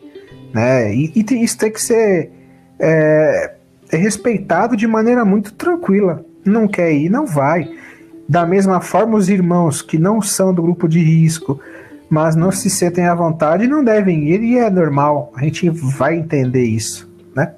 né? 0.52 0.94
E, 0.94 1.12
e 1.16 1.42
isso 1.42 1.56
tem 1.56 1.72
que 1.72 1.80
ser 1.80 2.30
é, 2.78 3.54
é 3.90 3.96
respeitado 3.96 4.76
de 4.76 4.86
maneira 4.86 5.24
muito 5.24 5.54
tranquila. 5.54 6.24
Não 6.44 6.68
quer 6.68 6.92
ir, 6.92 7.08
não 7.08 7.26
vai. 7.26 7.70
Da 8.28 8.46
mesma 8.46 8.80
forma, 8.80 9.16
os 9.16 9.28
irmãos 9.28 9.82
que 9.82 9.98
não 9.98 10.22
são 10.22 10.52
do 10.52 10.62
grupo 10.62 10.88
de 10.88 10.98
risco, 10.98 11.60
mas 12.08 12.34
não 12.34 12.50
se 12.50 12.70
sentem 12.70 13.06
à 13.06 13.14
vontade, 13.14 13.66
não 13.66 13.84
devem 13.84 14.28
ir, 14.28 14.42
e 14.42 14.58
é 14.58 14.70
normal, 14.70 15.32
a 15.34 15.42
gente 15.42 15.68
vai 15.68 16.16
entender 16.16 16.64
isso, 16.64 17.10
né? 17.34 17.54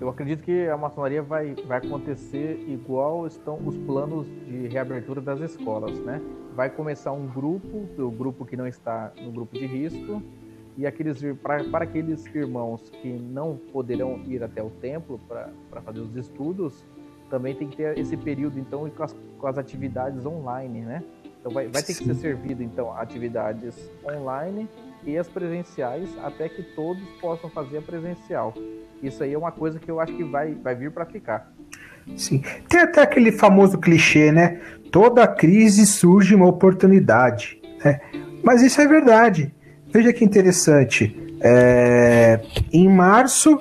Eu 0.00 0.08
acredito 0.08 0.42
que 0.42 0.66
a 0.66 0.76
maçonaria 0.76 1.22
vai, 1.22 1.54
vai 1.66 1.78
acontecer 1.78 2.64
igual 2.68 3.26
estão 3.26 3.58
os 3.66 3.76
planos 3.78 4.26
de 4.46 4.66
reabertura 4.68 5.20
das 5.20 5.40
escolas, 5.40 5.98
né? 6.00 6.22
Vai 6.56 6.70
começar 6.70 7.12
um 7.12 7.26
grupo, 7.26 7.86
o 7.98 8.10
grupo 8.10 8.46
que 8.46 8.56
não 8.56 8.66
está 8.66 9.12
no 9.22 9.30
grupo 9.30 9.58
de 9.58 9.66
risco, 9.66 10.22
e 10.78 10.86
aqueles 10.86 11.20
para, 11.42 11.64
para 11.64 11.84
aqueles 11.84 12.24
irmãos 12.34 12.88
que 13.02 13.08
não 13.08 13.58
poderão 13.72 14.20
ir 14.26 14.42
até 14.42 14.62
o 14.62 14.70
templo 14.70 15.20
para 15.28 15.82
fazer 15.82 16.00
os 16.00 16.16
estudos, 16.16 16.84
também 17.30 17.54
tem 17.54 17.68
que 17.68 17.76
ter 17.76 17.96
esse 17.96 18.16
período 18.16 18.58
então 18.58 18.90
com 18.90 19.02
as, 19.02 19.16
com 19.38 19.46
as 19.46 19.56
atividades 19.56 20.26
online, 20.26 20.80
né? 20.80 21.02
Então 21.40 21.52
vai, 21.52 21.68
vai 21.68 21.82
ter 21.82 21.94
que 21.94 22.04
ser 22.04 22.14
servido 22.16 22.62
então 22.62 22.92
atividades 22.92 23.74
online 24.04 24.68
e 25.04 25.16
as 25.16 25.28
presenciais 25.28 26.08
até 26.22 26.48
que 26.48 26.62
todos 26.62 27.02
possam 27.20 27.48
fazer 27.48 27.78
a 27.78 27.82
presencial. 27.82 28.52
Isso 29.02 29.22
aí 29.22 29.32
é 29.32 29.38
uma 29.38 29.52
coisa 29.52 29.78
que 29.78 29.90
eu 29.90 29.98
acho 30.00 30.14
que 30.14 30.24
vai, 30.24 30.54
vai 30.54 30.74
vir 30.74 30.90
para 30.90 31.06
ficar. 31.06 31.50
Sim. 32.16 32.42
Tem 32.68 32.80
até 32.80 33.02
aquele 33.02 33.32
famoso 33.32 33.78
clichê, 33.78 34.30
né? 34.30 34.60
Toda 34.90 35.26
crise 35.26 35.86
surge 35.86 36.34
uma 36.34 36.46
oportunidade. 36.46 37.60
Né? 37.82 38.00
Mas 38.42 38.62
isso 38.62 38.80
é 38.80 38.86
verdade. 38.86 39.54
Veja 39.86 40.12
que 40.12 40.24
interessante. 40.24 41.16
É... 41.40 42.40
Em 42.70 42.88
março, 42.88 43.58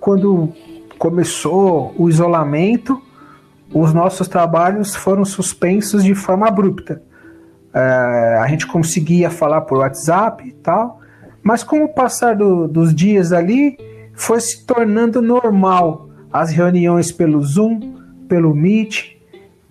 quando 0.00 0.54
começou 0.98 1.94
o 1.96 2.08
isolamento, 2.08 3.00
os 3.72 3.94
nossos 3.94 4.28
trabalhos 4.28 4.94
foram 4.94 5.24
suspensos 5.24 6.02
de 6.04 6.14
forma 6.14 6.46
abrupta. 6.46 7.02
É, 7.72 8.38
a 8.42 8.46
gente 8.48 8.66
conseguia 8.66 9.30
falar 9.30 9.62
por 9.62 9.78
WhatsApp 9.78 10.46
e 10.46 10.52
tal, 10.52 11.00
mas 11.42 11.62
com 11.62 11.84
o 11.84 11.88
passar 11.88 12.34
do, 12.34 12.66
dos 12.66 12.94
dias 12.94 13.32
ali, 13.32 13.78
foi 14.14 14.40
se 14.40 14.66
tornando 14.66 15.22
normal 15.22 16.08
as 16.32 16.50
reuniões 16.50 17.12
pelo 17.12 17.40
Zoom, 17.42 17.94
pelo 18.28 18.54
Meet, 18.54 19.16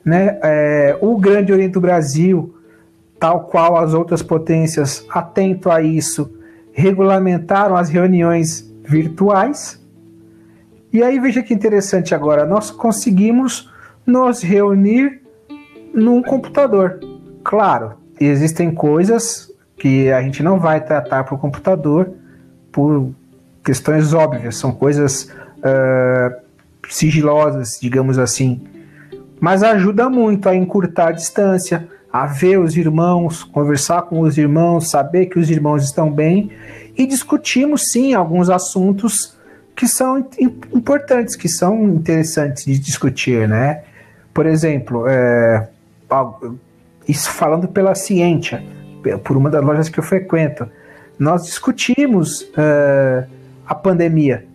né? 0.04 0.40
É, 0.42 0.98
o 1.02 1.18
Grande 1.18 1.52
Oriente 1.52 1.74
do 1.74 1.82
Brasil, 1.82 2.56
tal 3.20 3.42
qual 3.42 3.78
as 3.78 3.94
outras 3.94 4.24
potências, 4.24 5.06
atento 5.10 5.70
a 5.70 5.82
isso, 5.82 6.32
regulamentaram 6.72 7.76
as 7.76 7.90
reuniões 7.90 8.74
virtuais. 8.86 9.86
E 10.92 11.04
aí 11.04 11.20
veja 11.20 11.44
que 11.44 11.54
interessante 11.54 12.16
agora, 12.16 12.46
nós 12.46 12.72
conseguimos 12.72 13.70
nos 14.06 14.42
reunir 14.42 15.22
num 15.94 16.22
computador. 16.22 17.00
Claro, 17.44 17.94
existem 18.20 18.74
coisas 18.74 19.52
que 19.78 20.12
a 20.12 20.22
gente 20.22 20.42
não 20.42 20.60
vai 20.60 20.84
tratar 20.84 21.24
por 21.24 21.40
computador 21.40 22.12
por 22.72 23.12
questões 23.64 24.14
óbvias, 24.14 24.56
são 24.56 24.72
coisas 24.72 25.30
uh, 25.58 26.36
sigilosas, 26.90 27.78
digamos 27.82 28.18
assim. 28.18 28.62
Mas 29.40 29.62
ajuda 29.62 30.10
muito 30.10 30.48
a 30.48 30.56
encurtar 30.56 31.10
a 31.10 31.12
distância, 31.12 31.88
a 32.12 32.26
ver 32.26 32.60
os 32.60 32.76
irmãos, 32.76 33.44
conversar 33.44 34.04
com 34.04 34.22
os 34.22 34.38
irmãos, 34.38 34.90
saber 34.90 35.28
que 35.28 35.38
os 35.38 35.50
irmãos 35.50 35.84
estão 35.84 36.12
bem 36.12 36.50
e 36.98 37.06
discutimos 37.06 37.92
sim 37.92 38.14
alguns 38.14 38.50
assuntos 38.50 39.37
que 39.78 39.88
são 39.88 40.28
importantes, 40.74 41.36
que 41.36 41.48
são 41.48 41.84
interessantes 41.84 42.66
de 42.66 42.80
discutir, 42.80 43.48
né? 43.48 43.84
Por 44.34 44.48
exemplo, 44.48 45.06
é, 45.08 45.70
isso 47.08 47.30
falando 47.30 47.68
pela 47.68 47.94
ciência, 47.94 48.64
por 49.24 49.38
uma 49.38 49.52
das 49.52 49.64
lojas 49.64 49.88
que 49.88 50.00
eu 50.00 50.04
frequento, 50.04 50.68
nós 51.20 51.46
discutimos 51.46 52.52
é, 52.58 53.28
a 53.68 53.76
pandemia, 53.76 54.46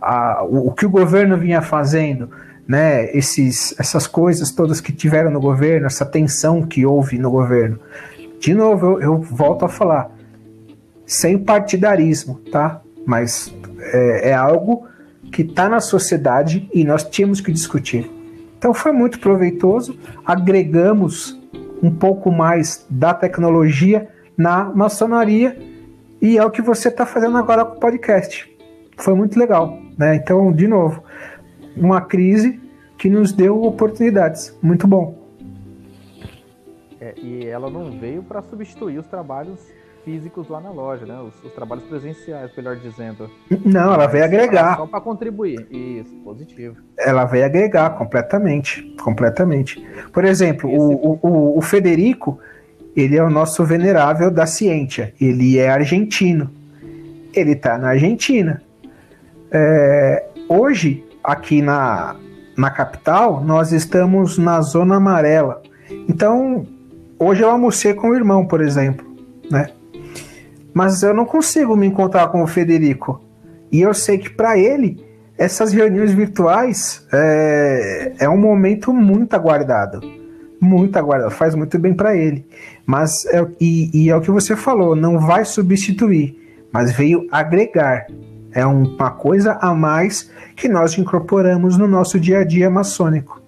a, 0.00 0.44
o, 0.44 0.68
o, 0.68 0.72
que 0.72 0.86
o 0.86 0.90
governo 0.90 1.36
vinha 1.36 1.60
fazendo, 1.60 2.30
né, 2.66 3.10
esses, 3.10 3.74
essas 3.76 4.06
coisas 4.06 4.52
todas 4.52 4.80
que 4.80 4.92
tiveram 4.92 5.32
no 5.32 5.40
governo, 5.40 5.86
essa 5.86 6.06
tensão 6.06 6.62
que 6.62 6.86
houve 6.86 7.18
no 7.18 7.30
governo. 7.30 7.80
De 8.38 8.54
novo, 8.54 9.00
eu, 9.00 9.02
eu 9.02 9.20
volto 9.20 9.64
a 9.64 9.68
falar, 9.68 10.12
sem 11.04 11.36
partidarismo, 11.36 12.36
tá? 12.52 12.80
Mas 13.06 13.54
é, 13.78 14.30
é 14.30 14.34
algo 14.34 14.86
que 15.32 15.42
está 15.42 15.68
na 15.68 15.80
sociedade 15.80 16.68
e 16.72 16.84
nós 16.84 17.02
tínhamos 17.04 17.40
que 17.40 17.52
discutir. 17.52 18.10
Então 18.56 18.72
foi 18.72 18.92
muito 18.92 19.18
proveitoso, 19.18 19.98
agregamos 20.24 21.38
um 21.82 21.90
pouco 21.90 22.30
mais 22.30 22.86
da 22.88 23.12
tecnologia 23.12 24.08
na 24.36 24.64
maçonaria 24.64 25.58
e 26.20 26.38
é 26.38 26.44
o 26.44 26.50
que 26.50 26.62
você 26.62 26.88
está 26.88 27.04
fazendo 27.04 27.36
agora 27.36 27.64
com 27.64 27.76
o 27.76 27.80
podcast. 27.80 28.50
Foi 28.96 29.14
muito 29.14 29.38
legal, 29.38 29.78
né? 29.98 30.14
Então, 30.14 30.52
de 30.52 30.66
novo, 30.66 31.02
uma 31.76 32.00
crise 32.00 32.60
que 32.96 33.10
nos 33.10 33.32
deu 33.32 33.62
oportunidades. 33.62 34.56
Muito 34.62 34.86
bom. 34.86 35.18
É, 37.00 37.14
e 37.18 37.44
ela 37.44 37.68
não 37.68 37.90
veio 37.98 38.22
para 38.22 38.40
substituir 38.40 38.98
os 38.98 39.06
trabalhos 39.06 39.60
físicos 40.04 40.48
lá 40.48 40.60
na 40.60 40.70
loja, 40.70 41.06
né? 41.06 41.18
Os, 41.20 41.34
os 41.44 41.52
trabalhos 41.52 41.84
presenciais, 41.84 42.50
melhor 42.56 42.76
dizendo. 42.76 43.30
Não, 43.64 43.94
ela 43.94 44.06
veio 44.06 44.24
agregar. 44.24 44.76
Só 44.76 44.86
para 44.86 45.00
contribuir. 45.00 45.66
Isso, 45.70 46.14
positivo. 46.16 46.76
Ela 46.98 47.24
veio 47.24 47.44
agregar 47.46 47.90
completamente, 47.90 48.82
completamente. 49.02 49.84
Por 50.12 50.24
exemplo, 50.24 50.68
Esse... 50.68 50.78
o, 50.78 51.18
o, 51.22 51.58
o 51.58 51.62
Federico, 51.62 52.38
ele 52.94 53.16
é 53.16 53.22
o 53.22 53.30
nosso 53.30 53.64
venerável 53.64 54.30
da 54.30 54.46
ciência. 54.46 55.14
Ele 55.20 55.58
é 55.58 55.70
argentino. 55.70 56.50
Ele 57.32 57.52
está 57.52 57.78
na 57.78 57.88
Argentina. 57.88 58.62
É, 59.50 60.26
hoje, 60.48 61.04
aqui 61.22 61.62
na, 61.62 62.16
na 62.56 62.70
capital, 62.70 63.42
nós 63.42 63.72
estamos 63.72 64.38
na 64.38 64.60
zona 64.60 64.96
amarela. 64.96 65.62
Então, 66.08 66.66
hoje 67.18 67.42
eu 67.42 67.50
almocei 67.50 67.94
com 67.94 68.10
o 68.10 68.14
irmão, 68.14 68.46
por 68.46 68.60
exemplo, 68.60 69.06
né? 69.50 69.68
Mas 70.74 71.04
eu 71.04 71.14
não 71.14 71.24
consigo 71.24 71.76
me 71.76 71.86
encontrar 71.86 72.28
com 72.28 72.42
o 72.42 72.46
Federico. 72.46 73.22
E 73.70 73.80
eu 73.80 73.94
sei 73.94 74.18
que 74.18 74.28
para 74.28 74.58
ele, 74.58 75.02
essas 75.38 75.72
reuniões 75.72 76.12
virtuais 76.12 77.06
é, 77.12 78.12
é 78.18 78.28
um 78.28 78.36
momento 78.36 78.92
muito 78.92 79.34
aguardado. 79.34 80.00
Muito 80.60 80.96
aguardado, 80.96 81.30
faz 81.30 81.54
muito 81.54 81.78
bem 81.78 81.94
para 81.94 82.16
ele. 82.16 82.44
Mas 82.84 83.24
é, 83.26 83.46
e, 83.60 83.90
e 83.94 84.10
é 84.10 84.16
o 84.16 84.20
que 84.20 84.30
você 84.30 84.56
falou, 84.56 84.96
não 84.96 85.20
vai 85.20 85.44
substituir, 85.44 86.36
mas 86.72 86.92
veio 86.92 87.26
agregar. 87.30 88.06
É 88.52 88.66
uma 88.66 89.10
coisa 89.10 89.58
a 89.60 89.74
mais 89.74 90.30
que 90.56 90.68
nós 90.68 90.96
incorporamos 90.98 91.76
no 91.76 91.86
nosso 91.86 92.18
dia 92.18 92.40
a 92.40 92.44
dia 92.44 92.70
maçônico 92.70 93.43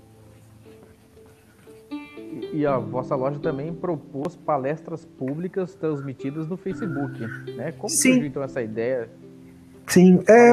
e 2.56 2.66
a 2.66 2.78
vossa 2.78 3.14
loja 3.14 3.38
também 3.38 3.70
propôs 3.70 4.34
palestras 4.34 5.04
públicas 5.04 5.74
transmitidas 5.74 6.48
no 6.48 6.56
Facebook, 6.56 7.20
né? 7.54 7.72
Como 7.72 7.90
Sim. 7.90 8.12
surgiu 8.12 8.26
então 8.26 8.42
essa 8.42 8.62
ideia? 8.62 9.10
Sim, 9.86 10.22
é, 10.26 10.50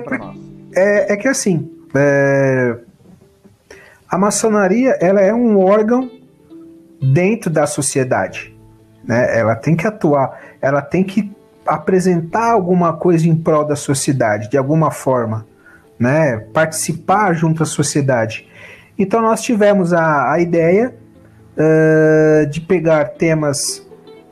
é, 0.76 1.14
é, 1.14 1.16
que 1.16 1.30
assim, 1.30 1.72
é, 1.96 2.78
a 4.10 4.18
maçonaria 4.18 4.98
ela 5.00 5.22
é 5.22 5.34
um 5.34 5.58
órgão 5.58 6.12
dentro 7.02 7.50
da 7.50 7.66
sociedade, 7.66 8.54
né? 9.06 9.40
Ela 9.40 9.56
tem 9.56 9.74
que 9.74 9.88
atuar, 9.88 10.38
ela 10.62 10.82
tem 10.82 11.06
que 11.06 11.32
apresentar 11.66 12.52
alguma 12.52 12.92
coisa 12.92 13.30
em 13.30 13.36
prol 13.36 13.64
da 13.64 13.78
sociedade, 13.78 14.50
de 14.50 14.58
alguma 14.58 14.92
forma, 14.92 15.48
né? 15.98 16.38
Participar 16.54 17.34
junto 17.34 17.64
à 17.64 17.66
sociedade. 17.66 18.46
Então 19.00 19.22
nós 19.22 19.42
tivemos 19.42 19.94
a, 19.94 20.34
a 20.34 20.40
ideia 20.42 20.94
uh, 21.58 22.46
de 22.48 22.62
pegar 22.62 23.06
temas 23.06 23.86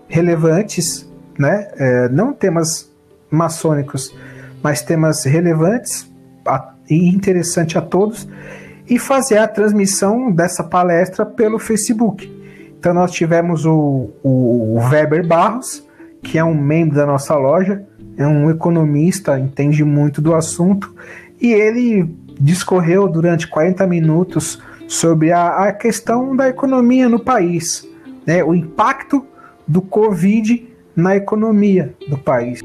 relevantes, 0.08 1.10
né? 1.38 1.68
Uh, 1.76 2.14
não 2.14 2.34
temas 2.34 2.92
maçônicos, 3.30 4.16
mas 4.62 4.82
temas 4.82 5.24
relevantes 5.24 6.12
a, 6.46 6.74
e 6.90 7.08
interessantes 7.08 7.76
a 7.78 7.82
todos, 7.82 8.28
e 8.90 9.00
fazer 9.00 9.38
a 9.38 9.48
transmissão 9.48 10.32
dessa 10.32 10.64
palestra 10.64 11.26
pelo 11.26 11.58
Facebook. 11.58 12.30
Então 12.78 12.94
nós 12.94 13.12
tivemos 13.12 13.66
o, 13.66 14.10
o, 14.22 14.76
o 14.76 14.90
Weber 14.90 15.26
Barros, 15.26 15.88
que 16.22 16.38
é 16.38 16.44
um 16.44 16.54
membro 16.54 16.96
da 16.96 17.06
nossa 17.06 17.36
loja, 17.36 17.84
é 18.18 18.28
um 18.28 18.50
economista, 18.50 19.40
entende 19.40 19.84
muito 19.84 20.22
do 20.22 20.36
assunto, 20.36 20.94
e 21.40 21.54
ele 21.54 22.14
discorreu 22.40 23.08
durante 23.08 23.48
40 23.48 23.86
minutos 23.88 24.62
sobre 24.92 25.32
a, 25.32 25.70
a 25.70 25.74
questão 25.74 26.36
da 26.36 26.50
economia 26.50 27.08
no 27.08 27.18
país, 27.18 27.90
né, 28.28 28.44
o 28.44 28.54
impacto 28.54 29.26
do 29.66 29.82
Covid 29.82 30.68
na 30.94 31.16
economia 31.16 31.96
do 32.10 32.18
país. 32.18 32.60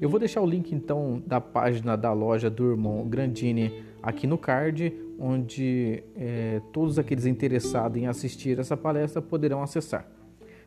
Eu 0.00 0.08
vou 0.08 0.18
deixar 0.18 0.40
o 0.40 0.46
link 0.46 0.74
então 0.74 1.22
da 1.26 1.38
página 1.38 1.98
da 1.98 2.14
loja 2.14 2.48
do 2.48 2.70
irmão 2.70 3.06
Grandini 3.06 3.84
aqui 4.02 4.26
no 4.26 4.38
card, 4.38 4.90
onde 5.18 6.02
é, 6.16 6.62
todos 6.72 6.98
aqueles 6.98 7.26
interessados 7.26 7.98
em 7.98 8.06
assistir 8.06 8.58
essa 8.58 8.74
palestra 8.74 9.20
poderão 9.20 9.62
acessar. 9.62 10.17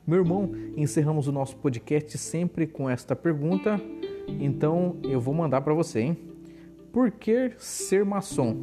Meu 0.06 0.20
irmão, 0.20 0.52
encerramos 0.76 1.28
o 1.28 1.32
nosso 1.32 1.56
podcast 1.58 2.18
sempre 2.18 2.66
com 2.68 2.89
esta 2.89 3.16
pergunta, 3.16 3.80
então 4.39 4.97
eu 5.04 5.20
vou 5.20 5.34
mandar 5.34 5.62
para 5.62 5.74
você, 5.74 6.02
hein? 6.02 6.18
Por 6.91 7.12
que 7.12 7.52
ser 7.58 8.04
maçom? 8.04 8.56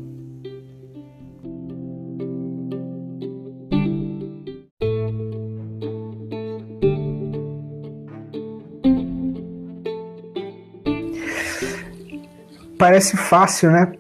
parece 12.78 13.16
fácil, 13.16 13.70
né? 13.70 13.92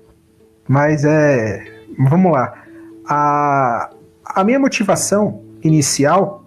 Mas 0.66 1.04
é. 1.04 1.64
Vamos 2.08 2.32
lá. 2.32 2.54
A, 3.06 3.90
a 4.24 4.44
minha 4.44 4.58
motivação 4.58 5.42
inicial, 5.62 6.44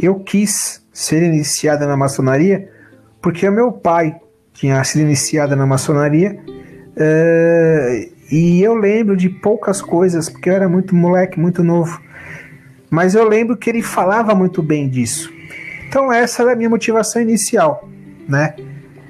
eu 0.00 0.20
quis 0.20 0.84
ser 0.92 1.22
iniciada 1.22 1.86
na 1.86 1.96
maçonaria 1.96 2.68
porque 3.20 3.48
o 3.48 3.52
meu 3.52 3.70
pai 3.70 4.16
tinha 4.52 4.82
sido 4.84 5.02
iniciado 5.02 5.54
na 5.54 5.66
maçonaria 5.66 6.38
uh, 6.96 8.10
e 8.30 8.62
eu 8.62 8.74
lembro 8.74 9.16
de 9.16 9.28
poucas 9.28 9.82
coisas 9.82 10.28
porque 10.28 10.48
eu 10.48 10.54
era 10.54 10.68
muito 10.68 10.94
moleque, 10.94 11.38
muito 11.38 11.64
novo. 11.64 12.00
Mas 12.88 13.14
eu 13.14 13.28
lembro 13.28 13.56
que 13.56 13.68
ele 13.68 13.82
falava 13.82 14.34
muito 14.34 14.62
bem 14.62 14.88
disso. 14.88 15.32
Então 15.88 16.12
essa 16.12 16.42
era 16.42 16.52
a 16.52 16.56
minha 16.56 16.70
motivação 16.70 17.20
inicial, 17.20 17.88
né? 18.28 18.54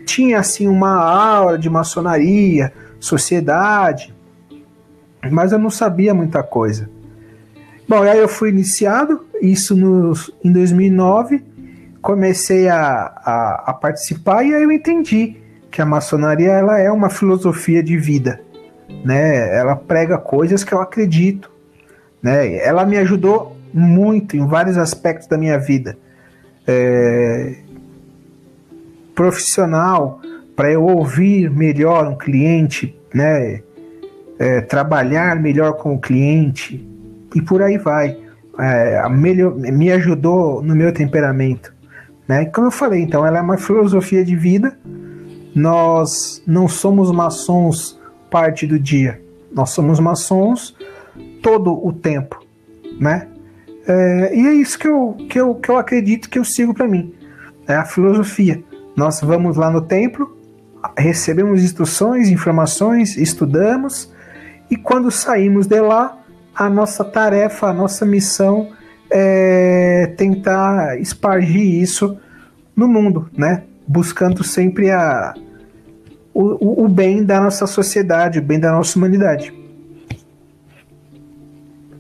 Tinha 0.07 0.41
assim 0.41 0.66
uma 0.66 0.95
aula 0.95 1.59
de 1.59 1.68
maçonaria, 1.68 2.72
sociedade, 2.99 4.14
mas 5.30 5.53
eu 5.53 5.59
não 5.59 5.70
sabia 5.70 6.14
muita 6.14 6.43
coisa. 6.43 6.88
Bom, 7.91 8.05
aí 8.05 8.20
eu 8.20 8.28
fui 8.28 8.51
iniciado, 8.51 9.26
isso 9.43 9.74
no, 9.74 10.12
em 10.45 10.53
2009, 10.53 11.43
comecei 12.01 12.68
a, 12.68 13.12
a, 13.16 13.64
a, 13.66 13.74
participar 13.74 14.45
e 14.45 14.55
aí 14.55 14.62
eu 14.62 14.70
entendi 14.70 15.38
que 15.72 15.82
a 15.82 15.84
maçonaria 15.84 16.53
ela 16.53 16.78
é 16.78 16.88
uma 16.88 17.11
filosofia 17.11 17.82
de 17.82 17.97
vida, 17.97 18.41
né? 19.05 19.59
Ela 19.59 19.74
prega 19.74 20.18
coisas 20.18 20.62
que 20.62 20.72
eu 20.72 20.80
acredito, 20.80 21.51
né? 22.22 22.59
Ela 22.59 22.86
me 22.86 22.97
ajudou 22.97 23.57
muito 23.74 24.36
em 24.36 24.47
vários 24.47 24.78
aspectos 24.78 25.26
da 25.26 25.36
minha 25.36 25.59
vida 25.59 25.99
é, 26.68 27.57
profissional 29.16 30.20
para 30.55 30.70
eu 30.70 30.84
ouvir 30.84 31.51
melhor 31.51 32.07
um 32.07 32.16
cliente, 32.16 32.97
né? 33.12 33.62
É, 34.38 34.61
trabalhar 34.61 35.34
melhor 35.34 35.72
com 35.72 35.97
o 35.97 35.99
cliente 35.99 36.88
e 37.35 37.41
por 37.41 37.62
aí 37.62 37.78
vai. 37.78 38.16
É, 38.59 39.09
melhor, 39.09 39.55
me 39.55 39.91
ajudou 39.93 40.62
no 40.62 40.74
meu 40.74 40.93
temperamento. 40.93 41.72
Né? 42.28 42.45
Como 42.47 42.66
eu 42.66 42.70
falei, 42.70 43.01
então, 43.01 43.26
ela 43.26 43.39
é 43.39 43.41
uma 43.41 43.57
filosofia 43.57 44.24
de 44.24 44.37
vida. 44.37 44.78
Nós 45.55 46.43
não 46.47 46.68
somos 46.68 47.11
maçons 47.11 47.99
parte 48.31 48.66
do 48.66 48.78
dia. 48.78 49.20
Nós 49.53 49.70
somos 49.70 49.99
maçons 49.99 50.76
todo 51.43 51.72
o 51.85 51.93
tempo, 51.93 52.41
né? 53.01 53.26
É, 53.87 54.37
e 54.37 54.47
é 54.47 54.55
isso 54.55 54.78
que 54.78 54.87
eu, 54.87 55.16
que, 55.28 55.41
eu, 55.41 55.55
que 55.57 55.68
eu 55.68 55.76
acredito 55.76 56.31
que 56.31 56.39
eu 56.39 56.45
sigo 56.45 56.72
para 56.72 56.87
mim. 56.87 57.12
É 57.66 57.74
a 57.74 57.85
filosofia. 57.85 58.62
Nós 58.95 59.20
vamos 59.20 59.57
lá 59.57 59.70
no 59.70 59.81
templo, 59.81 60.37
recebemos 60.97 61.64
instruções, 61.64 62.28
informações, 62.28 63.16
estudamos, 63.16 64.12
e 64.70 64.76
quando 64.76 65.11
saímos 65.11 65.66
de 65.66 65.81
lá, 65.81 66.20
a 66.61 66.68
nossa 66.68 67.02
tarefa, 67.02 67.68
a 67.68 67.72
nossa 67.72 68.04
missão 68.04 68.68
é 69.11 70.08
tentar 70.18 71.00
espargir 71.00 71.80
isso 71.80 72.20
no 72.76 72.86
mundo, 72.86 73.30
né? 73.32 73.64
Buscando 73.88 74.44
sempre 74.44 74.90
a, 74.90 75.32
o, 76.34 76.84
o 76.84 76.86
bem 76.86 77.24
da 77.24 77.40
nossa 77.40 77.66
sociedade, 77.66 78.40
o 78.40 78.42
bem 78.42 78.61
da 78.61 78.72
nossa 78.72 78.98
humanidade. 78.98 79.58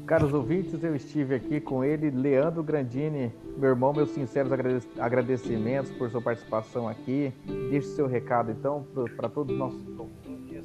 Caros 0.06 0.34
ouvintes, 0.34 0.84
eu 0.84 0.94
estive 0.94 1.36
aqui 1.36 1.58
com 1.58 1.82
ele, 1.82 2.10
Leandro 2.10 2.62
Grandini, 2.62 3.32
meu 3.56 3.70
irmão, 3.70 3.94
meus 3.94 4.10
sinceros 4.10 4.52
agradecimentos 4.98 5.90
por 5.92 6.10
sua 6.10 6.20
participação 6.20 6.86
aqui. 6.86 7.32
Deixe 7.70 7.88
seu 7.94 8.06
recado, 8.06 8.50
então, 8.50 8.84
para 9.16 9.30
todos 9.30 9.54
os 9.54 9.58
nossos 9.58 9.80
ouvintes, 9.98 10.64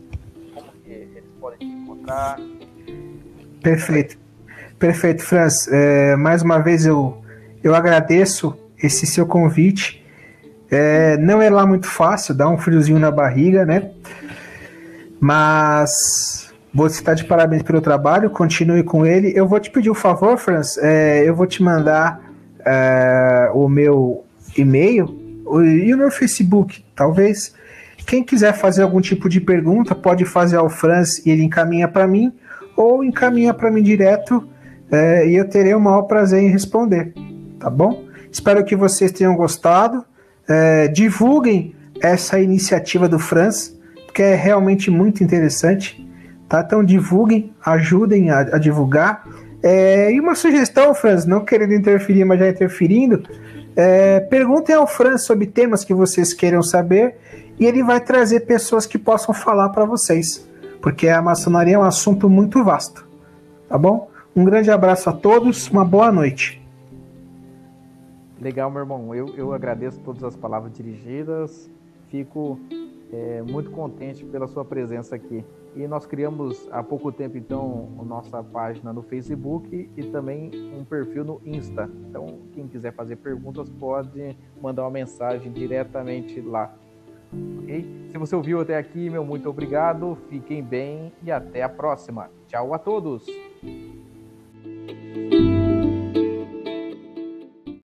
como 0.54 0.70
que 0.84 0.92
eles 0.92 1.24
podem 1.40 1.60
te 1.60 1.66
encontrar. 1.66 2.38
Perfeito. 3.66 4.16
Perfeito, 4.78 5.24
Franz. 5.24 5.68
É, 5.72 6.16
mais 6.16 6.44
uma 6.44 6.60
vez 6.60 6.86
eu, 6.86 7.18
eu 7.64 7.74
agradeço 7.74 8.56
esse 8.78 9.08
seu 9.08 9.26
convite. 9.26 10.06
É, 10.70 11.18
não 11.18 11.42
é 11.42 11.50
lá 11.50 11.66
muito 11.66 11.88
fácil, 11.88 12.36
dá 12.36 12.48
um 12.48 12.60
friozinho 12.60 13.00
na 13.00 13.10
barriga, 13.10 13.66
né? 13.66 13.90
Mas 15.20 16.54
você 16.72 17.00
está 17.00 17.16
de 17.16 17.24
parabéns 17.24 17.64
pelo 17.64 17.82
trabalho, 17.82 18.30
continue 18.30 18.84
com 18.84 19.04
ele. 19.04 19.34
Eu 19.36 19.48
vou 19.48 19.60
te 19.60 19.72
pedir 19.72 19.90
um 19.90 19.96
favor, 19.96 20.38
Franz, 20.38 20.78
é, 20.78 21.28
eu 21.28 21.34
vou 21.34 21.48
te 21.48 21.64
mandar 21.64 22.22
é, 22.64 23.50
o 23.52 23.68
meu 23.68 24.26
e-mail 24.56 25.08
e 25.84 25.92
o 25.92 25.98
meu 25.98 26.12
Facebook, 26.12 26.86
talvez. 26.96 27.56
Quem 28.06 28.24
quiser 28.24 28.54
fazer 28.54 28.84
algum 28.84 29.02
tipo 29.02 29.28
de 29.28 29.42
pergunta, 29.42 29.96
pode 29.96 30.24
fazer 30.24 30.58
ao 30.58 30.70
Franz 30.70 31.26
e 31.26 31.32
ele 31.32 31.42
encaminha 31.42 31.88
para 31.88 32.06
mim, 32.06 32.32
ou 32.76 33.04
encaminha 33.04 33.54
para 33.54 33.72
mim 33.72 33.82
direto 33.82 34.48
é, 34.92 35.28
e 35.28 35.36
eu 35.36 35.48
terei 35.48 35.74
o 35.74 35.80
maior 35.80 36.04
prazer 36.04 36.42
em 36.42 36.50
responder, 36.50 37.14
tá 37.60 37.70
bom? 37.70 38.06
Espero 38.32 38.64
que 38.64 38.76
vocês 38.76 39.12
tenham 39.12 39.36
gostado. 39.36 40.06
É, 40.48 40.88
divulguem 40.88 41.76
essa 42.02 42.40
iniciativa 42.40 43.08
do 43.08 43.18
Franz, 43.18 43.76
que 44.14 44.22
é 44.22 44.36
realmente 44.36 44.92
muito 44.92 45.24
interessante. 45.24 46.06
Tá? 46.48 46.62
Então 46.66 46.84
divulguem, 46.84 47.54
ajudem 47.66 48.30
a, 48.30 48.40
a 48.40 48.58
divulgar. 48.58 49.28
É, 49.64 50.12
e 50.12 50.20
uma 50.20 50.36
sugestão, 50.36 50.94
Franz, 50.94 51.26
não 51.26 51.44
querendo 51.44 51.74
interferir, 51.74 52.24
mas 52.24 52.40
já 52.40 52.50
interferindo, 52.50 53.24
é, 53.76 54.20
perguntem 54.20 54.76
ao 54.76 54.86
Franz 54.86 55.24
sobre 55.24 55.48
temas 55.48 55.84
que 55.84 55.94
vocês 55.94 56.34
queiram 56.34 56.62
saber 56.62 57.16
e 57.60 57.66
ele 57.66 57.84
vai 57.84 58.00
trazer 58.00 58.42
pessoas 58.42 58.86
que 58.86 58.98
possam 58.98 59.34
falar 59.34 59.70
para 59.70 59.86
vocês, 59.86 60.48
porque 60.86 61.10
a 61.10 61.20
maçonaria 61.20 61.74
é 61.74 61.80
um 61.80 61.82
assunto 61.82 62.30
muito 62.30 62.64
vasto. 62.64 63.08
Tá 63.68 63.76
bom? 63.76 64.08
Um 64.36 64.46
grande 64.46 64.70
abraço 64.70 65.10
a 65.10 65.14
todos, 65.14 65.68
uma 65.68 65.84
boa 65.84 66.12
noite. 66.12 66.62
Legal, 68.40 68.70
meu 68.70 68.82
irmão. 68.82 69.16
Eu, 69.16 69.36
eu 69.36 69.52
agradeço 69.52 70.00
todas 70.02 70.24
as 70.24 70.36
palavras 70.36 70.72
dirigidas. 70.74 71.72
Fico 72.10 72.60
é, 73.12 73.42
muito 73.42 73.72
contente 73.72 74.24
pela 74.26 74.46
sua 74.46 74.64
presença 74.64 75.16
aqui. 75.16 75.44
E 75.76 75.88
nós 75.88 76.06
criamos 76.06 76.70
há 76.72 76.84
pouco 76.84 77.12
tempo, 77.12 77.36
então, 77.36 77.90
a 78.00 78.04
nossa 78.04 78.44
página 78.44 78.94
no 78.94 79.02
Facebook 79.02 79.90
e 79.98 80.04
também 80.12 80.52
um 80.80 80.86
perfil 80.86 81.26
no 81.26 81.42
Insta. 81.44 81.90
Então, 82.08 82.42
quem 82.54 82.68
quiser 82.68 82.94
fazer 82.94 83.16
perguntas 83.16 83.68
pode 83.72 84.38
mandar 84.62 84.84
uma 84.84 84.92
mensagem 84.92 85.52
diretamente 85.52 86.40
lá. 86.42 86.76
Se 88.16 88.18
você 88.18 88.34
ouviu 88.34 88.62
até 88.62 88.78
aqui, 88.78 89.10
meu 89.10 89.26
muito 89.26 89.50
obrigado, 89.50 90.18
fiquem 90.30 90.64
bem 90.64 91.12
e 91.22 91.30
até 91.30 91.64
a 91.64 91.68
próxima. 91.68 92.32
Tchau 92.48 92.74
a 92.74 92.80
todos! 92.80 93.26